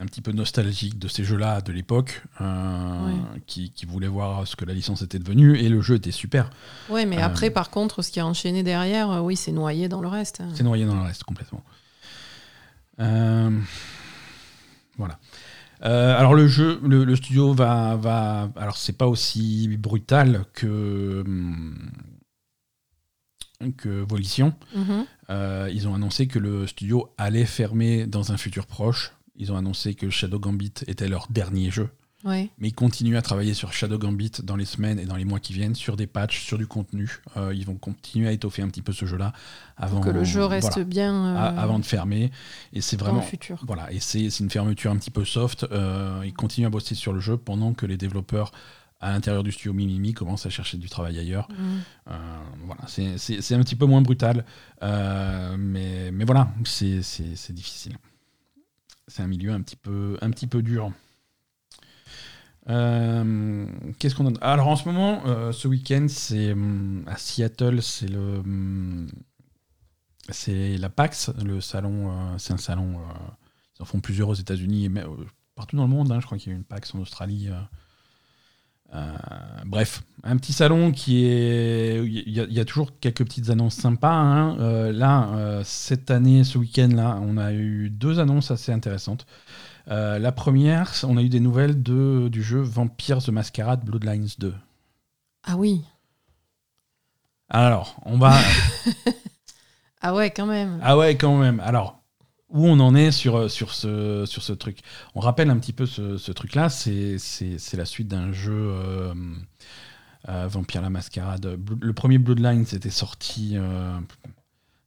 [0.00, 3.12] un petit peu nostalgiques de ces jeux-là de l'époque, euh,
[3.46, 6.50] qui, qui voulaient voir ce que la licence était devenue, et le jeu était super.
[6.88, 9.88] Ouais, mais Euh, après, par contre, ce qui a enchaîné derrière, euh, oui, c'est noyé
[9.88, 10.40] dans le reste.
[10.40, 10.48] hein.
[10.54, 11.62] C'est noyé dans le reste complètement.
[14.96, 15.18] Voilà.
[15.80, 21.90] Alors le jeu, le, le studio va, va alors c'est pas aussi brutal que hum,
[23.76, 24.54] que Volition.
[24.74, 25.04] Mhm.
[25.30, 29.12] Euh, ils ont annoncé que le studio allait fermer dans un futur proche.
[29.36, 31.88] Ils ont annoncé que Shadow Gambit était leur dernier jeu.
[32.24, 32.48] Ouais.
[32.56, 35.40] Mais ils continuent à travailler sur Shadow Gambit dans les semaines et dans les mois
[35.40, 37.20] qui viennent, sur des patchs, sur du contenu.
[37.36, 39.34] Euh, ils vont continuer à étoffer un petit peu ce jeu-là
[39.76, 42.30] avant Pour que le jeu reste voilà, bien euh, a- avant de fermer.
[42.72, 43.62] Et c'est vraiment le futur.
[43.66, 45.64] voilà, et c'est une fermeture un petit peu soft.
[45.70, 48.52] Euh, ils continuent à bosser sur le jeu pendant que les développeurs
[49.02, 51.46] à l'intérieur du studio Mimimi commencent à chercher du travail ailleurs.
[52.08, 52.16] Euh,
[52.64, 54.46] voilà, c'est- un petit peu moins brutal,
[55.58, 57.02] mais, mais voilà, c'est
[57.52, 57.98] difficile.
[59.06, 60.18] C'est un milieu un petit peu,
[60.62, 60.92] dur.
[62.70, 63.66] Euh,
[63.98, 68.08] Qu'est-ce qu'on a Alors en ce moment, euh, ce week-end, c'est hum, à Seattle, c'est
[68.08, 69.08] le, hum,
[70.30, 72.10] c'est la PAX, le salon.
[72.10, 72.98] euh, c'est un salon.
[73.78, 74.90] ils en font plusieurs aux États-Unis et
[75.54, 76.10] partout dans le monde.
[76.10, 77.50] hein, je crois qu'il y a une PAX en Australie.
[78.94, 79.00] Euh,
[79.66, 82.02] bref, un petit salon qui est.
[82.04, 84.12] Il y, a- il y a toujours quelques petites annonces sympas.
[84.12, 84.56] hein.
[84.60, 89.26] Euh, là, euh, cette année, ce week-end-là, on a eu deux annonces assez intéressantes.
[89.88, 94.28] Euh, la première, on a eu des nouvelles de, du jeu Vampire the Masquerade Bloodlines
[94.38, 94.54] 2.
[95.46, 95.82] Ah oui.
[97.50, 98.34] Alors, on va.
[100.06, 100.78] Ah ouais, quand même.
[100.82, 101.60] ah ouais, quand même.
[101.60, 102.02] Alors,
[102.54, 104.78] où on en est sur, ce, sur ce truc
[105.14, 106.70] On rappelle un petit peu ce, ce truc-là.
[106.70, 107.18] C'est
[107.74, 109.12] la suite d'un jeu euh,
[110.28, 111.58] euh, Vampire la Mascarade.
[111.82, 113.98] Le premier Bloodlines était sorti euh,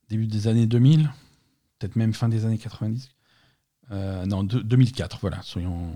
[0.09, 1.09] début des années 2000,
[1.77, 3.09] peut-être même fin des années 90.
[3.91, 5.93] Euh, non, de- 2004, voilà, soyons,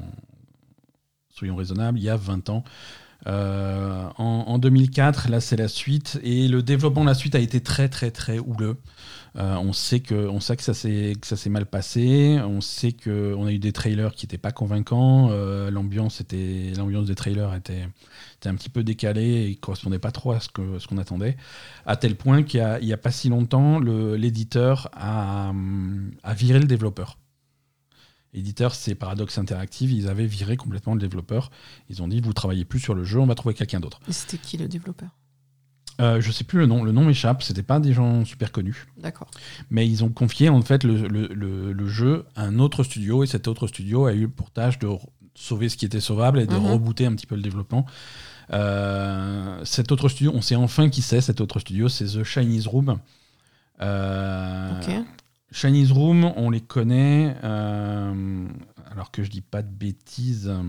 [1.30, 2.64] soyons raisonnables, il y a 20 ans.
[3.28, 7.40] Euh, en, en 2004, là c'est la suite, et le développement de la suite a
[7.40, 8.78] été très très très houleux.
[9.38, 12.40] Euh, on sait que, ça s'est mal passé.
[12.44, 15.30] On sait que on a eu des trailers qui n'étaient pas convaincants.
[15.32, 17.88] Euh, l'ambiance des trailers était,
[18.46, 21.38] un petit peu décalée et correspondait pas trop à ce qu'on attendait.
[21.86, 25.54] À tel point qu'il y a, pas si longtemps, l'éditeur a,
[26.24, 27.18] a viré le développeur.
[28.34, 29.92] L'éditeur, c'est Paradox Interactive.
[29.92, 31.52] Ils avaient viré complètement le développeur.
[31.90, 34.00] Ils ont dit vous travaillez plus sur le jeu, on va trouver quelqu'un d'autre.
[34.08, 35.10] Et C'était qui le développeur?
[36.00, 36.84] Euh, je sais plus le nom.
[36.84, 37.44] Le nom m'échappe.
[37.44, 38.88] C'était pas des gens super connus.
[38.98, 39.30] D'accord.
[39.70, 43.24] Mais ils ont confié en fait le, le- le- le jeu à un autre studio
[43.24, 44.88] et cet autre studio a eu pour tâche de
[45.36, 46.72] sauver ce qui était sauvable et de Mhm.
[46.72, 47.86] rebooter un petit peu le développement.
[48.52, 52.68] Euh, cet autre studio, on sait enfin qui c'est cet autre studio, c'est The Chinese
[52.68, 52.98] Room.
[53.82, 55.06] Euh, Ok.
[55.52, 58.48] Chinese Room, on les connaît, euh,
[58.90, 60.64] alors que je dis pas de bêtises, euh,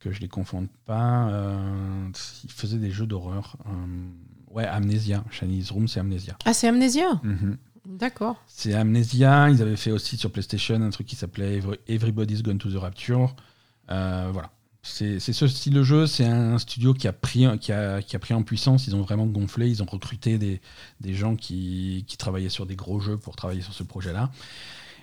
[0.00, 1.28] que je les confonde pas.
[1.30, 2.08] euh,
[2.44, 3.56] ils faisaient des jeux d'horreur.
[3.66, 4.08] euh,
[4.50, 5.24] ouais, Amnesia.
[5.30, 6.36] Chinese Room, c'est Amnesia.
[6.44, 7.56] Ah, c'est Amnesia Mhm.
[7.86, 8.36] D'accord.
[8.46, 9.48] C'est Amnesia.
[9.50, 12.76] Ils avaient fait aussi sur PlayStation un truc qui s'appelait Every- Everybody's Gone to the
[12.76, 13.34] Rapture.
[13.88, 14.50] Voilà.
[14.82, 16.06] C'est ce style de jeu.
[16.06, 18.86] C'est un studio qui a, pris, qui, a, qui a pris en puissance.
[18.86, 19.68] Ils ont vraiment gonflé.
[19.68, 20.60] Ils ont recruté des,
[21.00, 24.30] des gens qui, qui travaillaient sur des gros jeux pour travailler sur ce projet-là.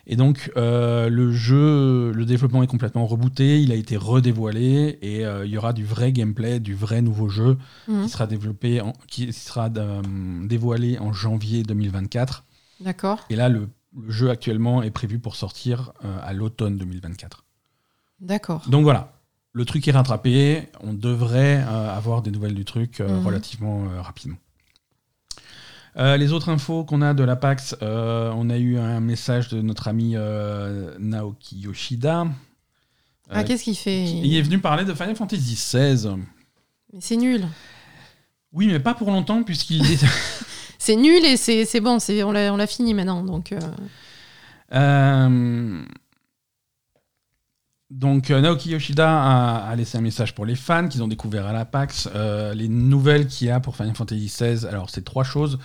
[0.09, 3.61] Et donc, euh, le jeu, le développement est complètement rebooté.
[3.61, 7.27] Il a été redévoilé et euh, il y aura du vrai gameplay, du vrai nouveau
[7.29, 7.57] jeu
[7.89, 8.03] Mhm.
[8.05, 10.01] qui sera développé, en- qui sera euh,
[10.47, 12.45] dévoilé en janvier 2024.
[12.79, 13.25] D'accord.
[13.29, 15.91] Et là, le, le jeu actuellement est prévu pour sortir
[16.23, 17.43] à l'automne 2024.
[18.21, 18.63] D'accord.
[18.69, 19.16] Donc voilà,
[19.53, 20.69] le truc est rattrapé.
[20.81, 23.25] On devrait euh, avoir des nouvelles du truc euh, Mhm.
[23.25, 24.37] relativement euh, rapidement.
[25.99, 29.87] Les autres infos qu'on a de la PAX, on a eu un message de notre
[29.87, 30.15] ami
[30.99, 32.27] Naoki Yoshida.
[33.31, 36.07] Ah, qu'est-ce qu'il fait il est venu parler de Final Fantasy XVI.
[36.93, 37.47] Mais c'est nul.
[38.53, 40.05] Oui, mais pas pour longtemps, puisqu'il est.
[40.77, 43.23] C'est nul et c'est bon, on l'a on l'a fini maintenant.
[43.23, 43.51] Donc,
[47.89, 51.47] Donc euh, Naoki Yoshida a, a laissé un message pour les fans qu'ils ont découvert
[51.47, 52.09] à la PAX.
[52.13, 55.57] Euh, les nouvelles qu'il y a pour Final Fantasy XVI, alors c'est trois choses.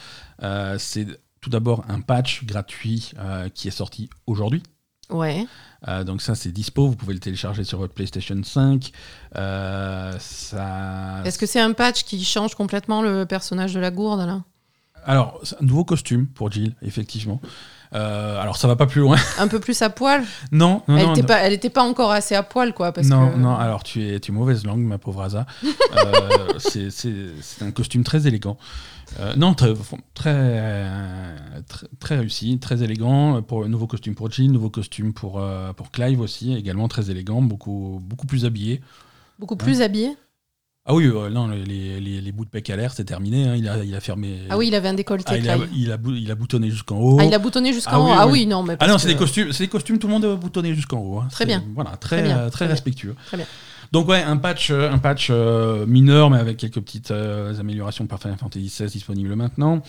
[0.43, 1.07] Euh, c'est
[1.41, 4.63] tout d'abord un patch gratuit euh, qui est sorti aujourd'hui.
[5.11, 5.47] ouais.
[6.07, 8.93] Donc ça c'est dispo, vous pouvez le télécharger sur votre PlayStation 5.
[9.35, 11.23] Euh, ça...
[11.25, 14.45] Est-ce que c'est un patch qui change complètement le personnage de la gourde là?
[15.05, 17.41] Alors, c'est un nouveau costume pour Jill, effectivement.
[17.95, 19.17] Euh, alors ça va pas plus loin.
[19.39, 21.27] Un peu plus à poil non, non, Elle non, était non.
[21.27, 22.93] pas, elle était pas encore assez à poil quoi.
[22.93, 23.37] Parce non, que...
[23.39, 25.47] non, alors tu es, tu es mauvaise langue, ma pauvre Asa.
[25.95, 28.57] Euh, c'est- un costume très élégant.
[29.21, 29.75] Euh, non, très,
[30.15, 30.95] très,
[31.69, 33.43] très, très réussi, très élégant.
[33.43, 35.43] Pour, nouveau costume pour Jill, nouveau costume pour,
[35.77, 38.81] pour Clive aussi, également très élégant, beaucoup, beaucoup plus habillé.
[39.39, 40.17] Beaucoup plus habillé.
[40.85, 43.47] Ah oui, euh, non, les, les, les bouts de pec à l'air, c'est terminé.
[43.49, 44.41] hein, il, a, il a fermé.
[44.51, 45.31] Ah oui, il avait un décolleté.
[45.33, 47.19] Ah, il, a, il, a, il a boutonné jusqu'en haut.
[47.21, 48.05] Ah, il a boutonné jusqu'en Ah haut.
[48.07, 48.33] oui, Ah oui.
[48.41, 50.41] oui, non, mais Ah non, c'est que- des costumes, c'est des costumes, tout le monde
[50.41, 51.19] boutonné jusqu'en haut.
[51.21, 51.29] hein.
[51.31, 51.63] Très bien.
[51.75, 52.75] Voilà, très, Très bien, euh, très très bien.
[52.75, 53.15] respectueux.
[53.27, 53.47] Très bien.
[53.93, 58.07] Donc ouais, un patch, euh, un patch euh, mineur, mais avec quelques petites euh, améliorations
[58.07, 59.83] par Final Fantasy XVI disponibles maintenant.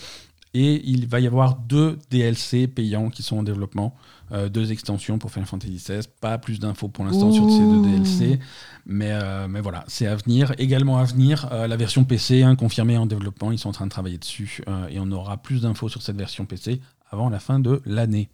[0.56, 3.96] Et il va y avoir deux DLC payants qui sont en développement,
[4.30, 6.00] euh, deux extensions pour Final Fantasy XVI.
[6.20, 7.82] Pas plus d'infos pour l'instant sur ces deux.
[7.82, 8.38] DLC,
[8.86, 10.54] mais, euh, mais voilà, c'est à venir.
[10.58, 13.86] Également à venir, euh, la version PC hein, confirmée en développement, ils sont en train
[13.86, 16.80] de travailler dessus, et on aura plus d'infos sur cette version PC
[17.10, 18.28] avant la fin de l'année.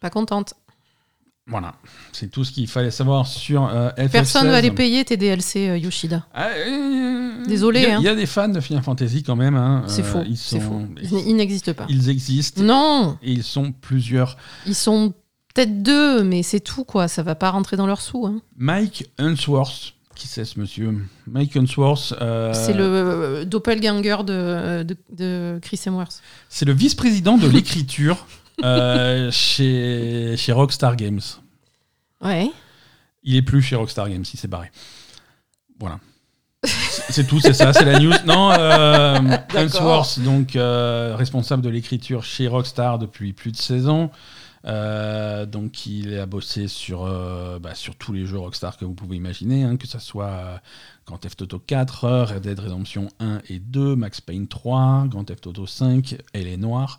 [0.00, 0.54] Pas contente.
[1.48, 1.74] Voilà,
[2.12, 4.08] c'est tout ce qu'il fallait savoir sur euh, FF16.
[4.10, 6.26] Personne va les payer tes DLC euh, Yoshida.
[6.34, 7.98] Ah, euh, Désolé, Il y, a- hein.
[8.00, 9.54] il y a des fans de Final Fantasy quand même.
[9.54, 9.84] hein.
[9.86, 10.22] C'est Euh, faux.
[10.26, 10.82] Ils, C'est sont- faux.
[11.00, 11.86] Ils, ils n'existent pas.
[11.88, 14.36] ils existent Non, et ils sont plusieurs.
[14.66, 15.14] ils sont
[15.54, 17.06] peut-être deux, mais c'est tout quoi.
[17.06, 18.26] Ça va pas rentrer dans leurs sous.
[18.26, 18.40] hein.
[18.56, 20.98] Mike Unsworth, qui c'est ce monsieur?
[21.28, 26.20] Mike Unsworth, euh, C'est le euh, doppelganger de, de, de Chris Hemsworth.
[26.48, 28.26] c'est le vice-président de l'écriture
[28.64, 31.20] euh, chez, chez Rockstar Games.
[32.20, 32.50] Ouais.
[33.22, 34.70] Il est plus chez Rockstar Games, il s'est barré.
[35.78, 35.98] Voilà.
[36.64, 38.12] C'est tout, c'est ça, c'est la news.
[38.26, 39.20] Non, euh,
[39.54, 44.10] Unsworth, donc euh, responsable de l'écriture chez Rockstar depuis plus de 16 ans.
[44.64, 48.94] Euh, donc il a bossé sur, euh, bah, sur tous les jeux Rockstar que vous
[48.94, 50.60] pouvez imaginer, hein, que ce soit
[51.06, 55.46] Grand Theft Auto 4, Red Dead Redemption 1 et 2, Max Payne 3, Grand Theft
[55.46, 56.98] Auto 5, Elle est noire.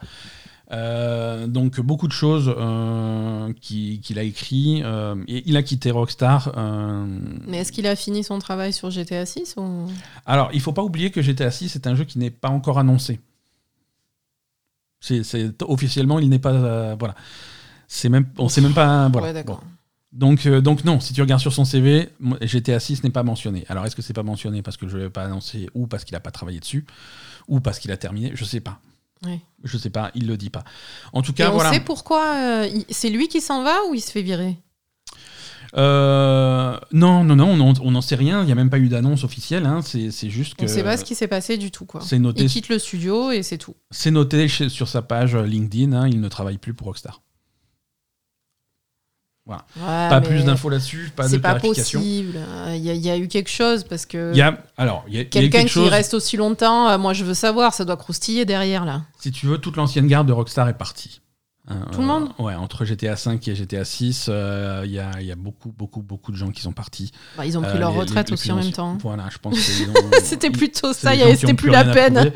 [0.72, 4.82] Euh, donc beaucoup de choses euh, qui- qu'il a écrit.
[4.84, 6.52] euh, et il a quitté Rockstar.
[7.48, 9.88] Mais est-ce qu'il a fini son travail sur GTA 6 ou...
[10.26, 12.80] alors, il faut pas oublier que GTA 6 est un jeu qui n'est pas encore
[12.80, 13.20] annoncé.
[15.00, 16.96] C'est, officiellement, il n'est pas.
[16.96, 17.16] voilà.
[17.88, 19.08] C'est même, on sait même pas.
[19.10, 19.28] Voilà.
[19.28, 19.62] Ouais, d'accord.
[19.62, 19.68] Bon.
[20.12, 22.10] Donc, donc non, si tu regardes sur son CV,
[22.42, 23.66] GTA 6 n'est pas mentionné.
[23.70, 26.04] Alors est-ce que c'est pas mentionné parce que je ne l'ai pas annoncé ou parce
[26.04, 26.86] qu'il n'a pas travaillé dessus
[27.48, 28.32] ou parce qu'il a terminé?
[28.34, 28.80] Je sais pas.
[29.26, 29.40] Ouais.
[29.64, 30.64] Je sais pas, il le dit pas.
[31.14, 31.72] En tout Et cas, on voilà.
[31.74, 34.58] sait pourquoi euh, c'est lui qui s'en va ou il se fait virer?
[35.76, 38.42] Euh, non, non, non, on n'en- on sait rien.
[38.42, 39.66] Il n'y a même pas eu d'annonce officielle.
[39.66, 39.82] hein.
[39.82, 42.02] C'est juste que On sait pas ce qui s'est passé du tout quoi.
[42.20, 43.76] noté, Il quitte le studio et c'est tout.
[43.92, 45.94] c'est noté chez- sur sa page LinkedIn.
[45.94, 47.22] hein, il ne travaille plus pour Rockstar.
[49.48, 52.00] Ouais, pas plus d'infos là-dessus, pas de C'est pas clarification.
[52.00, 52.38] possible.
[52.38, 54.58] Euh, Il y, a- il y a eu quelque chose parce que Il y a,
[54.78, 55.88] alors, il y a, quelqu'un qui chose.
[55.90, 59.04] reste aussi longtemps, euh, moi je veux savoir, ça doit croustiller derrière là.
[59.20, 61.22] Si tu veux, toute l'ancienne garde de Rockstar est partie.
[61.70, 65.12] Hein, Tout le monde Ouais, entre GTA 5 et GTA 6, euh, il y, a,
[65.20, 67.12] il y a beaucoup, beaucoup, beaucoup de gens qui sont partis.
[67.38, 68.98] Bah, ils ont pris Euh, leur les- retraite les- les aussi en même temps.
[69.02, 69.60] Voilà, je pense que
[70.24, 72.32] C'était plutôt ça, c'était plus la peine.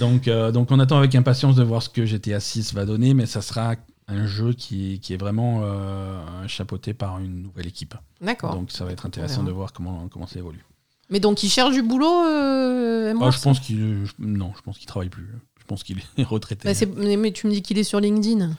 [0.00, 3.14] donc, euh, donc on attend avec impatience de voir ce que GTA 6 va donner,
[3.14, 3.74] mais ça sera
[4.12, 7.94] un jeu qui, qui est vraiment euh, chapeauté par une nouvelle équipe.
[8.20, 8.54] D'accord.
[8.54, 10.64] Donc ça va être intéressant de voir comment, comment ça évolue.
[11.10, 14.78] Mais donc il cherche du boulot, euh, Ah, je pense qu'il je- non, je pense
[14.78, 15.28] qu'il travaille plus.
[15.60, 16.68] Je pense qu'il est retraité.
[16.68, 18.50] Bah, c'est- mais, mais tu me dis qu'il est sur LinkedIn.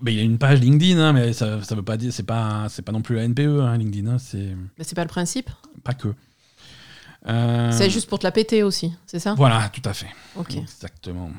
[0.00, 2.24] Mais il y a une page LinkedIn, hein, mais ça, ça veut pas dire, c'est
[2.24, 5.08] pas, c'est pas non plus la NPE, hein, LinkedIn, hein, c'est Bah, c'est pas le
[5.08, 5.50] principe.
[5.84, 6.14] pas que.
[7.26, 9.34] Euh, C'est juste pour te la péter aussi, c'est ça?
[9.34, 10.08] Voilà, tout à fait.
[10.36, 10.56] Ok.
[10.56, 11.30] Exactement.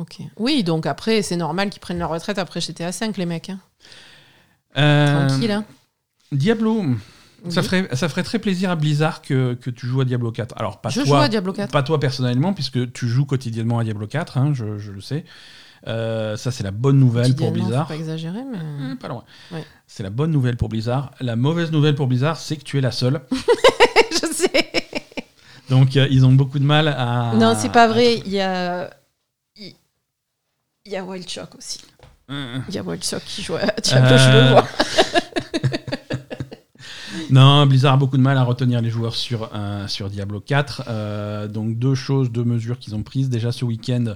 [0.00, 0.16] Ok.
[0.38, 3.50] Oui, donc après, c'est normal qu'ils prennent leur retraite après GTA 5, les mecs.
[3.50, 3.58] hein.
[4.76, 5.50] Euh, Tranquille.
[5.52, 5.64] hein.
[6.32, 6.84] Diablo,
[7.48, 10.54] ça ferait, ça ferait très plaisir à Blizzard que, que tu joues à Diablo 4.
[10.58, 11.70] Alors, pas Je joue toi, à Diablo 4.
[11.72, 15.24] pas toi personnellement, puisque tu joues quotidiennement à Diablo 4, hein, je, je le sais.
[15.88, 17.88] Euh, ça, c'est la bonne nouvelle pour Blizzard.
[17.88, 18.58] Faut pas exagérer, mais.
[18.58, 19.24] Hum, Pas loin.
[19.50, 19.64] Ouais.
[19.86, 21.10] C'est la bonne nouvelle pour Blizzard.
[21.20, 23.22] La mauvaise nouvelle pour Blizzard, c'est que tu es la seule.
[24.12, 24.70] je sais.
[25.70, 27.32] Donc, euh, ils ont beaucoup de mal à.
[27.34, 28.18] Non, c'est pas vrai.
[28.26, 28.90] Il y a.
[30.90, 31.78] Il y a Wild Shock aussi.
[32.32, 34.66] Euh, Il y a Wild Shock qui joue à Diablo, je le Euh, vois.
[37.30, 40.82] Non, Blizzard a beaucoup de mal à retenir les joueurs sur, euh, sur Diablo 4.
[40.88, 43.30] Euh, donc deux choses, deux mesures qu'ils ont prises.
[43.30, 44.14] Déjà ce week-end,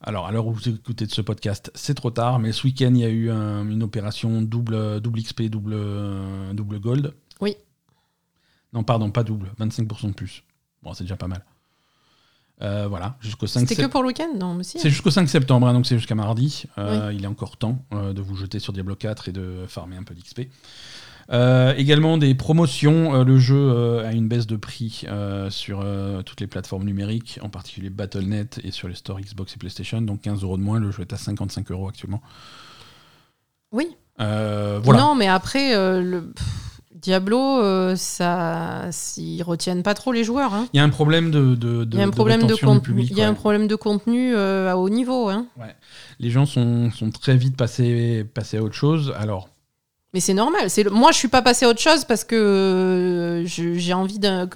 [0.00, 2.90] alors à l'heure où vous écoutez de ce podcast, c'est trop tard, mais ce week-end,
[2.92, 5.76] il y a eu un- une opération double, double XP, double,
[6.54, 7.14] double gold.
[7.40, 7.54] Oui.
[8.72, 10.42] Non, pardon, pas double, 25% de plus.
[10.82, 11.44] Bon, c'est déjà pas mal.
[12.62, 14.78] Euh, voilà, jusqu'au 5 C'était que pour le week-end Non, mais si.
[14.78, 16.64] C'est jusqu'au 5 septembre, hein, donc c'est jusqu'à mardi.
[16.78, 19.96] Euh, Il est encore temps euh, de vous jeter sur Diablo 4 et de farmer
[19.96, 20.42] un peu d'XP.
[21.76, 23.22] Également des promotions.
[23.22, 25.06] Le jeu a une baisse de prix
[25.48, 25.86] sur
[26.26, 30.02] toutes les plateformes numériques, en particulier Battle.net et sur les stores Xbox et PlayStation.
[30.02, 30.80] Donc 15 euros de moins.
[30.80, 32.20] Le jeu est à 55 euros actuellement.
[33.70, 33.96] Oui.
[34.18, 35.00] Voilà.
[35.00, 35.72] Non, mais après,
[36.02, 36.69] le pff,
[37.00, 40.52] Diablo, euh, ça, ils retiennent pas trop les joueurs.
[40.54, 40.66] hein.
[40.72, 42.44] Il y a un problème de, de, de- Il y a un de problème de
[42.46, 42.94] rétention du contenu.
[42.94, 43.34] public, Il y a un ouais.
[43.36, 45.28] problème de contenu euh, à haut niveau.
[45.28, 45.46] hein.
[46.18, 49.14] Les gens sont, sont très vite passés, passés à autre chose.
[49.18, 49.48] Alors,
[50.12, 50.68] Mais c'est normal.
[50.68, 54.18] C'est le- Moi, je suis pas passé à autre chose parce que euh, j'ai envie
[54.18, 54.48] d'un.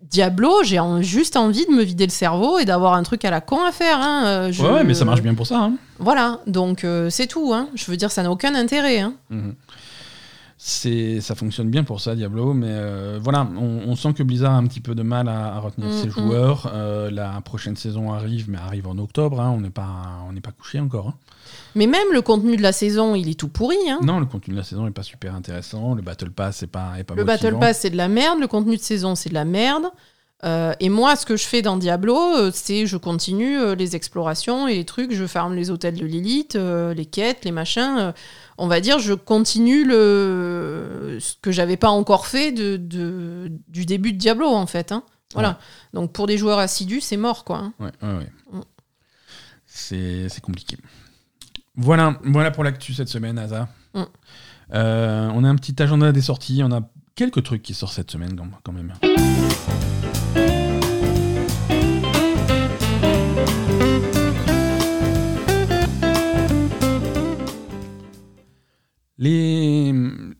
[0.00, 3.30] Diablo, j'ai en- juste envie de me vider le cerveau et d'avoir un truc à
[3.30, 3.98] la con à faire.
[4.00, 4.24] hein.
[4.26, 5.70] Euh, je- ouais, ouais, mais ça marche bien pour ça.
[5.98, 7.52] Voilà, donc c'est tout.
[7.74, 9.00] Je veux dire, ça n'a aucun intérêt.
[9.00, 9.14] hein.
[10.60, 14.52] C'est, ça fonctionne bien pour ça, Diablo, mais euh, voilà, on, on sent que Blizzard
[14.54, 16.10] a un petit peu de mal à, à retenir Mm, ses mm.
[16.10, 16.70] joueurs.
[16.74, 19.40] Euh, la prochaine saison arrive, mais arrive en octobre.
[19.40, 21.08] hein, on n'est pas, on n'est pas couché encore.
[21.08, 21.14] hein.
[21.76, 23.76] Mais même le contenu de la saison, il est tout pourri.
[23.88, 24.00] hein.
[24.02, 25.94] Non, le contenu de la saison n'est pas super intéressant.
[25.94, 27.56] Le Battle Pass n'est pas, est pas Le Battle.
[27.60, 28.40] Pass, c'est de la merde.
[28.40, 29.84] Le contenu de saison, c'est de la merde.
[30.44, 33.96] Euh, et moi, ce que je fais dans Diablo, euh, c'est je continue euh, les
[33.96, 35.12] explorations et les trucs.
[35.12, 37.96] Je farme les hôtels de Lilith, euh, les quêtes, les machins.
[37.98, 38.12] euh,
[38.56, 43.84] on va dire, je continue le ce que j'avais pas encore fait de, de- du
[43.84, 44.92] début de Diablo, en fait.
[44.92, 45.02] hein.
[45.34, 45.58] Voilà.
[45.92, 47.58] Donc pour des joueurs assidus, c'est mort, quoi.
[47.58, 47.72] hein.
[47.80, 48.32] Ouais, ouais, ouais.
[48.52, 48.60] Mm.
[49.66, 50.76] C'est, c'est compliqué.
[51.76, 53.68] Voilà, voilà pour l'actu cette semaine, Asa.
[53.94, 54.02] Mm.
[54.72, 56.62] On a un petit agenda des sorties.
[56.64, 56.80] On a
[57.16, 58.92] quelques trucs qui sortent cette semaine, quand même.
[69.18, 69.92] Les...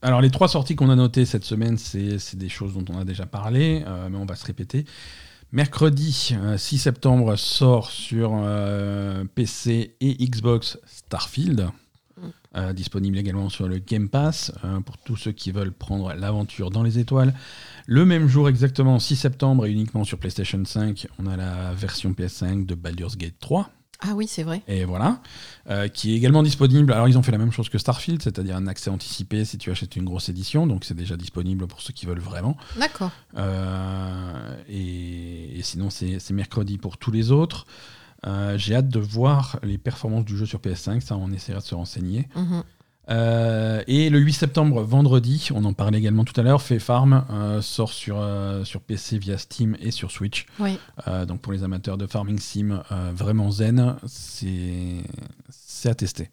[0.02, 3.04] Alors les trois sorties qu'on a notées cette semaine, c'est des choses dont on a
[3.04, 4.84] déjà parlé, euh, mais on va se répéter.
[5.50, 11.70] Mercredi euh, 6 septembre sort sur euh, PC et Xbox Starfield,
[12.56, 16.70] euh, disponible également sur le Game Pass euh, pour tous ceux qui veulent prendre l'aventure
[16.70, 17.34] dans les étoiles.
[17.86, 22.12] Le même jour exactement, 6 septembre et uniquement sur PlayStation 5, on a la version
[22.12, 23.70] PS5 de Baldur's Gate 3.
[24.00, 24.62] Ah oui, c'est vrai.
[24.68, 25.20] Et voilà,
[25.68, 26.92] euh, qui est également disponible.
[26.92, 29.70] Alors, ils ont fait la même chose que Starfield, c'est-à-dire un accès anticipé si tu
[29.72, 32.56] achètes une grosse édition, donc c'est déjà disponible pour ceux qui veulent vraiment.
[32.78, 33.10] D'accord.
[33.36, 37.66] Euh, et, et sinon, c'est c'est mercredi pour tous les autres.
[38.26, 41.64] Euh, J'ai hâte de voir les performances du jeu sur PS5, ça, on essaiera de
[41.64, 42.28] se renseigner.
[42.36, 42.62] Mhm.
[43.10, 47.24] Euh, et le 8 septembre, vendredi, on en parlait également tout à l'heure, Fait Farm
[47.30, 50.46] euh, sort sur, euh, sur PC via Steam et sur Switch.
[50.58, 50.78] Oui.
[51.26, 52.82] donc pour les amateurs de Farming Sim,
[53.14, 56.30] vraiment zen, c'est à tester.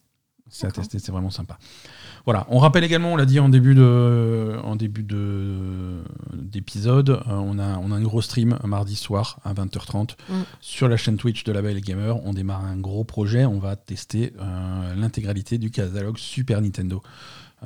[0.50, 1.58] C'est à tester, c'est vraiment sympa.
[2.26, 6.04] Voilà, on rappelle également, on l'a dit en début de, en début de
[6.34, 10.34] d'épisode, euh, on a on a un gros stream un mardi soir à 20h30 mm.
[10.62, 12.18] sur la chaîne Twitch de la Belle Gamer.
[12.26, 17.02] On démarre un gros projet, on va tester euh, l'intégralité du catalogue Super Nintendo.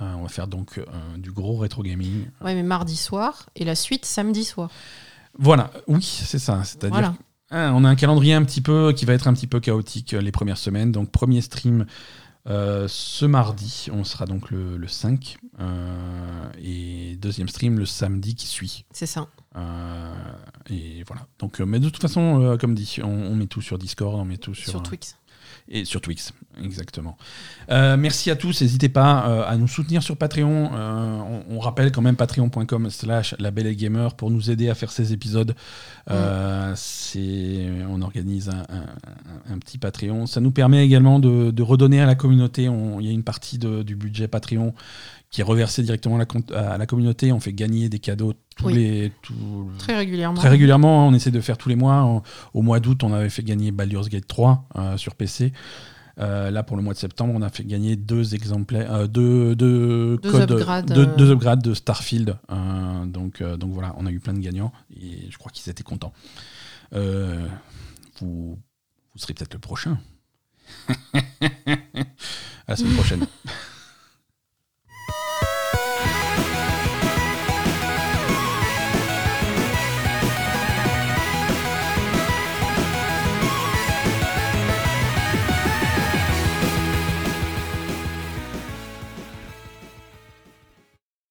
[0.02, 0.80] Euh, on va faire donc
[1.18, 2.26] du gros rétro gaming.
[2.42, 4.70] Ouais, mais mardi soir et la suite samedi soir.
[5.38, 6.64] Voilà, oui, c'est ça.
[6.64, 7.14] C'est-à-dire
[7.52, 10.14] hein, on a un calendrier un petit peu qui va être un petit peu chaotique
[10.14, 10.92] les premières semaines.
[10.94, 11.86] Donc premier stream
[12.50, 15.38] euh, ce mardi, on sera donc le, 5.
[15.60, 18.86] Euh, et deuxième stream le samedi qui suit.
[18.92, 19.28] C'est ça.
[19.56, 20.14] Euh,
[20.70, 21.28] et voilà.
[21.38, 24.56] Donc, mais de toute façon, comme dit, on, met tout sur Discord, on met tout
[24.56, 24.72] sur.
[24.72, 25.19] Sur Twix.
[25.72, 26.34] Et sur Twix,
[26.64, 27.16] exactement.
[27.70, 28.62] Euh, merci à tous.
[28.62, 30.72] N'hésitez pas euh, à nous soutenir sur Patreon.
[30.74, 34.92] Euh, on, rappelle quand même patreon.com slash la belle gamer pour nous aider à faire
[34.92, 35.54] ces épisodes.
[36.76, 40.26] c'est, on organise un, petit Patreon.
[40.26, 42.64] Ça nous permet également de, redonner à la communauté.
[42.64, 44.74] Il y a une partie du budget Patreon
[45.30, 47.32] qui est reversé directement à la, à la, communauté.
[47.32, 49.12] On fait gagner des cadeaux tous les,
[49.78, 50.38] très régulièrement.
[50.38, 51.10] Très régulièrement, hein.
[51.10, 52.24] on essaie de faire tous les mois.
[52.54, 55.54] Au mois d'août, on avait fait gagner Baldur's Gate 3 euh, sur PC.
[56.20, 59.56] Euh, là, pour le mois de septembre, on a fait gagner deux exemplaires, euh, deux,
[59.56, 62.38] deux, codes, upgrades, deux, upgrades de Starfield.
[63.06, 66.12] donc, donc voilà, on a eu plein de gagnants et je crois qu'ils étaient contents.
[66.92, 67.00] vous,
[68.20, 68.58] vous
[69.16, 69.98] serez peut-être le prochain.
[70.90, 71.18] à
[72.68, 73.26] la semaine prochaine.